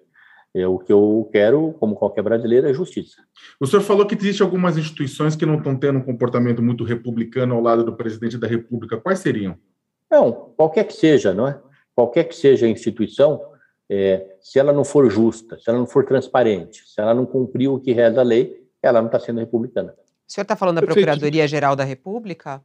É, 0.56 0.68
o 0.68 0.78
que 0.78 0.94
eu 0.94 1.28
quero, 1.32 1.74
como 1.80 1.96
qualquer 1.96 2.22
brasileiro, 2.22 2.68
é 2.68 2.74
justiça. 2.74 3.24
O 3.60 3.66
senhor 3.66 3.82
falou 3.82 4.06
que 4.06 4.16
existem 4.16 4.46
algumas 4.46 4.78
instituições 4.78 5.36
que 5.36 5.46
não 5.46 5.58
estão 5.58 5.76
tendo 5.76 5.98
um 5.98 6.04
comportamento 6.04 6.62
muito 6.62 6.84
republicano 6.84 7.56
ao 7.56 7.62
lado 7.62 7.84
do 7.84 7.96
presidente 7.96 8.38
da 8.38 8.48
República. 8.48 8.98
Quais 8.98 9.20
seriam? 9.20 9.58
Não, 10.12 10.32
qualquer 10.56 10.84
que 10.84 10.94
seja, 10.94 11.34
não 11.34 11.48
é? 11.48 11.60
Qualquer 11.96 12.26
que 12.26 12.36
seja 12.36 12.68
a 12.68 12.70
instituição, 12.70 13.42
é, 13.89 14.36
se 14.42 14.60
ela 14.60 14.72
não 14.72 14.84
for 14.84 15.10
justa, 15.10 15.58
se 15.60 15.70
ela 15.70 15.80
não 15.80 15.88
for 15.88 16.06
transparente, 16.06 16.84
se 16.86 17.02
ela 17.02 17.16
não 17.16 17.26
cumprir 17.26 17.68
o 17.68 17.80
que 17.80 17.92
reza 17.92 18.22
a 18.22 18.24
lei, 18.24 18.63
ela 18.82 19.02
não 19.02 19.08
está 19.08 19.20
sendo 19.20 19.39
republicana. 19.39 19.96
O 20.28 20.32
senhor 20.32 20.44
está 20.44 20.56
falando 20.56 20.82
da 20.82 20.86
Procuradoria-Geral 20.86 21.76
da 21.76 21.84
República? 21.84 22.62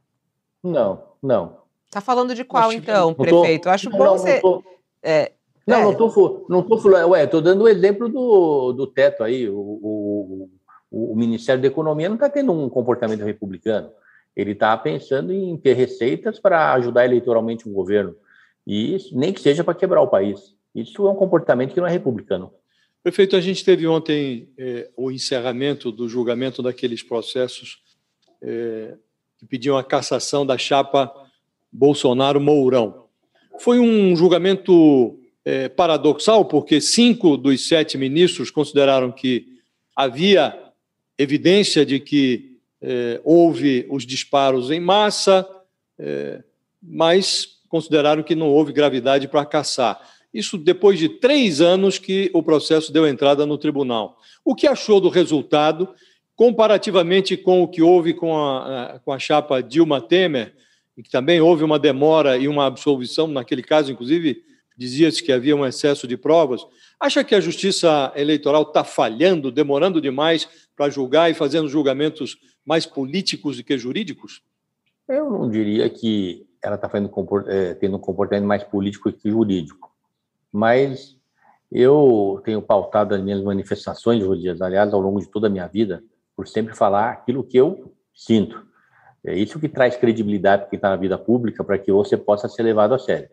Não, 0.63 1.03
não. 1.21 1.57
Está 1.85 2.01
falando 2.01 2.35
de 2.35 2.43
qual, 2.43 2.71
então, 2.71 3.13
prefeito? 3.15 3.63
Tô, 3.63 3.69
Acho 3.69 3.89
bom 3.89 4.03
não, 4.03 4.17
você. 4.17 4.35
Não 4.35 4.41
tô... 4.41 4.63
é, 5.01 5.31
não, 5.69 5.79
é. 5.79 5.83
não 5.83 5.91
estou 5.91 6.45
não 6.49 6.63
tô 6.63 6.77
falando. 6.77 7.09
Ué, 7.11 7.23
estou 7.23 7.41
dando 7.41 7.63
o 7.63 7.67
exemplo 7.67 8.09
do, 8.09 8.73
do 8.73 8.87
teto 8.87 9.23
aí. 9.23 9.47
O, 9.47 9.55
o, 9.57 10.49
o, 10.91 11.13
o 11.13 11.15
Ministério 11.15 11.61
da 11.61 11.67
Economia 11.67 12.09
não 12.09 12.15
está 12.15 12.29
tendo 12.29 12.51
um 12.51 12.69
comportamento 12.69 13.23
republicano. 13.23 13.91
Ele 14.35 14.51
está 14.51 14.75
pensando 14.77 15.33
em 15.33 15.55
ter 15.57 15.73
receitas 15.73 16.39
para 16.39 16.73
ajudar 16.73 17.05
eleitoralmente 17.05 17.67
um 17.67 17.73
governo. 17.73 18.15
E 18.65 18.95
isso, 18.95 19.17
nem 19.17 19.33
que 19.33 19.41
seja 19.41 19.63
para 19.63 19.73
quebrar 19.73 20.01
o 20.01 20.07
país. 20.07 20.55
Isso 20.73 21.05
é 21.07 21.11
um 21.11 21.15
comportamento 21.15 21.73
que 21.73 21.79
não 21.79 21.87
é 21.87 21.91
republicano. 21.91 22.51
Prefeito, 23.01 23.35
a 23.35 23.41
gente 23.41 23.63
teve 23.63 23.87
ontem 23.87 24.49
é, 24.57 24.89
o 24.95 25.09
encerramento 25.09 25.91
do 25.91 26.07
julgamento 26.07 26.61
daqueles 26.61 27.01
processos 27.01 27.81
é, 28.41 28.95
que 29.37 29.45
pediam 29.45 29.77
a 29.77 29.83
cassação 29.83 30.45
da 30.45 30.57
chapa 30.57 31.11
Bolsonaro-Mourão. 31.71 33.05
Foi 33.59 33.79
um 33.79 34.15
julgamento 34.15 35.19
é, 35.45 35.69
paradoxal, 35.69 36.45
porque 36.45 36.81
cinco 36.81 37.37
dos 37.37 37.67
sete 37.67 37.97
ministros 37.97 38.51
consideraram 38.51 39.11
que 39.11 39.47
havia 39.95 40.57
evidência 41.17 41.85
de 41.85 41.99
que 41.99 42.57
é, 42.81 43.19
houve 43.23 43.85
os 43.89 44.05
disparos 44.05 44.71
em 44.71 44.79
massa, 44.79 45.47
é, 45.97 46.41
mas 46.81 47.59
consideraram 47.67 48.23
que 48.23 48.35
não 48.35 48.47
houve 48.47 48.71
gravidade 48.71 49.27
para 49.27 49.45
caçar. 49.45 49.99
Isso 50.33 50.57
depois 50.57 50.99
de 50.99 51.09
três 51.09 51.59
anos 51.59 51.97
que 51.97 52.29
o 52.33 52.43
processo 52.43 52.93
deu 52.93 53.07
entrada 53.07 53.45
no 53.45 53.57
tribunal. 53.57 54.17
O 54.45 54.55
que 54.55 54.67
achou 54.67 55.01
do 55.01 55.09
resultado, 55.09 55.89
comparativamente 56.35 57.35
com 57.35 57.63
o 57.63 57.67
que 57.67 57.81
houve 57.81 58.13
com 58.13 58.37
a, 58.37 58.99
com 59.03 59.11
a 59.11 59.19
chapa 59.19 59.61
Dilma 59.61 59.99
Temer, 59.99 60.53
que 61.03 61.09
também 61.09 61.39
houve 61.39 61.63
uma 61.63 61.79
demora 61.79 62.37
e 62.37 62.47
uma 62.47 62.65
absolvição, 62.65 63.27
naquele 63.27 63.63
caso, 63.63 63.91
inclusive, 63.91 64.43
dizia-se 64.79 65.21
que 65.21 65.33
havia 65.33 65.53
um 65.53 65.65
excesso 65.65 66.07
de 66.07 66.15
provas. 66.15 66.65
Acha 66.97 67.21
que 67.21 67.35
a 67.35 67.41
justiça 67.41 68.13
eleitoral 68.15 68.61
está 68.61 68.85
falhando, 68.85 69.51
demorando 69.51 69.99
demais 69.99 70.47
para 70.73 70.89
julgar 70.89 71.29
e 71.29 71.33
fazendo 71.33 71.67
julgamentos 71.67 72.37
mais 72.65 72.85
políticos 72.85 73.57
do 73.57 73.63
que 73.63 73.77
jurídicos? 73.77 74.41
Eu 75.05 75.29
não 75.29 75.49
diria 75.49 75.89
que 75.89 76.47
ela 76.63 76.75
está 76.75 76.89
é, 77.47 77.73
tendo 77.73 77.97
um 77.97 77.99
comportamento 77.99 78.47
mais 78.47 78.63
político 78.63 79.11
que 79.11 79.29
jurídico, 79.29 79.91
mas 80.49 81.17
eu 81.69 82.41
tenho 82.45 82.61
pautado 82.61 83.13
as 83.13 83.21
minhas 83.21 83.43
manifestações, 83.43 84.23
Rodias, 84.23 84.61
aliás, 84.61 84.93
ao 84.93 85.01
longo 85.01 85.19
de 85.19 85.27
toda 85.27 85.47
a 85.47 85.49
minha 85.49 85.67
vida, 85.67 86.01
por 86.37 86.47
sempre 86.47 86.73
falar 86.73 87.09
aquilo 87.09 87.43
que 87.43 87.57
eu 87.57 87.93
sinto. 88.13 88.65
É 89.25 89.35
isso 89.35 89.59
que 89.59 89.67
traz 89.67 89.97
credibilidade 89.97 90.61
para 90.61 90.69
quem 90.69 90.77
está 90.77 90.89
na 90.89 90.95
vida 90.95 91.17
pública, 91.17 91.65
para 91.65 91.77
que 91.77 91.91
você 91.91 92.15
possa 92.15 92.47
ser 92.47 92.63
levado 92.63 92.93
a 92.93 92.99
sério. 92.99 93.29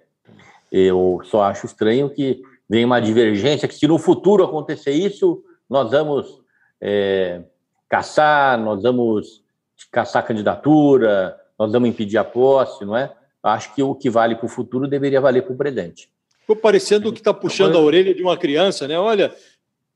Eu 0.70 1.20
só 1.24 1.42
acho 1.42 1.66
estranho 1.66 2.10
que 2.10 2.42
venha 2.68 2.86
uma 2.86 3.00
divergência, 3.00 3.68
que 3.68 3.74
se 3.74 3.86
no 3.86 3.98
futuro 3.98 4.44
acontecer 4.44 4.92
isso, 4.92 5.42
nós 5.68 5.90
vamos 5.90 6.40
é, 6.80 7.42
caçar, 7.88 8.58
nós 8.58 8.82
vamos 8.82 9.42
caçar 9.90 10.26
candidatura, 10.26 11.38
nós 11.58 11.72
vamos 11.72 11.88
impedir 11.88 12.18
a 12.18 12.24
posse, 12.24 12.84
não 12.84 12.96
é? 12.96 13.12
Acho 13.42 13.74
que 13.74 13.82
o 13.82 13.94
que 13.94 14.10
vale 14.10 14.34
para 14.34 14.46
o 14.46 14.48
futuro 14.48 14.88
deveria 14.88 15.20
valer 15.20 15.42
para 15.42 15.52
o 15.52 15.56
presente. 15.56 16.10
Ficou 16.40 16.56
parecendo 16.56 17.12
que 17.12 17.20
está 17.20 17.32
puxando 17.32 17.76
a 17.76 17.80
orelha 17.80 18.14
de 18.14 18.22
uma 18.22 18.36
criança, 18.36 18.88
né? 18.88 18.98
Olha, 18.98 19.34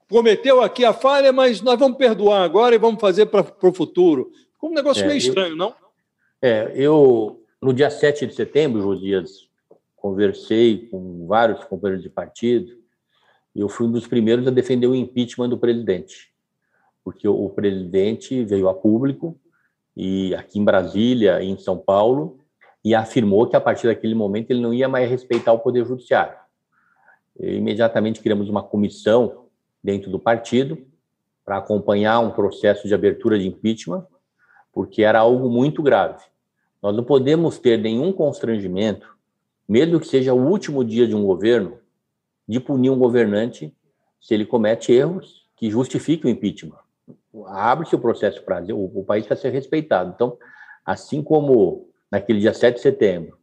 cometeu 0.08 0.62
aqui 0.62 0.84
a 0.84 0.92
falha, 0.92 1.32
mas 1.32 1.60
nós 1.60 1.78
vamos 1.78 1.98
perdoar 1.98 2.42
agora 2.42 2.74
e 2.74 2.78
vamos 2.78 3.00
fazer 3.00 3.26
para 3.26 3.44
o 3.62 3.72
futuro. 3.72 4.30
Ficou 4.52 4.70
um 4.70 4.74
negócio 4.74 5.04
é, 5.04 5.06
meio 5.06 5.18
estranho, 5.18 5.52
eu, 5.52 5.56
não? 5.56 5.74
É, 6.40 6.72
eu, 6.74 7.42
no 7.60 7.72
dia 7.72 7.90
7 7.90 8.26
de 8.26 8.34
setembro, 8.34 8.80
Josias, 8.82 9.48
conversei 10.00 10.88
com 10.88 11.26
vários 11.26 11.62
companheiros 11.64 12.02
de 12.02 12.08
partido 12.08 12.80
e 13.54 13.60
eu 13.60 13.68
fui 13.68 13.86
um 13.86 13.92
dos 13.92 14.06
primeiros 14.06 14.46
a 14.46 14.50
defender 14.50 14.86
o 14.86 14.94
impeachment 14.94 15.48
do 15.48 15.58
presidente, 15.58 16.32
porque 17.04 17.28
o 17.28 17.48
presidente 17.50 18.44
veio 18.44 18.68
a 18.68 18.74
público 18.74 19.38
e 19.96 20.34
aqui 20.34 20.58
em 20.58 20.64
Brasília 20.64 21.42
e 21.42 21.48
em 21.48 21.58
São 21.58 21.76
Paulo 21.76 22.38
e 22.84 22.94
afirmou 22.94 23.46
que 23.46 23.56
a 23.56 23.60
partir 23.60 23.88
daquele 23.88 24.14
momento 24.14 24.50
ele 24.50 24.60
não 24.60 24.72
ia 24.72 24.88
mais 24.88 25.08
respeitar 25.08 25.52
o 25.52 25.58
poder 25.58 25.84
judiciário. 25.84 26.38
E, 27.38 27.56
imediatamente 27.56 28.20
criamos 28.20 28.48
uma 28.48 28.62
comissão 28.62 29.46
dentro 29.82 30.10
do 30.10 30.18
partido 30.18 30.78
para 31.44 31.58
acompanhar 31.58 32.20
um 32.20 32.30
processo 32.30 32.86
de 32.86 32.94
abertura 32.94 33.38
de 33.38 33.46
impeachment, 33.46 34.06
porque 34.72 35.02
era 35.02 35.20
algo 35.20 35.50
muito 35.50 35.82
grave. 35.82 36.22
Nós 36.80 36.96
não 36.96 37.04
podemos 37.04 37.58
ter 37.58 37.76
nenhum 37.78 38.12
constrangimento, 38.12 39.19
mesmo 39.70 40.00
que 40.00 40.06
seja 40.06 40.34
o 40.34 40.48
último 40.48 40.84
dia 40.84 41.06
de 41.06 41.14
um 41.14 41.24
governo, 41.24 41.78
de 42.48 42.58
punir 42.58 42.90
um 42.90 42.98
governante 42.98 43.74
se 44.20 44.34
ele 44.34 44.44
comete 44.44 44.92
erros 44.92 45.48
que 45.56 45.70
justifiquem 45.70 46.30
o 46.30 46.34
impeachment 46.34 46.80
abre-se 47.46 47.94
o 47.94 47.98
processo 47.98 48.42
para 48.42 48.62
o, 48.74 49.00
o 49.00 49.04
país 49.04 49.26
para 49.26 49.36
ser 49.36 49.50
respeitado. 49.50 50.12
Então, 50.14 50.36
assim 50.84 51.22
como 51.22 51.88
naquele 52.10 52.40
dia 52.40 52.52
7 52.52 52.76
de 52.76 52.82
setembro, 52.82 53.38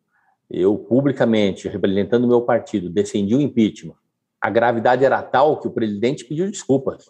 eu 0.50 0.78
publicamente, 0.78 1.68
representando 1.68 2.26
o 2.26 2.28
meu 2.28 2.42
partido, 2.42 2.90
defendi 2.90 3.36
o 3.36 3.42
impeachment, 3.42 3.96
a 4.40 4.50
gravidade 4.50 5.04
era 5.04 5.22
tal 5.22 5.60
que 5.60 5.68
o 5.68 5.72
presidente 5.72 6.26
pediu 6.26 6.50
desculpas. 6.50 7.10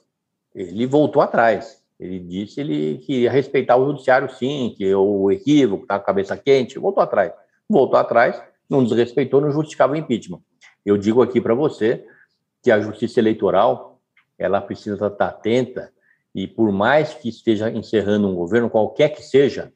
Ele 0.56 0.86
voltou 0.86 1.22
atrás. 1.22 1.84
Ele 2.00 2.20
disse 2.20 2.62
ele 2.62 3.00
que 3.00 3.22
ia 3.22 3.32
respeitar 3.32 3.76
o 3.76 3.86
judiciário, 3.88 4.30
sim, 4.30 4.74
que 4.76 4.94
o 4.94 5.32
equívoco 5.32 5.84
está 5.84 5.98
com 5.98 6.04
a 6.04 6.06
cabeça 6.06 6.38
quente. 6.38 6.80
Voltou 6.80 7.04
atrás. 7.04 7.34
Voltou 7.70 8.00
atrás, 8.00 8.42
não 8.70 8.84
desrespeitou, 8.84 9.42
não 9.42 9.52
justificava 9.52 9.94
o 9.94 9.96
impeachment. 9.96 10.42
Eu 10.86 10.98
digo 10.98 11.22
aqui 11.22 11.42
para 11.42 11.54
você 11.54 12.06
que 12.62 12.72
a 12.72 12.80
justiça 12.80 13.20
eleitoral 13.20 14.00
ela 14.38 14.62
precisa 14.62 15.08
estar 15.08 15.28
atenta 15.28 15.92
e 16.34 16.48
por 16.48 16.72
mais 16.72 17.14
que 17.14 17.30
esteja 17.30 17.70
encerrando 17.72 18.28
um 18.28 18.36
governo, 18.36 18.70
qualquer 18.70 19.10
que 19.10 19.24
seja, 19.24 19.74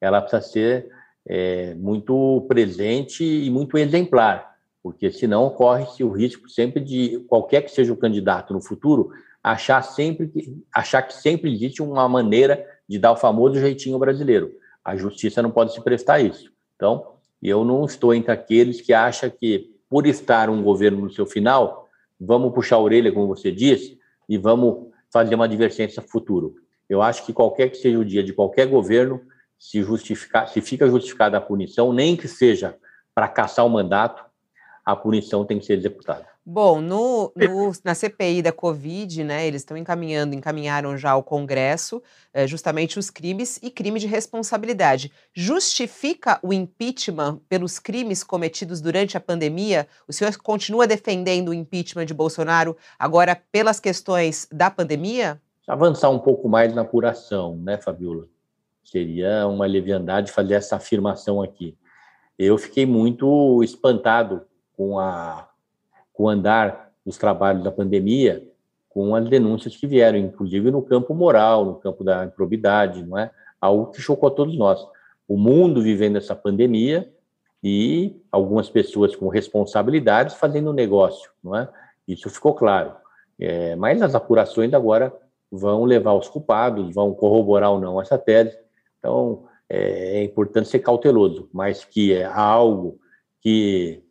ela 0.00 0.20
precisa 0.20 0.42
ser 0.42 0.88
é, 1.26 1.74
muito 1.74 2.44
presente 2.46 3.24
e 3.24 3.50
muito 3.50 3.76
exemplar, 3.76 4.54
porque 4.82 5.10
senão 5.10 5.50
corre-se 5.50 6.04
o 6.04 6.10
risco 6.10 6.48
sempre 6.48 6.80
de 6.80 7.18
qualquer 7.28 7.62
que 7.62 7.70
seja 7.70 7.92
o 7.92 7.96
candidato 7.96 8.52
no 8.52 8.60
futuro 8.60 9.10
achar 9.42 9.82
sempre 9.82 10.28
que, 10.28 10.62
achar 10.72 11.02
que 11.02 11.14
sempre 11.14 11.52
existe 11.52 11.82
uma 11.82 12.08
maneira 12.08 12.64
de 12.88 12.98
dar 12.98 13.12
o 13.12 13.16
famoso 13.16 13.58
jeitinho 13.58 13.98
brasileiro. 13.98 14.52
A 14.82 14.96
justiça 14.96 15.42
não 15.42 15.50
pode 15.50 15.74
se 15.74 15.82
prestar 15.82 16.14
a 16.14 16.20
isso. 16.20 16.50
Então, 16.76 17.14
eu 17.42 17.64
não 17.64 17.84
estou 17.84 18.14
entre 18.14 18.32
aqueles 18.32 18.80
que 18.80 18.92
acham 18.92 19.30
que 19.30 19.74
por 19.88 20.06
estar 20.06 20.50
um 20.50 20.62
governo 20.62 21.02
no 21.02 21.10
seu 21.10 21.26
final, 21.26 21.88
vamos 22.20 22.52
puxar 22.52 22.76
a 22.76 22.80
orelha, 22.80 23.12
como 23.12 23.28
você 23.28 23.52
disse, 23.52 23.98
e 24.28 24.38
vamos 24.38 24.88
fazer 25.12 25.34
uma 25.34 25.44
advertência 25.44 26.02
futuro. 26.02 26.56
Eu 26.88 27.02
acho 27.02 27.24
que 27.24 27.32
qualquer 27.32 27.70
que 27.70 27.76
seja 27.76 27.98
o 27.98 28.04
dia 28.04 28.22
de 28.22 28.32
qualquer 28.32 28.66
governo, 28.66 29.20
se 29.58 29.82
justificar, 29.82 30.48
se 30.48 30.60
fica 30.60 30.88
justificada 30.88 31.38
a 31.38 31.40
punição, 31.40 31.92
nem 31.92 32.16
que 32.16 32.28
seja 32.28 32.76
para 33.14 33.28
caçar 33.28 33.64
o 33.64 33.70
mandato, 33.70 34.23
a 34.84 34.94
punição 34.94 35.44
tem 35.44 35.58
que 35.58 35.64
ser 35.64 35.74
executada. 35.74 36.26
Bom, 36.46 36.78
no, 36.78 37.32
no, 37.34 37.72
na 37.82 37.94
CPI 37.94 38.42
da 38.42 38.52
Covid, 38.52 39.24
né, 39.24 39.46
eles 39.46 39.62
estão 39.62 39.78
encaminhando, 39.78 40.34
encaminharam 40.34 40.94
já 40.94 41.12
ao 41.12 41.22
Congresso 41.22 42.02
é, 42.34 42.46
justamente 42.46 42.98
os 42.98 43.08
crimes 43.08 43.58
e 43.62 43.70
crime 43.70 43.98
de 43.98 44.06
responsabilidade. 44.06 45.10
Justifica 45.32 46.38
o 46.42 46.52
impeachment 46.52 47.40
pelos 47.48 47.78
crimes 47.78 48.22
cometidos 48.22 48.82
durante 48.82 49.16
a 49.16 49.20
pandemia? 49.20 49.88
O 50.06 50.12
senhor 50.12 50.36
continua 50.36 50.86
defendendo 50.86 51.48
o 51.48 51.54
impeachment 51.54 52.04
de 52.04 52.12
Bolsonaro 52.12 52.76
agora 52.98 53.40
pelas 53.50 53.80
questões 53.80 54.46
da 54.52 54.70
pandemia? 54.70 55.40
Avançar 55.66 56.10
um 56.10 56.18
pouco 56.18 56.46
mais 56.46 56.74
na 56.74 56.82
apuração, 56.82 57.56
né, 57.56 57.78
Fabiola? 57.78 58.26
Seria 58.84 59.46
uma 59.46 59.64
leviandade 59.64 60.30
fazer 60.30 60.54
essa 60.54 60.76
afirmação 60.76 61.40
aqui. 61.40 61.74
Eu 62.38 62.58
fiquei 62.58 62.84
muito 62.84 63.62
espantado 63.62 64.42
com 64.76 64.98
a 64.98 65.48
com 66.12 66.24
o 66.24 66.28
andar 66.28 66.92
dos 67.04 67.18
trabalhos 67.18 67.64
da 67.64 67.72
pandemia, 67.72 68.48
com 68.88 69.14
as 69.16 69.28
denúncias 69.28 69.76
que 69.76 69.86
vieram, 69.86 70.16
inclusive 70.16 70.70
no 70.70 70.80
campo 70.80 71.12
moral, 71.12 71.64
no 71.64 71.74
campo 71.74 72.04
da 72.04 72.24
improbidade, 72.24 73.04
não 73.04 73.18
é? 73.18 73.30
Algo 73.60 73.86
que 73.86 74.00
chocou 74.00 74.28
a 74.28 74.32
todos 74.32 74.56
nós. 74.56 74.86
O 75.26 75.36
mundo 75.36 75.82
vivendo 75.82 76.16
essa 76.16 76.36
pandemia 76.36 77.12
e 77.62 78.22
algumas 78.30 78.70
pessoas 78.70 79.16
com 79.16 79.28
responsabilidades 79.28 80.36
fazendo 80.36 80.72
negócio, 80.72 81.30
não 81.42 81.56
é? 81.56 81.68
Isso 82.06 82.30
ficou 82.30 82.54
claro. 82.54 82.94
É, 83.38 83.74
mas 83.74 84.00
as 84.00 84.14
apurações 84.14 84.72
agora 84.72 85.12
vão 85.50 85.84
levar 85.84 86.12
os 86.12 86.28
culpados, 86.28 86.94
vão 86.94 87.12
corroborar 87.12 87.72
ou 87.72 87.80
não 87.80 88.00
essa 88.00 88.16
tese. 88.16 88.56
Então, 88.98 89.44
é, 89.68 90.18
é 90.18 90.22
importante 90.22 90.68
ser 90.68 90.78
cauteloso, 90.78 91.48
mas 91.52 91.84
que 91.84 92.12
é 92.14 92.24
algo 92.24 93.00
que 93.40 94.04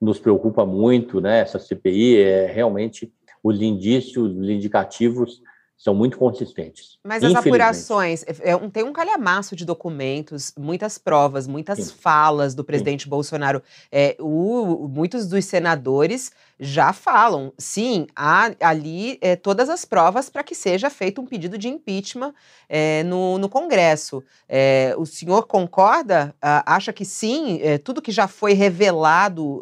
nos 0.00 0.18
preocupa 0.18 0.64
muito, 0.64 1.20
né? 1.20 1.40
Essa 1.40 1.58
CPI 1.58 2.16
é 2.16 2.46
realmente 2.46 3.12
os 3.42 3.60
indícios, 3.60 4.36
os 4.36 4.48
indicativos 4.48 5.42
são 5.84 5.94
muito 5.94 6.16
consistentes. 6.16 6.98
Mas 7.04 7.22
as 7.22 7.34
apurações, 7.34 8.22
é, 8.22 8.52
é 8.52 8.68
tem 8.70 8.82
um 8.82 8.92
calhamaço 8.92 9.54
de 9.54 9.66
documentos, 9.66 10.50
muitas 10.58 10.96
provas, 10.96 11.46
muitas 11.46 11.78
Sim. 11.78 11.94
falas 12.00 12.54
do 12.54 12.64
presidente 12.64 13.04
Sim. 13.04 13.10
Bolsonaro. 13.10 13.62
É, 13.92 14.16
o, 14.18 14.88
muitos 14.88 15.28
dos 15.28 15.44
senadores 15.44 16.32
já 16.58 16.94
falam, 16.94 17.52
sim, 17.58 18.06
há 18.16 18.52
ali 18.60 19.18
é, 19.20 19.36
todas 19.36 19.68
as 19.68 19.84
provas 19.84 20.30
para 20.30 20.42
que 20.42 20.54
seja 20.54 20.88
feito 20.88 21.20
um 21.20 21.26
pedido 21.26 21.58
de 21.58 21.68
impeachment 21.68 22.32
é, 22.66 23.02
no, 23.02 23.36
no, 23.36 23.50
Congresso. 23.50 24.24
É, 24.48 24.94
o 24.96 25.04
senhor 25.04 25.46
concorda? 25.46 26.34
acha 26.40 26.94
que 26.94 27.04
sim, 27.04 27.60
é, 27.60 27.76
tudo 27.76 28.00
que 28.00 28.10
já 28.10 28.26
foi 28.26 28.54
revelado 28.54 29.60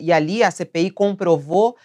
e 0.00 0.12
ali 0.12 0.42
a 0.42 0.50
CPI 0.50 0.90
comprovou 0.90 1.76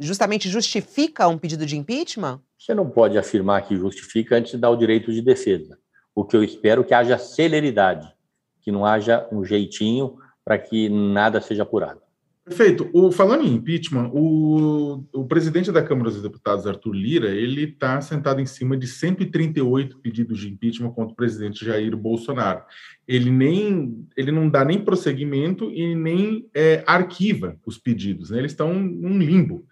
justamente 0.00 0.48
justifica 0.48 1.28
um 1.28 1.38
pedido 1.38 1.66
de 1.66 1.76
impeachment? 1.76 2.40
Você 2.58 2.74
não 2.74 2.88
pode 2.88 3.18
afirmar 3.18 3.62
que 3.62 3.76
justifica 3.76 4.36
antes 4.36 4.52
de 4.52 4.58
dar 4.58 4.70
o 4.70 4.76
direito 4.76 5.12
de 5.12 5.22
defesa. 5.22 5.78
O 6.14 6.24
que 6.24 6.36
eu 6.36 6.42
espero 6.42 6.82
é 6.82 6.84
que 6.84 6.94
haja 6.94 7.18
celeridade, 7.18 8.12
que 8.60 8.72
não 8.72 8.84
haja 8.84 9.28
um 9.30 9.44
jeitinho 9.44 10.16
para 10.44 10.58
que 10.58 10.88
nada 10.88 11.40
seja 11.40 11.62
apurado. 11.62 12.00
Perfeito. 12.44 12.90
O, 12.92 13.12
falando 13.12 13.44
em 13.44 13.54
impeachment, 13.54 14.10
o, 14.12 15.04
o 15.12 15.24
presidente 15.24 15.70
da 15.70 15.84
Câmara 15.84 16.10
dos 16.10 16.20
Deputados, 16.20 16.66
Arthur 16.66 16.92
Lira, 16.92 17.28
ele 17.28 17.64
está 17.64 18.00
sentado 18.00 18.40
em 18.40 18.46
cima 18.46 18.76
de 18.76 18.88
138 18.88 19.98
pedidos 19.98 20.40
de 20.40 20.48
impeachment 20.48 20.90
contra 20.90 21.12
o 21.12 21.16
presidente 21.16 21.64
Jair 21.64 21.96
Bolsonaro. 21.96 22.64
Ele 23.06 23.30
nem, 23.30 24.04
ele 24.16 24.32
não 24.32 24.48
dá 24.48 24.64
nem 24.64 24.82
prosseguimento 24.82 25.70
e 25.70 25.94
nem 25.94 26.48
é, 26.52 26.82
arquiva 26.86 27.56
os 27.64 27.78
pedidos. 27.78 28.30
Né? 28.30 28.38
Eles 28.38 28.50
estão 28.50 28.74
num 28.74 29.18
limbo. 29.18 29.64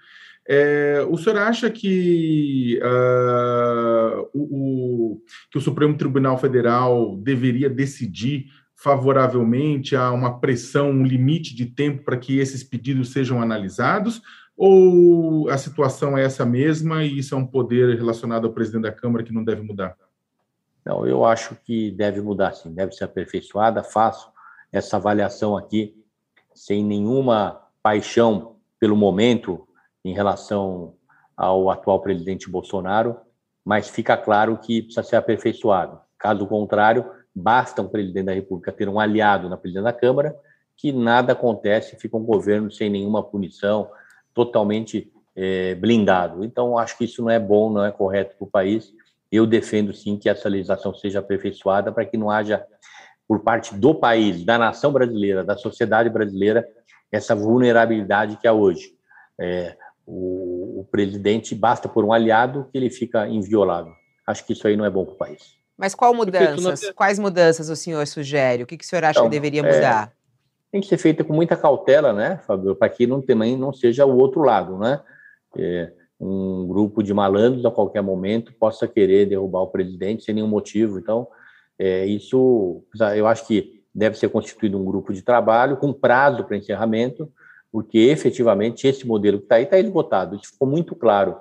É, 0.50 1.06
o 1.10 1.18
senhor 1.18 1.38
acha 1.40 1.68
que, 1.68 2.80
uh, 2.82 4.30
o, 4.32 5.12
o, 5.12 5.22
que 5.50 5.58
o 5.58 5.60
Supremo 5.60 5.94
Tribunal 5.94 6.38
Federal 6.38 7.16
deveria 7.18 7.68
decidir 7.68 8.46
favoravelmente? 8.74 9.94
Há 9.94 10.10
uma 10.10 10.40
pressão, 10.40 10.90
um 10.90 11.04
limite 11.04 11.54
de 11.54 11.66
tempo 11.66 12.02
para 12.02 12.16
que 12.16 12.38
esses 12.38 12.64
pedidos 12.64 13.12
sejam 13.12 13.42
analisados? 13.42 14.22
Ou 14.56 15.50
a 15.50 15.58
situação 15.58 16.16
é 16.16 16.24
essa 16.24 16.46
mesma 16.46 17.04
e 17.04 17.18
isso 17.18 17.34
é 17.34 17.38
um 17.38 17.46
poder 17.46 17.94
relacionado 17.94 18.46
ao 18.46 18.52
presidente 18.54 18.84
da 18.84 18.92
Câmara 18.92 19.22
que 19.22 19.34
não 19.34 19.44
deve 19.44 19.60
mudar? 19.60 19.94
Não, 20.82 21.06
eu 21.06 21.26
acho 21.26 21.54
que 21.62 21.90
deve 21.90 22.22
mudar 22.22 22.54
sim, 22.54 22.74
deve 22.74 22.92
ser 22.92 23.04
aperfeiçoada. 23.04 23.82
Faço 23.82 24.32
essa 24.72 24.96
avaliação 24.96 25.58
aqui 25.58 25.94
sem 26.54 26.82
nenhuma 26.82 27.60
paixão 27.82 28.56
pelo 28.80 28.96
momento 28.96 29.67
em 30.04 30.12
relação 30.12 30.94
ao 31.36 31.70
atual 31.70 32.00
presidente 32.00 32.50
Bolsonaro, 32.50 33.16
mas 33.64 33.88
fica 33.88 34.16
claro 34.16 34.58
que 34.58 34.82
precisa 34.82 35.02
ser 35.02 35.16
aperfeiçoado. 35.16 36.00
Caso 36.18 36.46
contrário, 36.46 37.04
basta 37.34 37.82
um 37.82 37.88
presidente 37.88 38.26
da 38.26 38.32
República 38.32 38.72
ter 38.72 38.88
um 38.88 38.98
aliado 38.98 39.48
na 39.48 39.56
presidência 39.56 39.92
da 39.92 39.98
Câmara, 39.98 40.34
que 40.76 40.92
nada 40.92 41.32
acontece, 41.32 41.96
fica 41.96 42.16
um 42.16 42.24
governo 42.24 42.70
sem 42.70 42.88
nenhuma 42.88 43.22
punição, 43.22 43.90
totalmente 44.32 45.12
é, 45.34 45.74
blindado. 45.74 46.44
Então, 46.44 46.78
acho 46.78 46.96
que 46.96 47.04
isso 47.04 47.22
não 47.22 47.30
é 47.30 47.38
bom, 47.38 47.70
não 47.70 47.84
é 47.84 47.92
correto 47.92 48.36
para 48.36 48.44
o 48.44 48.50
país. 48.50 48.92
Eu 49.30 49.46
defendo 49.46 49.92
sim 49.92 50.16
que 50.16 50.28
essa 50.28 50.48
legislação 50.48 50.94
seja 50.94 51.18
aperfeiçoada 51.18 51.92
para 51.92 52.04
que 52.04 52.16
não 52.16 52.30
haja, 52.30 52.64
por 53.26 53.40
parte 53.40 53.74
do 53.74 53.94
país, 53.94 54.44
da 54.44 54.56
nação 54.56 54.92
brasileira, 54.92 55.44
da 55.44 55.56
sociedade 55.56 56.08
brasileira, 56.08 56.66
essa 57.12 57.34
vulnerabilidade 57.34 58.36
que 58.36 58.48
há 58.48 58.52
hoje. 58.52 58.96
É, 59.38 59.76
o, 60.08 60.80
o, 60.80 60.84
presidente 60.90 61.54
basta 61.54 61.86
por 61.86 62.02
um 62.02 62.12
aliado 62.12 62.66
que 62.72 62.78
ele 62.78 62.88
fica 62.88 63.28
inviolável. 63.28 63.92
Acho 64.26 64.44
que 64.46 64.54
isso 64.54 64.66
aí 64.66 64.74
não 64.74 64.84
é 64.84 64.90
bom 64.90 65.04
para 65.04 65.14
o 65.14 65.18
país. 65.18 65.58
Mas 65.76 65.94
qual 65.94 66.14
mudanças? 66.14 66.90
Quais 66.92 67.18
mudanças 67.18 67.68
o 67.68 67.76
senhor 67.76 68.06
sugere? 68.06 68.62
O 68.62 68.66
que, 68.66 68.78
que 68.78 68.84
o 68.84 68.88
senhor 68.88 69.04
acha 69.04 69.20
então, 69.20 69.28
que 69.28 69.36
deveria 69.36 69.60
é, 69.60 69.74
mudar? 69.74 70.08
É, 70.08 70.12
tem 70.72 70.80
que 70.80 70.86
ser 70.86 70.96
feita 70.96 71.22
com 71.22 71.34
muita 71.34 71.56
cautela, 71.56 72.12
né, 72.12 72.40
Fábio, 72.46 72.74
para 72.74 72.88
que 72.88 73.06
não, 73.06 73.20
também 73.20 73.56
não 73.56 73.72
seja 73.72 74.06
o 74.06 74.16
outro 74.16 74.42
lado, 74.42 74.78
né? 74.78 75.00
É, 75.56 75.92
um 76.18 76.66
grupo 76.66 77.02
de 77.02 77.14
malandros 77.14 77.64
a 77.64 77.70
qualquer 77.70 78.02
momento 78.02 78.52
possa 78.54 78.88
querer 78.88 79.26
derrubar 79.26 79.60
o 79.60 79.68
presidente 79.68 80.24
sem 80.24 80.34
nenhum 80.34 80.48
motivo. 80.48 80.98
Então, 80.98 81.28
é, 81.78 82.06
isso 82.06 82.82
eu 83.14 83.26
acho 83.26 83.46
que 83.46 83.82
deve 83.94 84.18
ser 84.18 84.28
constituído 84.30 84.78
um 84.78 84.84
grupo 84.84 85.12
de 85.12 85.22
trabalho 85.22 85.76
com 85.76 85.92
prazo 85.92 86.44
para 86.44 86.56
encerramento, 86.56 87.30
porque 87.70 87.98
efetivamente 87.98 88.86
esse 88.86 89.06
modelo 89.06 89.38
que 89.38 89.44
está 89.44 89.56
aí 89.56 89.64
está 89.64 89.78
esgotado. 89.78 90.36
Isso 90.36 90.52
ficou 90.52 90.68
muito 90.68 90.94
claro 90.94 91.36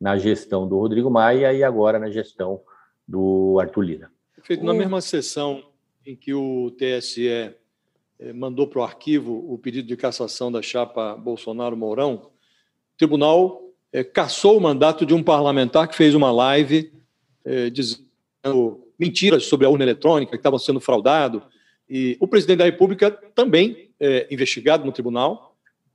na 0.00 0.16
gestão 0.16 0.66
do 0.68 0.78
Rodrigo 0.78 1.10
Maia 1.10 1.52
e 1.52 1.62
agora 1.62 1.98
na 1.98 2.10
gestão 2.10 2.60
do 3.06 3.58
Arthur 3.60 3.82
Lira. 3.82 4.10
Feito 4.42 4.64
na 4.64 4.72
mesma 4.72 5.00
sessão 5.00 5.62
em 6.06 6.16
que 6.16 6.32
o 6.32 6.70
TSE 6.70 7.28
eh, 7.28 8.32
mandou 8.32 8.66
para 8.66 8.80
o 8.80 8.82
arquivo 8.82 9.52
o 9.52 9.58
pedido 9.58 9.88
de 9.88 9.96
cassação 9.96 10.50
da 10.50 10.62
chapa 10.62 11.14
Bolsonaro-Mourão, 11.16 12.14
o 12.14 12.30
tribunal 12.96 13.62
é, 13.92 14.04
cassou 14.04 14.56
o 14.56 14.60
mandato 14.60 15.04
de 15.04 15.12
um 15.12 15.22
parlamentar 15.22 15.88
que 15.88 15.96
fez 15.96 16.14
uma 16.14 16.30
live 16.30 16.92
é, 17.44 17.70
dizendo 17.70 18.86
mentiras 18.98 19.44
sobre 19.44 19.66
a 19.66 19.70
urna 19.70 19.84
eletrônica, 19.84 20.30
que 20.32 20.36
estava 20.36 20.58
sendo 20.58 20.80
fraudado. 20.80 21.42
E 21.88 22.16
o 22.20 22.28
presidente 22.28 22.58
da 22.58 22.64
República 22.64 23.10
também 23.10 23.90
é 23.98 24.26
investigado 24.30 24.84
no 24.84 24.92
tribunal 24.92 25.49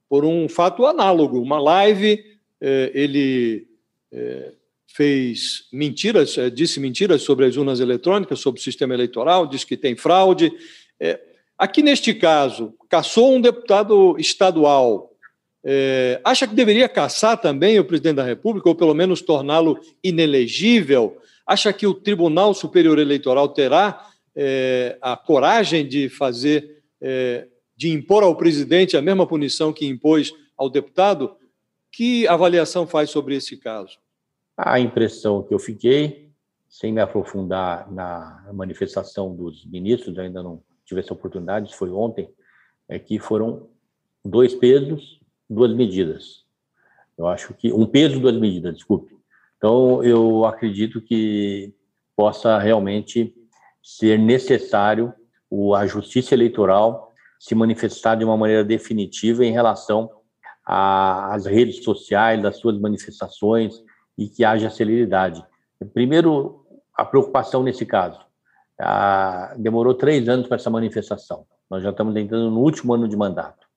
por 0.10 0.26
um 0.26 0.48
fato 0.48 0.86
análogo. 0.86 1.42
Uma 1.42 1.60
live, 1.60 2.24
é, 2.62 2.92
ele 2.94 3.68
é, 4.12 4.54
fez 4.88 5.68
mentiras, 5.72 6.38
é, 6.38 6.50
disse 6.50 6.80
mentiras 6.80 7.22
sobre 7.22 7.46
as 7.46 7.58
urnas 7.58 7.80
eletrônicas, 7.80 8.40
sobre 8.40 8.60
o 8.60 8.64
sistema 8.64 8.94
eleitoral, 8.94 9.48
disse 9.48 9.66
que 9.66 9.78
tem 9.78 9.96
fraude. 9.96 10.52
Aqui, 11.58 11.82
neste 11.82 12.14
caso, 12.14 12.74
caçou 12.90 13.36
um 13.36 13.42
deputado 13.42 14.16
estadual 14.18 15.12
acha 16.24 16.46
que 16.46 16.54
deveria 16.54 16.88
caçar 16.88 17.42
também 17.42 17.80
o 17.80 17.84
presidente 17.84 18.18
da 18.18 18.24
República, 18.24 18.70
ou 18.70 18.76
pelo 18.76 18.94
menos 18.94 19.20
torná-lo 19.20 19.80
inelegível? 20.04 21.18
Acha 21.44 21.74
que 21.74 21.88
o 21.88 21.94
Tribunal 21.96 22.54
Superior 22.54 23.00
Eleitoral 23.00 23.50
terá 23.50 24.08
a 25.02 25.18
coragem 25.18 25.88
de 25.88 26.08
fazer, 26.08 26.84
de 27.76 27.92
impor 27.92 28.24
ao 28.24 28.36
presidente 28.36 28.98
a 28.98 29.02
mesma 29.02 29.28
punição 29.28 29.74
que 29.74 29.86
impôs 29.86 30.32
ao 30.58 30.70
deputado? 30.70 31.36
Que 31.92 32.28
avaliação 32.28 32.86
faz 32.88 33.10
sobre 33.10 33.36
esse 33.36 33.58
caso? 33.58 33.98
A 34.58 34.80
impressão 34.80 35.44
que 35.44 35.54
eu 35.54 35.60
fiquei, 35.60 36.32
sem 36.68 36.94
me 36.94 37.02
aprofundar 37.02 37.92
na 37.92 38.50
manifestação 38.54 39.36
dos 39.36 39.66
ministros, 39.66 40.18
ainda 40.18 40.42
não 40.42 40.62
tive 40.86 41.02
essa 41.02 41.14
oportunidade, 41.14 41.76
foi 41.76 41.90
ontem, 41.90 42.30
é 42.88 43.00
que 43.00 43.20
foram 43.20 43.70
dois 44.24 44.54
pesos 44.54 45.20
duas 45.50 45.74
medidas. 45.74 46.44
Eu 47.18 47.28
acho 47.28 47.54
que 47.54 47.72
um 47.72 47.86
peso, 47.86 48.20
duas 48.20 48.36
medidas, 48.38 48.76
desculpe. 48.76 49.16
Então, 49.58 50.04
eu 50.04 50.46
acredito 50.46 51.02
que 51.02 51.74
possa 52.16 52.58
realmente 52.60 53.34
ser 53.82 54.18
necessário 54.20 55.14
a 55.76 55.86
justiça 55.86 56.34
eleitoral 56.34 57.14
se 57.46 57.54
manifestar 57.54 58.16
de 58.16 58.26
uma 58.26 58.36
maneira 58.36 58.64
definitiva 58.64 59.46
em 59.46 59.52
relação 59.52 60.10
às 60.66 61.46
redes 61.46 61.84
sociais, 61.84 62.42
das 62.42 62.58
suas 62.58 62.76
manifestações 62.80 63.84
e 64.18 64.28
que 64.28 64.44
haja 64.44 64.68
celeridade. 64.72 65.46
Primeiro, 65.94 66.66
a 66.96 67.06
preocupação 67.06 67.62
nesse 67.62 67.86
caso. 67.86 68.20
Ah, 68.82 69.54
demorou 69.60 69.94
três 69.94 70.28
anos 70.28 70.48
para 70.48 70.56
essa 70.56 70.72
manifestação. 70.72 71.46
Nós 71.70 71.84
já 71.84 71.92
estamos 71.92 72.16
entrando 72.16 72.50
no 72.50 72.62
último 72.62 72.96
ano 72.96 73.08
de 73.08 73.16
mandato. 73.16 73.68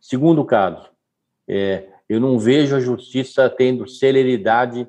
Segundo 0.00 0.44
caso, 0.44 0.88
é, 1.48 1.88
eu 2.08 2.20
não 2.20 2.38
vejo 2.38 2.76
a 2.76 2.80
justiça 2.80 3.50
tendo 3.50 3.88
celeridade 3.88 4.86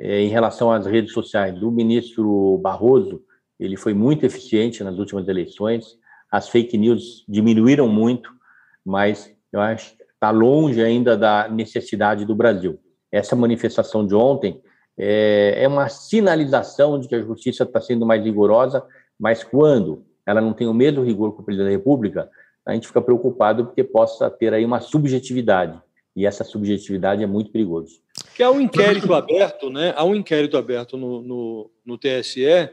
é, 0.00 0.20
em 0.20 0.28
relação 0.28 0.72
às 0.72 0.84
redes 0.84 1.12
sociais. 1.12 1.62
O 1.62 1.70
ministro 1.70 2.58
Barroso, 2.58 3.22
ele 3.58 3.76
foi 3.76 3.94
muito 3.94 4.26
eficiente 4.26 4.82
nas 4.82 4.98
últimas 4.98 5.28
eleições, 5.28 5.96
as 6.30 6.48
fake 6.48 6.76
news 6.76 7.24
diminuíram 7.28 7.88
muito, 7.88 8.30
mas 8.84 9.34
eu 9.52 9.60
acho 9.60 9.96
que 9.96 10.02
está 10.02 10.30
longe 10.30 10.82
ainda 10.82 11.16
da 11.16 11.48
necessidade 11.48 12.24
do 12.24 12.34
Brasil. 12.34 12.78
Essa 13.10 13.34
manifestação 13.34 14.06
de 14.06 14.14
ontem 14.14 14.60
é, 14.98 15.62
é 15.62 15.68
uma 15.68 15.88
sinalização 15.88 16.98
de 16.98 17.08
que 17.08 17.14
a 17.14 17.22
justiça 17.22 17.64
está 17.64 17.80
sendo 17.80 18.04
mais 18.04 18.22
rigorosa, 18.22 18.84
mas 19.18 19.42
quando 19.42 20.04
ela 20.26 20.40
não 20.40 20.52
tem 20.52 20.66
o 20.66 20.74
mesmo 20.74 21.02
rigor 21.02 21.34
que 21.34 21.40
o 21.40 21.44
presidente 21.44 21.70
da 21.70 21.76
República, 21.76 22.28
a 22.66 22.74
gente 22.74 22.86
fica 22.86 23.00
preocupado 23.00 23.64
porque 23.66 23.82
possa 23.82 24.28
ter 24.28 24.52
aí 24.52 24.64
uma 24.64 24.80
subjetividade 24.80 25.80
e 26.18 26.26
essa 26.26 26.42
subjetividade 26.42 27.22
é 27.22 27.26
muito 27.28 27.52
perigoso. 27.52 28.00
Que 28.34 28.42
há 28.42 28.50
um 28.50 28.60
inquérito 28.60 29.14
aberto, 29.14 29.70
né? 29.70 29.94
Há 29.96 30.04
um 30.04 30.16
inquérito 30.16 30.56
aberto 30.56 30.96
no, 30.96 31.22
no, 31.22 31.70
no 31.86 31.96
TSE 31.96 32.68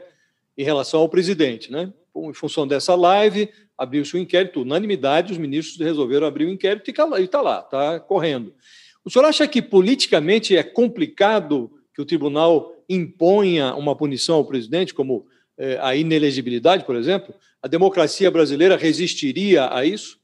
em 0.58 0.64
relação 0.64 1.00
ao 1.00 1.08
presidente, 1.08 1.70
né? 1.70 1.92
Em 2.24 2.32
função 2.32 2.66
dessa 2.66 2.94
live, 2.94 3.50
abriu-se 3.76 4.16
um 4.16 4.20
inquérito, 4.20 4.62
unanimidade, 4.62 5.32
os 5.32 5.38
ministros 5.38 5.78
resolveram 5.78 6.26
abrir 6.26 6.44
o 6.44 6.48
um 6.48 6.52
inquérito 6.52 6.88
e 6.88 7.22
está 7.22 7.40
lá, 7.40 7.60
está 7.60 8.00
correndo. 8.00 8.54
O 9.04 9.10
senhor 9.10 9.24
acha 9.24 9.46
que 9.46 9.60
politicamente 9.62 10.56
é 10.56 10.62
complicado 10.62 11.70
que 11.94 12.02
o 12.02 12.04
tribunal 12.06 12.74
imponha 12.88 13.74
uma 13.74 13.94
punição 13.94 14.36
ao 14.36 14.44
presidente, 14.44 14.94
como 14.94 15.26
é, 15.58 15.78
a 15.80 15.94
inelegibilidade, 15.94 16.84
por 16.84 16.96
exemplo? 16.96 17.34
A 17.62 17.68
democracia 17.68 18.30
brasileira 18.30 18.76
resistiria 18.76 19.72
a 19.72 19.84
isso? 19.84 20.18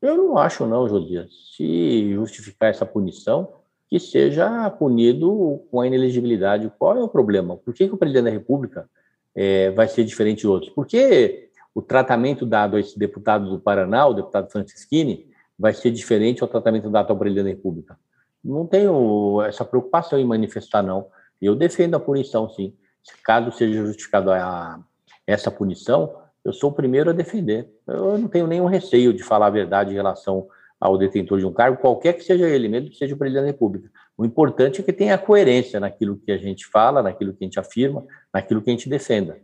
Eu 0.00 0.16
não 0.16 0.38
acho, 0.38 0.66
não, 0.66 0.88
Josias. 0.88 1.30
Se 1.56 2.12
justificar 2.12 2.70
essa 2.70 2.86
punição, 2.86 3.48
que 3.88 4.00
seja 4.00 4.68
punido 4.70 5.62
com 5.70 5.80
a 5.80 5.86
inelegibilidade. 5.86 6.72
Qual 6.78 6.96
é 6.96 7.02
o 7.02 7.08
problema? 7.08 7.56
Por 7.56 7.72
que, 7.72 7.86
que 7.86 7.94
o 7.94 7.96
presidente 7.96 8.24
da 8.24 8.30
República 8.30 8.88
é, 9.36 9.70
vai 9.70 9.86
ser 9.86 10.04
diferente 10.04 10.40
de 10.40 10.48
outros? 10.48 10.72
Por 10.72 10.86
que 10.86 11.50
o 11.74 11.82
tratamento 11.82 12.46
dado 12.46 12.76
a 12.76 12.80
esse 12.80 12.98
deputado 12.98 13.50
do 13.50 13.60
Paraná, 13.60 14.06
o 14.06 14.14
deputado 14.14 14.50
Francisquini, 14.50 15.28
vai 15.58 15.74
ser 15.74 15.90
diferente 15.90 16.42
ao 16.42 16.48
tratamento 16.48 16.88
dado 16.88 17.10
ao 17.10 17.18
presidente 17.18 17.44
da 17.44 17.50
República? 17.50 17.98
Não 18.42 18.66
tenho 18.66 19.42
essa 19.42 19.64
preocupação 19.64 20.18
em 20.18 20.24
manifestar, 20.24 20.82
não. 20.82 21.06
Eu 21.40 21.54
defendo 21.54 21.94
a 21.96 22.00
punição, 22.00 22.48
sim. 22.48 22.74
Caso 23.22 23.52
seja 23.52 23.84
justificado 23.84 24.32
a, 24.32 24.80
essa 25.26 25.50
punição, 25.50 26.16
eu 26.44 26.52
sou 26.52 26.70
o 26.70 26.72
primeiro 26.72 27.10
a 27.10 27.12
defender. 27.12 27.68
Eu 27.86 28.16
não 28.18 28.28
tenho 28.28 28.46
nenhum 28.46 28.66
receio 28.66 29.12
de 29.12 29.22
falar 29.22 29.48
a 29.48 29.50
verdade 29.50 29.90
em 29.90 29.96
relação 29.96 30.48
ao 30.80 30.96
detentor 30.96 31.38
de 31.38 31.46
um 31.46 31.52
cargo, 31.52 31.80
qualquer 31.80 32.12
que 32.12 32.22
seja 32.22 32.48
ele, 32.48 32.68
mesmo 32.68 32.90
que 32.90 32.96
seja 32.96 33.14
o 33.14 33.18
presidente 33.18 33.42
da 33.42 33.46
República. 33.48 33.90
O 34.18 34.24
importante 34.24 34.80
é 34.80 34.84
que 34.84 34.92
tenha 34.92 35.18
coerência 35.18 35.78
naquilo 35.78 36.16
que 36.16 36.32
a 36.32 36.38
gente 36.38 36.66
fala, 36.66 37.02
naquilo 37.02 37.34
que 37.34 37.44
a 37.44 37.46
gente 37.46 37.60
afirma, 37.60 38.04
naquilo 38.32 38.62
que 38.62 38.70
a 38.70 38.72
gente 38.72 38.88
defenda. 38.88 39.38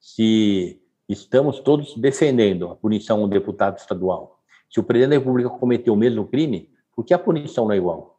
Se 0.00 0.80
estamos 1.08 1.60
todos 1.60 1.94
defendendo 1.96 2.68
a 2.68 2.76
punição 2.76 3.20
a 3.20 3.24
um 3.24 3.28
deputado 3.28 3.76
estadual, 3.76 4.40
se 4.70 4.80
o 4.80 4.82
presidente 4.82 5.10
da 5.10 5.18
República 5.18 5.50
cometeu 5.50 5.92
o 5.92 5.96
mesmo 5.96 6.26
crime, 6.26 6.70
por 6.96 7.04
que 7.04 7.12
a 7.12 7.18
punição 7.18 7.66
não 7.66 7.72
é 7.72 7.76
igual? 7.76 8.13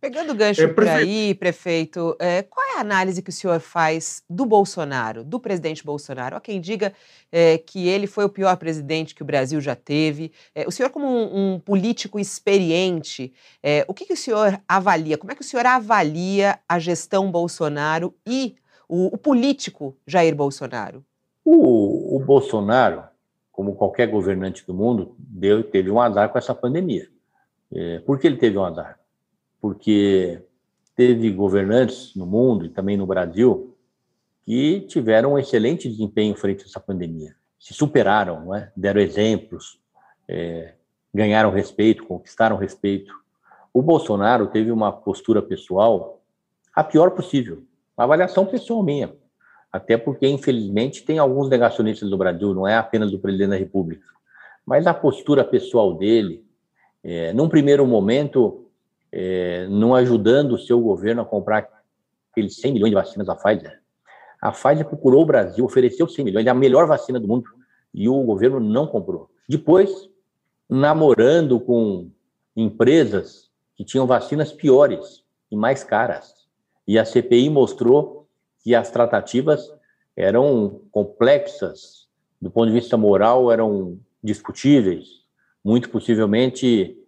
Pegando 0.00 0.32
o 0.32 0.34
gancho 0.34 0.62
é, 0.62 0.68
por 0.68 0.86
aí, 0.86 1.34
prefeito, 1.34 2.14
é, 2.20 2.42
qual 2.42 2.64
é 2.66 2.76
a 2.76 2.80
análise 2.80 3.22
que 3.22 3.30
o 3.30 3.32
senhor 3.32 3.58
faz 3.60 4.22
do 4.28 4.44
Bolsonaro, 4.44 5.24
do 5.24 5.40
presidente 5.40 5.84
Bolsonaro? 5.84 6.36
Há 6.36 6.40
quem 6.40 6.60
diga 6.60 6.92
é, 7.32 7.56
que 7.56 7.88
ele 7.88 8.06
foi 8.06 8.24
o 8.24 8.28
pior 8.28 8.54
presidente 8.58 9.14
que 9.14 9.22
o 9.22 9.26
Brasil 9.26 9.58
já 9.60 9.74
teve. 9.74 10.32
É, 10.54 10.66
o 10.68 10.70
senhor, 10.70 10.90
como 10.90 11.06
um, 11.06 11.54
um 11.54 11.58
político 11.58 12.20
experiente, 12.20 13.32
é, 13.62 13.86
o 13.88 13.94
que, 13.94 14.04
que, 14.04 14.12
o 14.12 14.16
senhor 14.16 14.60
avalia? 14.68 15.16
Como 15.16 15.32
é 15.32 15.34
que 15.34 15.40
o 15.40 15.44
senhor 15.44 15.64
avalia 15.64 16.58
a 16.68 16.78
gestão 16.78 17.30
Bolsonaro 17.30 18.14
e 18.26 18.54
o, 18.86 19.14
o 19.14 19.18
político 19.18 19.96
Jair 20.06 20.36
Bolsonaro? 20.36 21.02
O, 21.42 22.16
o, 22.16 22.20
Bolsonaro, 22.20 23.04
como 23.50 23.74
qualquer 23.74 24.08
governante 24.08 24.66
do 24.66 24.74
mundo, 24.74 25.16
deu, 25.18 25.64
teve 25.64 25.90
um 25.90 26.00
azar 26.00 26.28
com 26.28 26.36
essa 26.36 26.54
pandemia. 26.54 27.08
É, 27.72 28.00
por 28.00 28.18
que 28.18 28.26
ele 28.26 28.36
teve 28.36 28.58
um 28.58 28.64
azar? 28.64 28.98
Porque 29.66 30.42
teve 30.94 31.28
governantes 31.32 32.14
no 32.14 32.24
mundo 32.24 32.66
e 32.66 32.68
também 32.68 32.96
no 32.96 33.04
Brasil 33.04 33.76
que 34.44 34.82
tiveram 34.82 35.32
um 35.32 35.38
excelente 35.40 35.88
desempenho 35.88 36.36
frente 36.36 36.62
a 36.62 36.66
essa 36.66 36.78
pandemia. 36.78 37.34
Se 37.58 37.74
superaram, 37.74 38.54
é? 38.54 38.70
deram 38.76 39.00
exemplos, 39.00 39.80
é, 40.28 40.74
ganharam 41.12 41.50
respeito, 41.50 42.06
conquistaram 42.06 42.56
respeito. 42.56 43.12
O 43.74 43.82
Bolsonaro 43.82 44.46
teve 44.46 44.70
uma 44.70 44.92
postura 44.92 45.42
pessoal 45.42 46.22
a 46.72 46.84
pior 46.84 47.10
possível, 47.10 47.64
uma 47.98 48.04
avaliação 48.04 48.46
pessoal 48.46 48.84
minha. 48.84 49.12
Até 49.72 49.96
porque, 49.96 50.28
infelizmente, 50.28 51.02
tem 51.02 51.18
alguns 51.18 51.48
negacionistas 51.48 52.08
do 52.08 52.16
Brasil, 52.16 52.54
não 52.54 52.68
é 52.68 52.76
apenas 52.76 53.12
o 53.12 53.18
presidente 53.18 53.50
da 53.50 53.56
República. 53.56 54.06
Mas 54.64 54.86
a 54.86 54.94
postura 54.94 55.42
pessoal 55.44 55.92
dele, 55.94 56.46
é, 57.02 57.32
num 57.32 57.48
primeiro 57.48 57.84
momento, 57.84 58.65
é, 59.18 59.66
não 59.68 59.94
ajudando 59.94 60.52
o 60.52 60.58
seu 60.58 60.78
governo 60.78 61.22
a 61.22 61.24
comprar 61.24 61.66
aqueles 62.30 62.56
100 62.56 62.74
milhões 62.74 62.90
de 62.90 62.96
vacinas 62.96 63.26
da 63.26 63.34
Pfizer. 63.34 63.80
A 64.42 64.52
Pfizer 64.52 64.84
procurou 64.84 65.22
o 65.22 65.26
Brasil, 65.26 65.64
ofereceu 65.64 66.06
100 66.06 66.22
milhões, 66.22 66.46
é 66.46 66.50
a 66.50 66.54
melhor 66.54 66.86
vacina 66.86 67.18
do 67.18 67.26
mundo, 67.26 67.48
e 67.94 68.10
o 68.10 68.22
governo 68.24 68.60
não 68.60 68.86
comprou. 68.86 69.30
Depois, 69.48 70.10
namorando 70.68 71.58
com 71.58 72.10
empresas 72.54 73.48
que 73.74 73.86
tinham 73.86 74.06
vacinas 74.06 74.52
piores 74.52 75.24
e 75.50 75.56
mais 75.56 75.82
caras. 75.82 76.34
E 76.86 76.98
a 76.98 77.04
CPI 77.06 77.48
mostrou 77.48 78.28
que 78.62 78.74
as 78.74 78.90
tratativas 78.90 79.72
eram 80.14 80.82
complexas, 80.90 82.06
do 82.40 82.50
ponto 82.50 82.66
de 82.66 82.74
vista 82.74 82.98
moral, 82.98 83.50
eram 83.50 83.98
discutíveis, 84.22 85.22
muito 85.64 85.88
possivelmente 85.88 86.98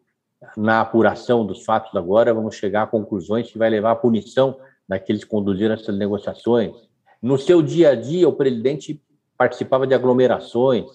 na 0.57 0.81
apuração 0.81 1.45
dos 1.45 1.65
fatos 1.65 1.95
agora, 1.97 2.33
vamos 2.33 2.55
chegar 2.55 2.85
a 2.85 2.87
conclusões 2.87 3.51
que 3.51 3.59
vai 3.59 3.69
levar 3.71 3.93
à 3.93 3.97
punição 3.97 4.59
daqueles 4.89 5.25
que 5.25 5.31
conduziram 5.31 5.75
essas 5.75 5.97
negociações. 5.97 6.75
No 7.21 7.37
seu 7.37 7.61
dia 7.61 7.91
a 7.91 7.95
dia, 7.95 8.29
o 8.29 8.33
presidente 8.33 9.03
participava 9.37 9.87
de 9.87 9.95
aglomerações. 9.95 10.87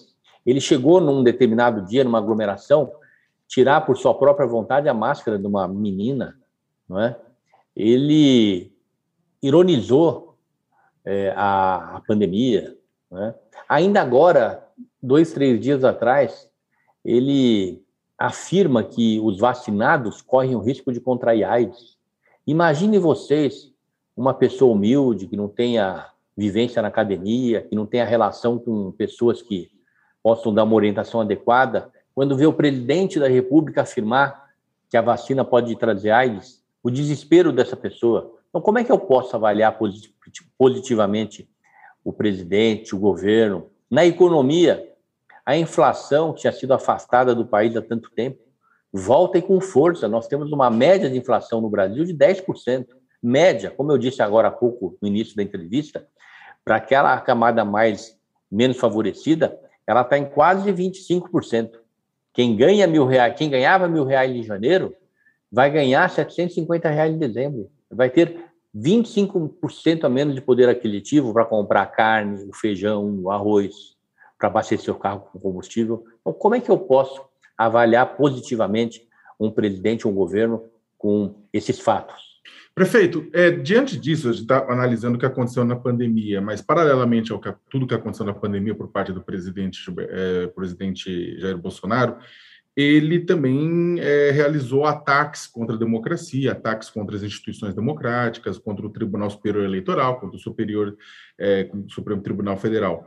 Ele 0.44 0.60
chegou 0.60 1.00
num 1.00 1.22
determinado 1.22 1.84
dia, 1.84 2.04
numa 2.04 2.18
aglomeração, 2.18 2.90
tirar 3.46 3.82
por 3.82 3.96
sua 3.96 4.14
própria 4.14 4.46
vontade 4.46 4.88
a 4.88 4.94
máscara 4.94 5.38
de 5.38 5.46
uma 5.46 5.68
menina, 5.68 6.36
não 6.88 7.00
é? 7.00 7.16
Ele 7.76 8.72
ironizou 9.42 10.38
é, 11.04 11.32
a, 11.36 11.96
a, 11.96 12.00
pandemia. 12.06 12.76
É? 13.12 13.34
Ainda 13.68 14.00
agora, 14.00 14.66
dois, 15.02 15.32
três 15.32 15.60
dias 15.60 15.84
atrás, 15.84 16.48
ele 17.04 17.83
afirma 18.18 18.82
que 18.82 19.20
os 19.20 19.38
vacinados 19.38 20.22
correm 20.22 20.54
o 20.54 20.60
risco 20.60 20.92
de 20.92 21.00
contrair 21.00 21.44
AIDS. 21.44 21.96
Imagine 22.46 22.98
vocês, 22.98 23.72
uma 24.16 24.32
pessoa 24.32 24.72
humilde, 24.72 25.26
que 25.26 25.36
não 25.36 25.48
tenha 25.48 26.08
vivência 26.36 26.80
na 26.82 26.88
academia, 26.88 27.62
que 27.62 27.74
não 27.74 27.86
tenha 27.86 28.04
relação 28.04 28.58
com 28.58 28.92
pessoas 28.92 29.42
que 29.42 29.70
possam 30.22 30.54
dar 30.54 30.64
uma 30.64 30.74
orientação 30.74 31.20
adequada, 31.20 31.90
quando 32.14 32.36
vê 32.36 32.46
o 32.46 32.52
presidente 32.52 33.18
da 33.18 33.28
República 33.28 33.82
afirmar 33.82 34.50
que 34.88 34.96
a 34.96 35.02
vacina 35.02 35.44
pode 35.44 35.74
trazer 35.76 36.10
AIDS, 36.10 36.62
o 36.82 36.90
desespero 36.90 37.52
dessa 37.52 37.76
pessoa. 37.76 38.32
Então, 38.48 38.60
como 38.60 38.78
é 38.78 38.84
que 38.84 38.92
eu 38.92 38.98
posso 38.98 39.34
avaliar 39.34 39.76
positivamente 40.56 41.48
o 42.04 42.12
presidente, 42.12 42.94
o 42.94 42.98
governo? 42.98 43.66
Na 43.90 44.06
economia, 44.06 44.93
a 45.44 45.56
inflação, 45.56 46.32
que 46.32 46.42
tinha 46.42 46.52
sido 46.52 46.72
afastada 46.72 47.34
do 47.34 47.46
país 47.46 47.76
há 47.76 47.82
tanto 47.82 48.10
tempo, 48.10 48.38
volta 48.92 49.38
e 49.38 49.42
com 49.42 49.60
força. 49.60 50.08
Nós 50.08 50.26
temos 50.26 50.52
uma 50.52 50.70
média 50.70 51.10
de 51.10 51.18
inflação 51.18 51.60
no 51.60 51.68
Brasil 51.68 52.04
de 52.04 52.14
10%. 52.14 52.86
Média, 53.22 53.70
como 53.70 53.92
eu 53.92 53.98
disse 53.98 54.22
agora 54.22 54.48
há 54.48 54.50
pouco 54.50 54.96
no 55.00 55.08
início 55.08 55.36
da 55.36 55.42
entrevista, 55.42 56.06
para 56.64 56.76
aquela 56.76 57.20
camada 57.20 57.64
mais 57.64 58.18
menos 58.50 58.78
favorecida, 58.78 59.58
ela 59.86 60.02
está 60.02 60.16
em 60.16 60.24
quase 60.24 60.72
25%. 60.72 61.72
Quem 62.32 62.56
ganha 62.56 62.86
mil 62.86 63.06
reais, 63.06 63.34
quem 63.36 63.50
ganhava 63.50 63.88
mil 63.88 64.04
reais 64.04 64.34
em 64.34 64.42
janeiro, 64.42 64.94
vai 65.50 65.70
ganhar 65.70 66.08
750 66.08 66.88
reais 66.88 67.14
em 67.14 67.18
dezembro. 67.18 67.70
Vai 67.90 68.10
ter 68.10 68.44
25% 68.74 70.04
a 70.04 70.08
menos 70.08 70.34
de 70.34 70.40
poder 70.40 70.68
aquisitivo 70.68 71.32
para 71.32 71.44
comprar 71.44 71.86
carne, 71.86 72.48
o 72.48 72.52
feijão, 72.52 73.20
o 73.22 73.30
arroz, 73.30 73.93
para 74.44 74.48
abastecer 74.48 74.92
o 74.92 74.98
carro 74.98 75.20
com 75.32 75.38
combustível. 75.38 76.04
Então, 76.20 76.32
como 76.32 76.54
é 76.54 76.60
que 76.60 76.70
eu 76.70 76.76
posso 76.76 77.22
avaliar 77.56 78.14
positivamente 78.16 79.08
um 79.40 79.50
presidente, 79.50 80.06
um 80.06 80.12
governo 80.12 80.64
com 80.98 81.34
esses 81.52 81.80
fatos? 81.80 82.34
Prefeito, 82.74 83.26
é, 83.32 83.50
diante 83.50 83.96
disso, 83.96 84.28
a 84.28 84.32
gente 84.32 84.42
está 84.42 84.70
analisando 84.70 85.16
o 85.16 85.18
que 85.18 85.24
aconteceu 85.24 85.64
na 85.64 85.76
pandemia, 85.76 86.42
mas 86.42 86.60
paralelamente 86.60 87.32
ao 87.32 87.40
que, 87.40 87.54
tudo 87.70 87.86
que 87.86 87.94
aconteceu 87.94 88.26
na 88.26 88.34
pandemia 88.34 88.74
por 88.74 88.88
parte 88.88 89.12
do 89.12 89.22
presidente, 89.22 89.80
é, 89.98 90.48
presidente 90.48 91.38
Jair 91.40 91.56
Bolsonaro, 91.56 92.18
ele 92.76 93.20
também 93.20 94.00
é, 94.00 94.32
realizou 94.32 94.84
ataques 94.84 95.46
contra 95.46 95.76
a 95.76 95.78
democracia, 95.78 96.52
ataques 96.52 96.90
contra 96.90 97.16
as 97.16 97.22
instituições 97.22 97.72
democráticas, 97.72 98.58
contra 98.58 98.84
o 98.84 98.90
Tribunal 98.90 99.30
Superior 99.30 99.64
Eleitoral, 99.64 100.18
contra 100.18 100.36
o 100.36 100.40
Superior, 100.40 100.96
é, 101.38 101.70
o 101.72 101.88
Supremo 101.88 102.20
Tribunal 102.20 102.56
Federal. 102.56 103.06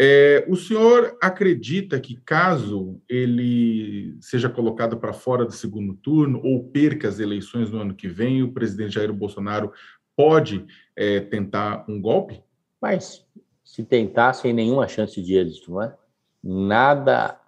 É, 0.00 0.46
o 0.48 0.54
senhor 0.54 1.18
acredita 1.20 1.98
que, 1.98 2.14
caso 2.14 3.00
ele 3.08 4.16
seja 4.20 4.48
colocado 4.48 4.96
para 4.96 5.12
fora 5.12 5.44
do 5.44 5.50
segundo 5.50 5.92
turno 5.94 6.40
ou 6.44 6.62
perca 6.68 7.08
as 7.08 7.18
eleições 7.18 7.68
no 7.68 7.80
ano 7.80 7.94
que 7.94 8.06
vem, 8.06 8.42
o 8.44 8.52
presidente 8.52 8.94
Jair 8.94 9.12
Bolsonaro 9.12 9.72
pode 10.16 10.64
é, 10.94 11.18
tentar 11.18 11.84
um 11.88 12.00
golpe? 12.00 12.40
Mas, 12.80 13.26
se 13.64 13.82
tentar, 13.82 14.34
sem 14.34 14.52
nenhuma 14.52 14.86
chance 14.86 15.20
de 15.20 15.34
êxito, 15.34 15.72
não 15.72 15.82
é? 15.82 15.94
Nada 16.44 17.40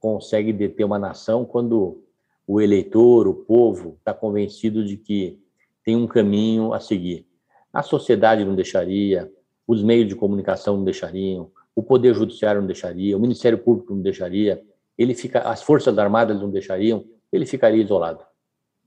consegue 0.00 0.52
deter 0.52 0.84
uma 0.84 0.98
nação 0.98 1.44
quando 1.44 2.02
o 2.44 2.60
eleitor, 2.60 3.28
o 3.28 3.34
povo, 3.34 3.96
está 3.98 4.12
convencido 4.12 4.84
de 4.84 4.96
que 4.96 5.38
tem 5.84 5.94
um 5.94 6.08
caminho 6.08 6.72
a 6.72 6.80
seguir. 6.80 7.24
A 7.72 7.82
sociedade 7.82 8.44
não 8.44 8.56
deixaria, 8.56 9.30
os 9.66 9.82
meios 9.82 10.08
de 10.08 10.16
comunicação 10.16 10.76
não 10.76 10.84
deixariam, 10.84 11.52
o 11.78 11.82
Poder 11.84 12.12
Judiciário 12.12 12.60
não 12.60 12.66
deixaria, 12.66 13.16
o 13.16 13.20
Ministério 13.20 13.56
Público 13.56 13.94
não 13.94 14.02
deixaria, 14.02 14.60
ele 14.98 15.14
fica, 15.14 15.42
as 15.42 15.62
Forças 15.62 15.96
Armadas 15.96 16.40
não 16.40 16.50
deixariam, 16.50 17.04
ele 17.32 17.46
ficaria 17.46 17.80
isolado. 17.80 18.24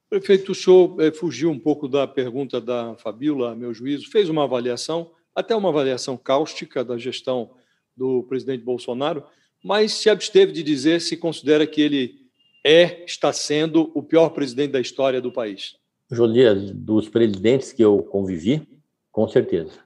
Prefeito, 0.10 0.52
o 0.52 0.56
senhor 0.56 1.00
é, 1.00 1.10
fugiu 1.10 1.50
um 1.50 1.58
pouco 1.58 1.88
da 1.88 2.06
pergunta 2.06 2.60
da 2.60 2.94
Fabíola, 2.98 3.54
a 3.54 3.56
meu 3.56 3.74
juízo, 3.74 4.12
fez 4.12 4.28
uma 4.28 4.44
avaliação, 4.44 5.12
até 5.34 5.56
uma 5.56 5.70
avaliação 5.70 6.18
cáustica 6.18 6.84
da 6.84 6.98
gestão 6.98 7.52
do 7.96 8.24
presidente 8.24 8.62
Bolsonaro, 8.62 9.24
mas 9.64 9.94
se 9.94 10.10
absteve 10.10 10.52
de 10.52 10.62
dizer 10.62 11.00
se 11.00 11.16
considera 11.16 11.66
que 11.66 11.80
ele 11.80 12.16
é, 12.62 13.06
está 13.06 13.32
sendo 13.32 13.90
o 13.96 14.04
pior 14.04 14.32
presidente 14.32 14.72
da 14.72 14.82
história 14.82 15.22
do 15.22 15.32
país. 15.32 15.78
Josias, 16.12 16.72
dos 16.72 17.08
presidentes 17.08 17.72
que 17.72 17.82
eu 17.86 18.04
convivi, 18.04 18.68
com 19.14 19.30
certeza, 19.30 19.80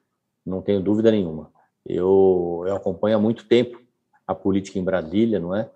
não 0.43 0.59
tenho 0.59 0.81
dúvida 0.81 1.11
nenhuma. 1.11 1.53
Eu, 1.85 2.63
eu 2.65 2.75
acompanho 2.75 3.17
há 3.17 3.19
muito 3.19 3.45
tempo 3.45 3.79
a 4.27 4.33
política 4.33 4.79
em 4.79 4.83
Brasília, 4.83 5.39
não 5.39 5.55
é? 5.55 5.69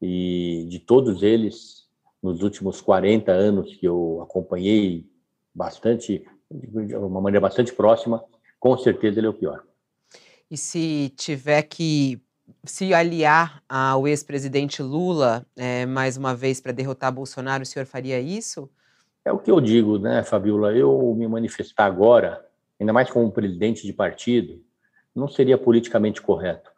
E 0.00 0.66
de 0.68 0.80
todos 0.80 1.22
eles, 1.22 1.86
nos 2.22 2.42
últimos 2.42 2.80
40 2.80 3.30
anos 3.30 3.74
que 3.76 3.86
eu 3.86 4.20
acompanhei 4.22 5.06
bastante, 5.54 6.26
de 6.50 6.96
uma 6.96 7.20
maneira 7.20 7.40
bastante 7.40 7.72
próxima, 7.72 8.24
com 8.58 8.76
certeza 8.76 9.20
ele 9.20 9.26
é 9.26 9.30
o 9.30 9.34
pior. 9.34 9.62
E 10.50 10.56
se 10.56 11.12
tiver 11.16 11.62
que 11.62 12.20
se 12.64 12.92
aliar 12.92 13.62
ao 13.68 14.06
ex-presidente 14.06 14.82
Lula 14.82 15.46
é, 15.56 15.86
mais 15.86 16.16
uma 16.16 16.34
vez 16.34 16.60
para 16.60 16.72
derrotar 16.72 17.12
Bolsonaro, 17.12 17.62
o 17.62 17.66
senhor 17.66 17.86
faria 17.86 18.20
isso? 18.20 18.68
É 19.24 19.32
o 19.32 19.38
que 19.38 19.50
eu 19.50 19.60
digo, 19.60 19.98
né, 19.98 20.22
Fabiola? 20.24 20.72
Eu 20.72 21.14
me 21.16 21.26
manifestar 21.28 21.86
agora, 21.86 22.44
ainda 22.78 22.92
mais 22.92 23.08
como 23.10 23.30
presidente 23.30 23.86
de 23.86 23.92
partido, 23.92 24.60
não 25.14 25.28
seria 25.28 25.58
politicamente 25.58 26.20
correto. 26.20 26.70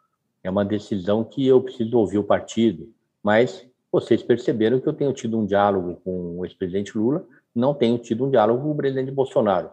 É 0.43 0.49
uma 0.49 0.65
decisão 0.65 1.23
que 1.23 1.45
eu 1.45 1.61
preciso 1.61 1.97
ouvir 1.97 2.17
o 2.17 2.23
partido, 2.23 2.93
mas 3.23 3.67
vocês 3.91 4.21
perceberam 4.21 4.79
que 4.79 4.87
eu 4.87 4.93
tenho 4.93 5.13
tido 5.13 5.37
um 5.37 5.45
diálogo 5.45 6.01
com 6.03 6.39
o 6.39 6.45
ex-presidente 6.45 6.97
Lula 6.97 7.25
não 7.55 7.73
tenho 7.73 7.97
tido 7.97 8.25
um 8.25 8.29
diálogo 8.29 8.61
com 8.61 8.71
o 8.71 8.75
presidente 8.75 9.09
Bolsonaro. 9.11 9.69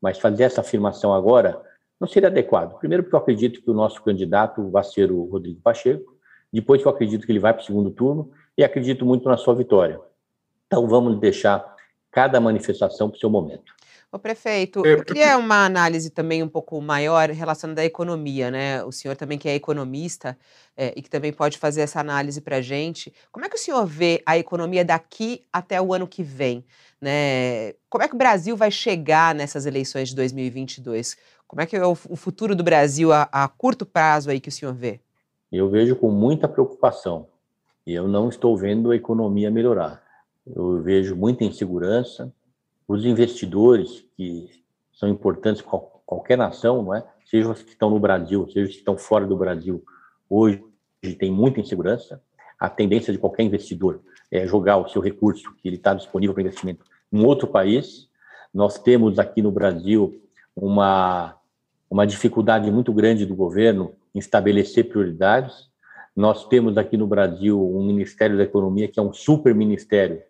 Mas 0.00 0.18
fazer 0.18 0.44
essa 0.44 0.60
afirmação 0.60 1.14
agora 1.14 1.60
não 1.98 2.06
seria 2.06 2.28
adequado. 2.28 2.78
Primeiro, 2.78 3.02
porque 3.02 3.16
eu 3.16 3.20
acredito 3.20 3.62
que 3.62 3.70
o 3.70 3.74
nosso 3.74 4.02
candidato 4.02 4.68
vai 4.68 4.84
ser 4.84 5.10
o 5.10 5.24
Rodrigo 5.24 5.60
Pacheco. 5.60 6.14
Depois, 6.52 6.82
que 6.82 6.86
eu 6.86 6.92
acredito 6.92 7.24
que 7.24 7.32
ele 7.32 7.38
vai 7.38 7.54
para 7.54 7.62
o 7.62 7.64
segundo 7.64 7.90
turno. 7.90 8.30
E 8.58 8.62
acredito 8.62 9.06
muito 9.06 9.26
na 9.28 9.38
sua 9.38 9.54
vitória. 9.54 9.98
Então, 10.66 10.86
vamos 10.86 11.18
deixar 11.18 11.74
cada 12.10 12.38
manifestação 12.38 13.08
para 13.08 13.16
o 13.16 13.20
seu 13.20 13.30
momento. 13.30 13.72
O 14.12 14.18
prefeito, 14.18 14.84
é, 14.84 14.92
eu 14.92 15.02
queria 15.02 15.38
uma 15.38 15.64
análise 15.64 16.10
também 16.10 16.42
um 16.42 16.48
pouco 16.48 16.78
maior 16.82 17.30
relacionada 17.30 17.80
à 17.80 17.84
economia, 17.86 18.50
né? 18.50 18.84
O 18.84 18.92
senhor 18.92 19.16
também 19.16 19.38
que 19.38 19.48
é 19.48 19.54
economista 19.54 20.36
é, 20.76 20.92
e 20.94 21.00
que 21.00 21.08
também 21.08 21.32
pode 21.32 21.56
fazer 21.56 21.80
essa 21.80 21.98
análise 21.98 22.38
para 22.42 22.56
a 22.56 22.60
gente. 22.60 23.10
Como 23.30 23.46
é 23.46 23.48
que 23.48 23.56
o 23.56 23.58
senhor 23.58 23.86
vê 23.86 24.22
a 24.26 24.36
economia 24.36 24.84
daqui 24.84 25.46
até 25.50 25.80
o 25.80 25.94
ano 25.94 26.06
que 26.06 26.22
vem? 26.22 26.62
Né? 27.00 27.72
Como 27.88 28.04
é 28.04 28.08
que 28.08 28.14
o 28.14 28.18
Brasil 28.18 28.54
vai 28.54 28.70
chegar 28.70 29.34
nessas 29.34 29.64
eleições 29.64 30.10
de 30.10 30.14
2022? 30.16 31.16
Como 31.48 31.62
é 31.62 31.66
que 31.66 31.74
é 31.74 31.86
o, 31.86 31.92
o 31.92 32.16
futuro 32.16 32.54
do 32.54 32.62
Brasil 32.62 33.14
a, 33.14 33.26
a 33.32 33.48
curto 33.48 33.86
prazo 33.86 34.28
aí 34.28 34.40
que 34.40 34.50
o 34.50 34.52
senhor 34.52 34.74
vê? 34.74 35.00
Eu 35.50 35.70
vejo 35.70 35.96
com 35.96 36.10
muita 36.10 36.46
preocupação. 36.46 37.28
E 37.86 37.94
eu 37.94 38.06
não 38.06 38.28
estou 38.28 38.58
vendo 38.58 38.90
a 38.90 38.96
economia 38.96 39.50
melhorar. 39.50 40.02
Eu 40.46 40.82
vejo 40.82 41.16
muita 41.16 41.44
insegurança, 41.44 42.30
os 42.92 43.06
investidores 43.06 44.04
que 44.14 44.50
são 44.92 45.08
importantes 45.08 45.62
para 45.62 45.78
qualquer 46.04 46.36
nação, 46.36 46.82
não 46.82 46.94
é? 46.94 47.02
Seja 47.24 47.50
os 47.50 47.62
que 47.62 47.70
estão 47.70 47.88
no 47.88 47.98
Brasil, 47.98 48.46
seja 48.48 48.66
os 48.66 48.72
que 48.72 48.80
estão 48.80 48.98
fora 48.98 49.26
do 49.26 49.34
Brasil, 49.34 49.82
hoje 50.28 50.62
tem 51.18 51.32
muita 51.32 51.58
insegurança. 51.58 52.22
A 52.60 52.68
tendência 52.68 53.10
de 53.10 53.18
qualquer 53.18 53.44
investidor 53.44 54.02
é 54.30 54.46
jogar 54.46 54.76
o 54.76 54.88
seu 54.88 55.00
recurso 55.00 55.54
que 55.54 55.68
ele 55.68 55.76
está 55.76 55.94
disponível 55.94 56.34
para 56.34 56.42
investimento 56.42 56.84
em 57.10 57.24
outro 57.24 57.48
país. 57.48 58.08
Nós 58.52 58.78
temos 58.78 59.18
aqui 59.18 59.40
no 59.40 59.50
Brasil 59.50 60.20
uma 60.54 61.36
uma 61.90 62.06
dificuldade 62.06 62.70
muito 62.70 62.90
grande 62.90 63.26
do 63.26 63.34
governo 63.34 63.92
em 64.14 64.18
estabelecer 64.18 64.88
prioridades. 64.88 65.68
Nós 66.16 66.46
temos 66.48 66.78
aqui 66.78 66.96
no 66.96 67.06
Brasil 67.06 67.58
um 67.74 67.84
Ministério 67.84 68.36
da 68.36 68.44
Economia 68.44 68.88
que 68.88 68.98
é 68.98 69.02
um 69.02 69.12
super 69.12 69.54
ministério 69.54 70.22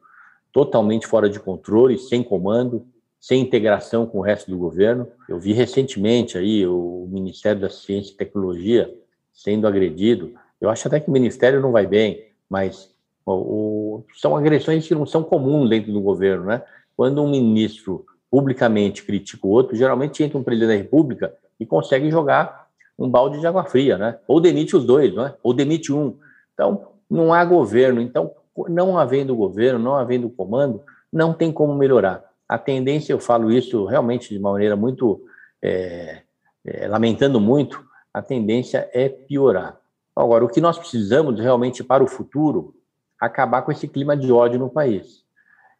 totalmente 0.52 1.06
fora 1.06 1.28
de 1.28 1.40
controle, 1.40 1.98
sem 1.98 2.22
comando, 2.22 2.86
sem 3.18 3.40
integração 3.40 4.04
com 4.06 4.18
o 4.18 4.22
resto 4.22 4.50
do 4.50 4.58
governo. 4.58 5.08
Eu 5.28 5.38
vi 5.38 5.52
recentemente 5.52 6.36
aí 6.36 6.66
o 6.66 7.06
Ministério 7.10 7.60
da 7.60 7.70
Ciência 7.70 8.12
e 8.12 8.16
Tecnologia 8.16 8.92
sendo 9.32 9.66
agredido. 9.66 10.32
Eu 10.60 10.68
acho 10.68 10.86
até 10.86 11.00
que 11.00 11.08
o 11.08 11.12
Ministério 11.12 11.60
não 11.60 11.72
vai 11.72 11.86
bem, 11.86 12.26
mas 12.48 12.92
o, 13.24 13.32
o, 13.32 14.04
são 14.16 14.36
agressões 14.36 14.86
que 14.86 14.94
não 14.94 15.06
são 15.06 15.22
comuns 15.22 15.70
dentro 15.70 15.92
do 15.92 16.00
governo, 16.00 16.46
né? 16.46 16.62
Quando 16.96 17.22
um 17.22 17.30
ministro 17.30 18.04
publicamente 18.30 19.04
critica 19.04 19.46
o 19.46 19.50
outro, 19.50 19.76
geralmente 19.76 20.22
entra 20.22 20.38
um 20.38 20.42
presidente 20.42 20.76
da 20.76 20.82
República 20.82 21.34
e 21.58 21.64
consegue 21.64 22.10
jogar 22.10 22.68
um 22.98 23.08
balde 23.08 23.40
de 23.40 23.46
água 23.46 23.64
fria, 23.64 23.96
né? 23.96 24.18
Ou 24.26 24.40
demite 24.40 24.76
os 24.76 24.84
dois, 24.84 25.14
né? 25.14 25.34
Ou 25.42 25.54
demite 25.54 25.92
um. 25.92 26.16
Então, 26.52 26.88
não 27.08 27.32
há 27.32 27.44
governo. 27.44 28.00
Então, 28.00 28.32
não 28.68 28.98
havendo 28.98 29.36
governo, 29.36 29.78
não 29.78 29.94
havendo 29.94 30.28
comando, 30.28 30.82
não 31.12 31.32
tem 31.32 31.52
como 31.52 31.74
melhorar. 31.74 32.24
A 32.48 32.58
tendência, 32.58 33.12
eu 33.12 33.20
falo 33.20 33.50
isso 33.50 33.84
realmente 33.84 34.28
de 34.30 34.38
uma 34.38 34.52
maneira 34.52 34.76
muito, 34.76 35.22
é, 35.62 36.22
é, 36.64 36.86
lamentando 36.88 37.40
muito, 37.40 37.82
a 38.12 38.20
tendência 38.20 38.88
é 38.92 39.08
piorar. 39.08 39.78
Agora, 40.14 40.44
o 40.44 40.48
que 40.48 40.60
nós 40.60 40.78
precisamos 40.78 41.40
realmente 41.40 41.82
para 41.82 42.04
o 42.04 42.06
futuro, 42.06 42.74
acabar 43.18 43.62
com 43.62 43.72
esse 43.72 43.88
clima 43.88 44.16
de 44.16 44.30
ódio 44.30 44.58
no 44.58 44.68
país. 44.68 45.22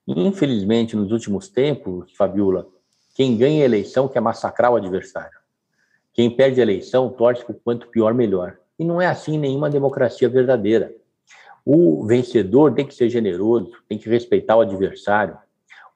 Infelizmente, 0.07 0.97
nos 0.97 1.13
últimos 1.13 1.49
tempos, 1.49 2.13
Fabiola, 2.17 2.67
quem 3.15 3.37
ganha 3.37 3.63
a 3.63 3.67
eleição 3.67 4.09
quer 4.09 4.21
massacrar 4.21 4.73
o 4.73 4.77
adversário. 4.77 5.39
Quem 6.15 6.31
perde 6.31 6.61
a 6.61 6.63
eleição 6.63 7.11
torce 7.11 7.45
o 7.49 7.55
quanto 7.55 7.89
pior, 7.89 8.15
melhor. 8.15 8.59
E 8.79 8.85
não 8.85 9.01
é 9.01 9.07
assim 9.07 9.39
nenhuma 9.39 9.69
democracia 9.69 10.29
verdadeira. 10.29 10.95
O 11.65 12.05
vencedor 12.07 12.75
tem 12.75 12.87
que 12.87 12.95
ser 12.95 13.09
generoso, 13.09 13.71
tem 13.89 13.99
que 13.99 14.09
respeitar 14.09 14.57
o 14.57 14.61
adversário. 14.61 15.37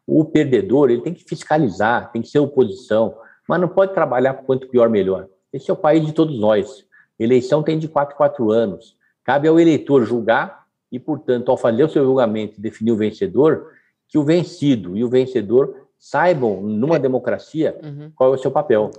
O 0.06 0.24
perdedor, 0.24 0.90
ele 0.90 1.02
tem 1.02 1.12
que 1.12 1.24
fiscalizar, 1.24 2.12
tem 2.12 2.22
que 2.22 2.28
ser 2.28 2.38
oposição, 2.38 3.16
mas 3.48 3.60
não 3.60 3.68
pode 3.68 3.92
trabalhar 3.92 4.34
por 4.34 4.44
quanto 4.44 4.68
pior, 4.68 4.88
melhor. 4.88 5.28
Esse 5.52 5.70
é 5.70 5.74
o 5.74 5.76
país 5.76 6.04
de 6.04 6.12
todos 6.12 6.38
nós. 6.38 6.84
Eleição 7.18 7.62
tem 7.62 7.78
de 7.78 7.88
quatro, 7.88 8.16
quatro 8.16 8.50
anos. 8.50 8.96
Cabe 9.24 9.48
ao 9.48 9.58
eleitor 9.58 10.04
julgar 10.04 10.66
e, 10.92 10.98
portanto, 10.98 11.50
ao 11.50 11.56
fazer 11.56 11.84
o 11.84 11.88
seu 11.88 12.04
julgamento 12.04 12.58
e 12.58 12.60
definir 12.60 12.92
o 12.92 12.96
vencedor, 12.96 13.72
que 14.08 14.18
o 14.18 14.22
vencido 14.22 14.96
e 14.96 15.02
o 15.02 15.08
vencedor 15.08 15.86
saibam, 15.98 16.60
numa 16.62 16.96
é. 16.96 16.98
democracia, 17.00 17.76
uhum. 17.82 18.12
qual 18.14 18.32
é 18.32 18.36
o 18.36 18.38
seu 18.38 18.50
papel. 18.50 18.90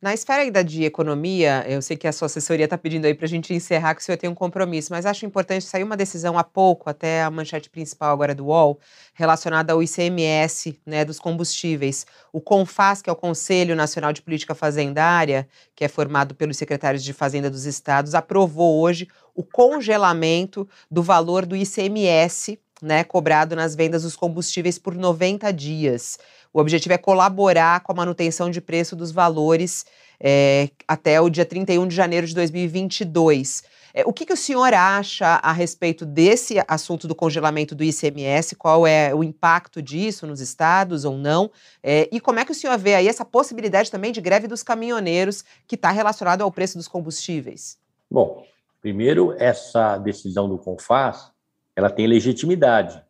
Na 0.00 0.14
esfera 0.14 0.42
ainda 0.42 0.62
de 0.62 0.84
economia, 0.84 1.64
eu 1.66 1.82
sei 1.82 1.96
que 1.96 2.06
a 2.06 2.12
sua 2.12 2.26
assessoria 2.26 2.66
está 2.66 2.78
pedindo 2.78 3.04
aí 3.04 3.14
para 3.14 3.24
a 3.26 3.28
gente 3.28 3.52
encerrar, 3.52 3.96
que 3.96 4.00
o 4.00 4.04
senhor 4.04 4.16
tem 4.16 4.30
um 4.30 4.34
compromisso, 4.34 4.92
mas 4.92 5.04
acho 5.04 5.26
importante 5.26 5.64
sair 5.64 5.82
uma 5.82 5.96
decisão 5.96 6.38
há 6.38 6.44
pouco, 6.44 6.88
até 6.88 7.24
a 7.24 7.30
manchete 7.32 7.68
principal 7.68 8.12
agora 8.12 8.32
do 8.32 8.46
UOL, 8.46 8.78
relacionada 9.12 9.72
ao 9.72 9.82
ICMS 9.82 10.80
né, 10.86 11.04
dos 11.04 11.18
combustíveis. 11.18 12.06
O 12.32 12.40
CONFAS, 12.40 13.02
que 13.02 13.10
é 13.10 13.12
o 13.12 13.16
Conselho 13.16 13.74
Nacional 13.74 14.12
de 14.12 14.22
Política 14.22 14.54
Fazendária, 14.54 15.48
que 15.74 15.84
é 15.84 15.88
formado 15.88 16.32
pelos 16.32 16.56
secretários 16.56 17.02
de 17.02 17.12
Fazenda 17.12 17.50
dos 17.50 17.64
estados, 17.64 18.14
aprovou 18.14 18.80
hoje 18.80 19.08
o 19.34 19.42
congelamento 19.42 20.68
do 20.88 21.02
valor 21.02 21.44
do 21.44 21.56
ICMS 21.56 22.56
né, 22.82 23.04
cobrado 23.04 23.56
nas 23.56 23.74
vendas 23.74 24.02
dos 24.02 24.16
combustíveis 24.16 24.78
por 24.78 24.94
90 24.94 25.52
dias. 25.52 26.18
O 26.52 26.60
objetivo 26.60 26.94
é 26.94 26.98
colaborar 26.98 27.80
com 27.80 27.92
a 27.92 27.94
manutenção 27.94 28.50
de 28.50 28.60
preço 28.60 28.96
dos 28.96 29.10
valores 29.10 29.84
é, 30.20 30.70
até 30.86 31.20
o 31.20 31.28
dia 31.28 31.44
31 31.44 31.86
de 31.86 31.94
janeiro 31.94 32.26
de 32.26 32.34
2022. 32.34 33.62
É, 33.94 34.02
o 34.06 34.12
que, 34.12 34.26
que, 34.26 34.32
o 34.32 34.36
senhor 34.36 34.72
acha 34.74 35.26
a 35.26 35.52
respeito 35.52 36.04
desse 36.04 36.62
assunto 36.68 37.08
do 37.08 37.14
congelamento 37.14 37.74
do 37.74 37.82
ICMS? 37.82 38.54
Qual 38.54 38.86
é 38.86 39.14
o 39.14 39.24
impacto 39.24 39.80
disso 39.80 40.26
nos 40.26 40.40
estados 40.40 41.04
ou 41.04 41.16
não? 41.16 41.50
É, 41.82 42.08
e 42.12 42.20
como 42.20 42.38
é 42.38 42.44
que 42.44 42.52
o 42.52 42.54
senhor 42.54 42.76
vê 42.78 42.94
aí 42.94 43.08
essa 43.08 43.24
possibilidade 43.24 43.90
também 43.90 44.12
de 44.12 44.20
greve 44.20 44.46
dos 44.46 44.62
caminhoneiros 44.62 45.44
que 45.66 45.74
está 45.74 45.90
relacionado 45.90 46.42
ao 46.42 46.52
preço 46.52 46.76
dos 46.76 46.88
combustíveis? 46.88 47.78
Bom, 48.10 48.44
primeiro, 48.80 49.34
essa 49.38 49.98
decisão 49.98 50.48
do 50.48 50.58
CONFAS, 50.58 51.32
ela 51.78 51.90
tem 51.90 52.06
legitimidade 52.06 53.00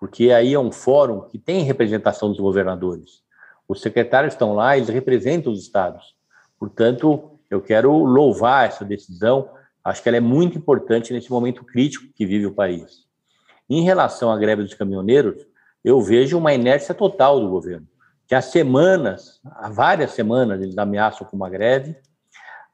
porque 0.00 0.32
aí 0.32 0.54
é 0.54 0.58
um 0.58 0.72
fórum 0.72 1.20
que 1.28 1.38
tem 1.38 1.62
representação 1.62 2.30
dos 2.30 2.40
governadores. 2.40 3.22
Os 3.68 3.82
secretários 3.82 4.32
estão 4.32 4.54
lá, 4.54 4.74
eles 4.74 4.88
representam 4.88 5.52
os 5.52 5.60
estados. 5.60 6.16
Portanto, 6.58 7.38
eu 7.50 7.60
quero 7.60 7.92
louvar 7.92 8.66
essa 8.66 8.82
decisão, 8.82 9.50
acho 9.84 10.02
que 10.02 10.08
ela 10.08 10.16
é 10.16 10.20
muito 10.20 10.56
importante 10.56 11.12
nesse 11.12 11.30
momento 11.30 11.64
crítico 11.64 12.06
que 12.14 12.24
vive 12.24 12.46
o 12.46 12.54
país. 12.54 13.04
Em 13.68 13.82
relação 13.82 14.32
à 14.32 14.38
greve 14.38 14.62
dos 14.62 14.74
caminhoneiros, 14.74 15.46
eu 15.84 16.00
vejo 16.00 16.38
uma 16.38 16.54
inércia 16.54 16.94
total 16.94 17.38
do 17.38 17.50
governo, 17.50 17.86
que 18.26 18.34
há 18.34 18.40
semanas, 18.40 19.38
há 19.44 19.68
várias 19.68 20.12
semanas, 20.12 20.62
eles 20.62 20.78
ameaçam 20.78 21.26
com 21.26 21.36
uma 21.36 21.50
greve, 21.50 21.94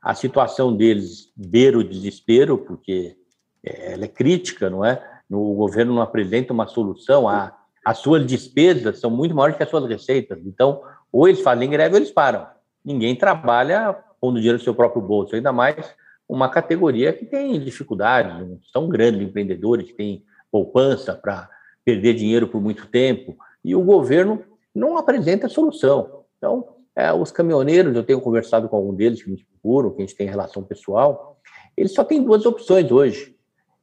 a 0.01 0.15
situação 0.15 0.75
deles 0.75 1.33
beira 1.37 1.77
o 1.77 1.85
desespero, 1.85 2.57
porque 2.57 3.17
é, 3.65 3.95
ela 3.95 4.05
é 4.05 4.09
crítica, 4.09 4.71
não 4.71 4.85
é? 4.85 5.16
O 5.31 5.55
governo 5.55 5.95
não 5.95 6.03
apresenta 6.03 6.53
uma 6.53 6.67
solução, 6.67 7.29
a, 7.29 7.57
as 7.85 7.99
suas 7.99 8.25
despesas 8.25 8.99
são 8.99 9.11
muito 9.11 9.35
maiores 9.35 9.57
que 9.57 9.63
as 9.63 9.69
suas 9.69 9.89
receitas. 9.89 10.39
Então, 10.45 10.83
ou 11.13 11.29
eles 11.29 11.41
fazem 11.41 11.69
greve 11.69 11.95
ou 11.95 11.99
eles 11.99 12.11
param. 12.11 12.47
Ninguém 12.85 13.17
trabalha 13.17 13.97
pondo 14.21 14.37
dinheiro 14.39 14.59
no 14.59 14.65
seu 14.65 14.75
próprio 14.75 15.03
bolso, 15.03 15.35
ainda 15.35 15.53
mais 15.53 15.95
uma 16.29 16.49
categoria 16.49 17.13
que 17.13 17.25
tem 17.25 17.61
dificuldades, 17.61 18.45
são 18.73 18.89
grandes 18.89 19.21
empreendedores 19.21 19.87
que 19.87 19.95
têm 19.95 20.25
poupança 20.51 21.15
para 21.15 21.49
perder 21.85 22.15
dinheiro 22.15 22.49
por 22.49 22.61
muito 22.61 22.87
tempo, 22.89 23.37
e 23.65 23.77
o 23.77 23.83
governo 23.83 24.43
não 24.75 24.97
apresenta 24.97 25.49
solução. 25.49 26.25
Então, 26.37 26.67
é, 26.97 27.13
os 27.13 27.31
caminhoneiros, 27.31 27.95
eu 27.95 28.03
tenho 28.03 28.21
conversado 28.21 28.69
com 28.69 28.77
algum 28.77 28.95
deles 28.95 29.23
que 29.23 29.31
me 29.31 29.45
procuram, 29.45 29.91
que 29.91 30.03
a 30.03 30.07
gente 30.07 30.17
tem 30.17 30.29
relação 30.29 30.63
pessoal, 30.65 31.39
eles 31.77 31.93
só 31.93 32.03
têm 32.03 32.23
duas 32.23 32.45
opções 32.45 32.91
hoje 32.91 33.36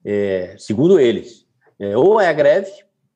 é, 0.06 0.56
segundo 0.58 1.00
eles, 1.00 1.48
é, 1.80 1.98
ou 1.98 2.20
é 2.20 2.28
a 2.28 2.34
greve 2.34 2.72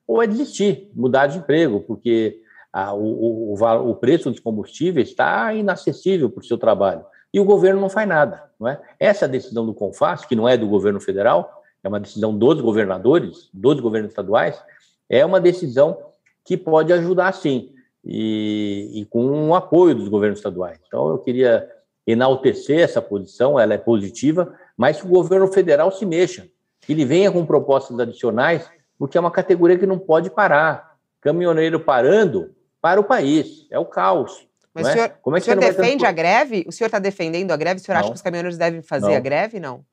ou 0.08 0.24
é 0.24 0.28
desistir, 0.28 0.90
mudar 0.96 1.28
de 1.28 1.40
emprego, 1.40 1.82
porque 1.82 2.42
a, 2.72 2.94
o, 2.94 3.54
o, 3.54 3.90
o, 3.90 3.96
preço 3.96 4.32
dos 4.32 4.40
combustíveis 4.40 5.10
está 5.10 5.54
inacessível 5.54 6.30
para 6.30 6.42
o 6.42 6.46
seu 6.46 6.58
trabalho. 6.58 7.06
E 7.34 7.40
o 7.40 7.46
governo 7.46 7.82
não 7.82 7.90
faz 7.90 8.08
nada. 8.08 8.50
Não 8.58 8.70
é? 8.70 8.80
Essa 9.00 9.28
decisão 9.28 9.66
do 9.66 9.74
CONFAS, 9.74 10.26
que 10.26 10.36
não 10.36 10.48
é 10.48 10.56
do 10.56 10.68
governo 10.68 11.02
federal, 11.02 11.62
é 11.84 11.90
uma 11.90 12.00
decisão 12.00 12.36
dos 12.36 12.62
governadores, 12.62 13.50
dos 13.54 13.80
governos 13.82 14.12
estaduais, 14.12 14.62
é 15.10 15.26
uma 15.26 15.42
decisão 15.42 15.98
que 16.46 16.56
pode 16.56 16.94
ajudar 16.94 17.34
sim, 17.34 17.74
e, 18.04 19.02
e 19.02 19.06
com 19.06 19.50
o 19.50 19.56
apoio 19.56 19.94
dos 19.94 20.08
governos 20.08 20.40
estaduais. 20.40 20.80
Então, 20.88 21.10
eu 21.10 21.18
queria 21.18 21.70
enaltecer 22.06 22.80
essa 22.80 23.02
posição, 23.02 23.60
ela 23.60 23.74
é 23.74 23.78
positiva, 23.78 24.54
mas 24.78 25.02
que 25.02 25.06
o 25.06 25.10
governo 25.10 25.48
federal 25.48 25.92
se 25.92 26.06
mexa, 26.06 26.48
que 26.82 26.94
ele 26.94 27.06
venha 27.06 27.32
com 27.32 27.46
propostas 27.46 28.00
adicionais, 28.00 28.70
porque 28.98 29.18
é 29.18 29.22
uma 29.22 29.32
categoria 29.32 29.78
que 29.78 29.86
não 29.86 30.00
pode 30.00 30.30
parar. 30.30 30.98
Caminhoneiro 31.22 31.80
parando 31.80 32.56
para 32.82 33.00
o 33.00 33.04
país, 33.04 33.68
é 33.70 33.78
o 33.78 33.86
caos. 33.86 34.48
Mas 34.74 34.88
o 34.88 34.92
senhor, 34.92 35.10
Como 35.22 35.36
é 35.36 35.40
o 35.40 35.44
senhor 35.44 35.60
defende 35.60 36.06
a 36.06 36.12
greve? 36.12 36.66
O 36.68 36.72
senhor 36.72 36.88
está 36.88 37.00
defendendo 37.00 37.52
a 37.52 37.58
greve? 37.58 37.82
O 37.82 37.84
senhor 37.84 37.98
acha 37.98 38.04
Não. 38.06 38.12
que 38.12 38.18
os 38.18 38.22
caminhoneiros 38.22 38.58
devem 38.58 38.82
fazer 38.82 39.08
Não. 39.08 39.16
a 39.16 39.20
greve? 39.20 39.60
Não. 39.60 39.84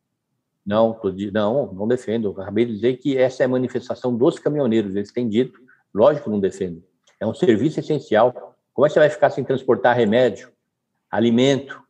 Não, 0.65 0.99
não, 1.33 1.73
não 1.73 1.89
defendo. 1.89 2.31
Acabei 2.41 2.65
de 2.65 2.75
dizer 2.75 2.97
que 2.97 3.19
essa 3.19 3.43
é 3.43 3.47
a 3.47 3.49
manifestação 3.49 4.15
dos 4.17 4.39
caminhoneiros. 4.39 4.95
Eles 4.95 5.13
têm 5.13 5.29
dito, 5.29 5.59
lógico 5.93 6.25
que 6.25 6.31
não 6.31 6.41
defendo. 6.41 6.83
É 7.21 7.27
um 7.27 7.35
serviço 7.35 7.81
essencial. 7.81 8.57
Como 8.73 8.87
é 8.87 8.89
que 8.89 8.95
você 8.95 9.01
vai 9.01 9.11
ficar 9.11 9.31
sem 9.31 9.45
transportar 9.45 9.97
remédio, 9.97 10.51
alimento, 11.11 11.81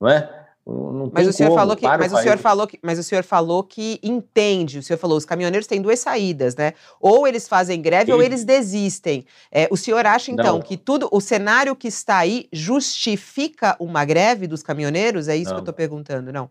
não 0.00 0.08
é? 0.08 0.43
Não 0.66 0.92
não 0.92 1.10
Mas 1.12 1.28
o 1.28 1.32
senhor 1.32 1.50
como, 1.50 1.60
falou 1.60 1.76
que, 1.76 1.82
para 1.82 1.96
o 1.96 2.00
mas 2.00 2.12
o 2.12 2.16
senhor 2.16 2.38
falou 2.38 2.66
que, 2.66 2.78
mas 2.82 2.98
o 2.98 3.02
senhor 3.02 3.22
falou 3.22 3.62
que 3.62 4.00
entende. 4.02 4.78
O 4.78 4.82
senhor 4.82 4.98
falou, 4.98 5.18
os 5.18 5.24
caminhoneiros 5.24 5.66
têm 5.66 5.82
duas 5.82 5.98
saídas, 5.98 6.56
né? 6.56 6.72
Ou 7.00 7.26
eles 7.28 7.46
fazem 7.46 7.82
greve 7.82 8.12
ou 8.12 8.20
Sim. 8.20 8.24
eles 8.24 8.44
desistem. 8.44 9.26
É, 9.52 9.68
o 9.70 9.76
senhor 9.76 10.06
acha 10.06 10.30
então 10.30 10.54
Não. 10.54 10.62
que 10.62 10.76
tudo, 10.76 11.08
o 11.12 11.20
cenário 11.20 11.76
que 11.76 11.88
está 11.88 12.18
aí 12.18 12.48
justifica 12.52 13.76
uma 13.78 14.04
greve 14.04 14.46
dos 14.46 14.62
caminhoneiros? 14.62 15.28
É 15.28 15.36
isso 15.36 15.46
que 15.46 15.50
eu 15.50 15.54
Não. 15.54 15.58
estou 15.60 15.74
perguntando, 15.74 16.32
não? 16.32 16.50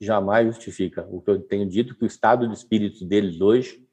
jamais 0.00 0.46
justifica. 0.46 1.06
O 1.10 1.20
que 1.20 1.30
eu 1.30 1.38
tenho 1.40 1.68
dito 1.68 1.94
que 1.94 2.04
o 2.04 2.06
estado 2.06 2.48
de 2.48 2.54
espírito 2.54 3.04
deles 3.04 3.40
hoje 3.40 3.84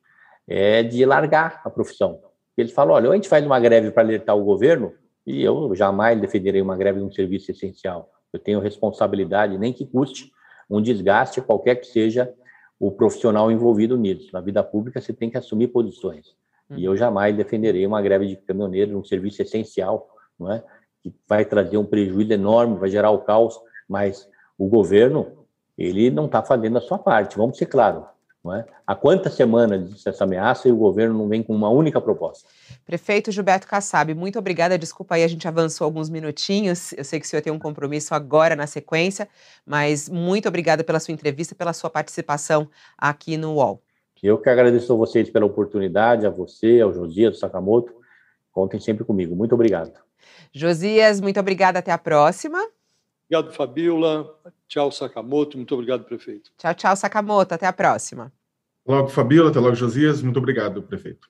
é 0.47 0.81
de 0.81 1.05
largar 1.05 1.61
a 1.65 1.69
profissão. 1.69 2.21
Eles 2.55 2.71
falam, 2.71 2.95
olha, 2.95 3.07
ou 3.07 3.11
a 3.11 3.15
gente 3.15 3.27
faz 3.27 3.45
uma 3.45 3.59
greve 3.59 3.91
para 3.91 4.03
alertar 4.03 4.35
o 4.35 4.43
governo, 4.43 4.93
e 5.25 5.43
eu 5.43 5.75
jamais 5.75 6.19
defenderei 6.19 6.61
uma 6.61 6.77
greve 6.77 6.99
de 6.99 7.05
um 7.05 7.11
serviço 7.11 7.51
essencial. 7.51 8.09
Eu 8.31 8.39
tenho 8.39 8.59
responsabilidade, 8.59 9.57
nem 9.57 9.73
que 9.73 9.85
custe 9.85 10.31
um 10.69 10.81
desgaste, 10.81 11.41
qualquer 11.41 11.75
que 11.75 11.87
seja 11.87 12.33
o 12.79 12.91
profissional 12.91 13.51
envolvido 13.51 13.97
nisso. 13.97 14.29
Na 14.33 14.41
vida 14.41 14.63
pública, 14.63 15.01
você 15.01 15.13
tem 15.13 15.29
que 15.29 15.37
assumir 15.37 15.69
posições. 15.69 16.35
E 16.69 16.83
eu 16.83 16.97
jamais 16.97 17.35
defenderei 17.35 17.85
uma 17.85 18.01
greve 18.01 18.27
de 18.27 18.35
caminhoneiros, 18.35 18.93
um 18.93 19.03
serviço 19.03 19.41
essencial, 19.41 20.09
não 20.37 20.51
é? 20.51 20.63
que 21.01 21.13
vai 21.27 21.45
trazer 21.45 21.77
um 21.77 21.85
prejuízo 21.85 22.33
enorme, 22.33 22.77
vai 22.77 22.89
gerar 22.89 23.11
o 23.11 23.19
caos, 23.19 23.57
mas 23.87 24.29
o 24.57 24.67
governo 24.67 25.45
ele 25.77 26.09
não 26.09 26.25
está 26.25 26.43
fazendo 26.43 26.77
a 26.77 26.81
sua 26.81 26.97
parte, 26.97 27.37
vamos 27.37 27.57
ser 27.57 27.67
claros. 27.67 28.03
É? 28.53 28.65
Há 28.85 28.95
quantas 28.95 29.33
semanas 29.33 29.81
existe 29.81 30.09
essa 30.09 30.23
ameaça 30.23 30.67
e 30.67 30.71
o 30.71 30.75
governo 30.75 31.17
não 31.17 31.27
vem 31.27 31.43
com 31.43 31.53
uma 31.53 31.69
única 31.69 31.99
proposta? 31.99 32.47
Prefeito 32.85 33.31
Gilberto 33.31 33.67
Kassab, 33.67 34.13
muito 34.13 34.39
obrigada. 34.39 34.77
Desculpa 34.77 35.15
aí, 35.15 35.23
a 35.23 35.27
gente 35.27 35.47
avançou 35.47 35.85
alguns 35.85 36.09
minutinhos. 36.09 36.93
Eu 36.93 37.03
sei 37.03 37.19
que 37.19 37.25
o 37.25 37.29
senhor 37.29 37.41
tem 37.41 37.51
um 37.51 37.59
compromisso 37.59 38.13
agora 38.13 38.55
na 38.55 38.67
sequência, 38.67 39.27
mas 39.65 40.07
muito 40.09 40.47
obrigada 40.47 40.83
pela 40.83 40.99
sua 40.99 41.13
entrevista, 41.13 41.55
pela 41.55 41.73
sua 41.73 41.89
participação 41.89 42.69
aqui 42.97 43.37
no 43.37 43.55
UOL. 43.55 43.81
Eu 44.21 44.37
que 44.37 44.49
agradeço 44.49 44.91
a 44.93 44.95
vocês 44.95 45.29
pela 45.29 45.45
oportunidade, 45.45 46.25
a 46.25 46.29
você, 46.29 46.81
ao 46.81 46.93
Josias, 46.93 47.35
ao 47.35 47.39
Sakamoto. 47.39 47.93
Contem 48.51 48.79
sempre 48.79 49.03
comigo. 49.03 49.35
Muito 49.35 49.53
obrigado. 49.53 49.93
Josias, 50.51 51.21
muito 51.21 51.39
obrigada. 51.39 51.79
Até 51.79 51.91
a 51.91 51.97
próxima. 51.97 52.59
Obrigado, 53.29 53.53
Fabiola. 53.53 54.39
Tchau, 54.67 54.91
Sakamoto. 54.91 55.57
Muito 55.57 55.73
obrigado, 55.73 56.05
prefeito. 56.05 56.51
Tchau, 56.57 56.73
tchau, 56.73 56.95
Sakamoto. 56.95 57.53
Até 57.53 57.67
a 57.67 57.73
próxima. 57.73 58.31
Logo, 58.87 59.09
Fabiola, 59.09 59.49
até 59.49 59.59
logo, 59.59 59.75
Josias. 59.75 60.21
Muito 60.21 60.37
obrigado, 60.37 60.81
prefeito. 60.81 61.27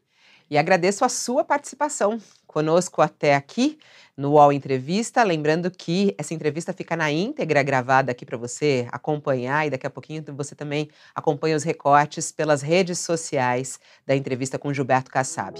E 0.49 0.57
agradeço 0.57 1.03
a 1.03 1.09
sua 1.09 1.43
participação 1.43 2.19
conosco 2.45 3.01
até 3.01 3.35
aqui 3.35 3.77
no 4.15 4.33
UOL 4.33 4.53
Entrevista. 4.53 5.23
Lembrando 5.23 5.69
que 5.69 6.15
essa 6.17 6.33
entrevista 6.33 6.71
fica 6.71 6.95
na 6.95 7.11
íntegra 7.11 7.61
gravada 7.63 8.11
aqui 8.11 8.25
para 8.25 8.37
você 8.37 8.87
acompanhar 8.91 9.67
e 9.67 9.69
daqui 9.69 9.85
a 9.85 9.89
pouquinho 9.89 10.23
você 10.35 10.55
também 10.55 10.89
acompanha 11.13 11.57
os 11.57 11.63
recortes 11.63 12.31
pelas 12.31 12.61
redes 12.61 12.99
sociais 12.99 13.79
da 14.05 14.15
entrevista 14.15 14.57
com 14.57 14.73
Gilberto 14.73 15.11
Kassab. 15.11 15.59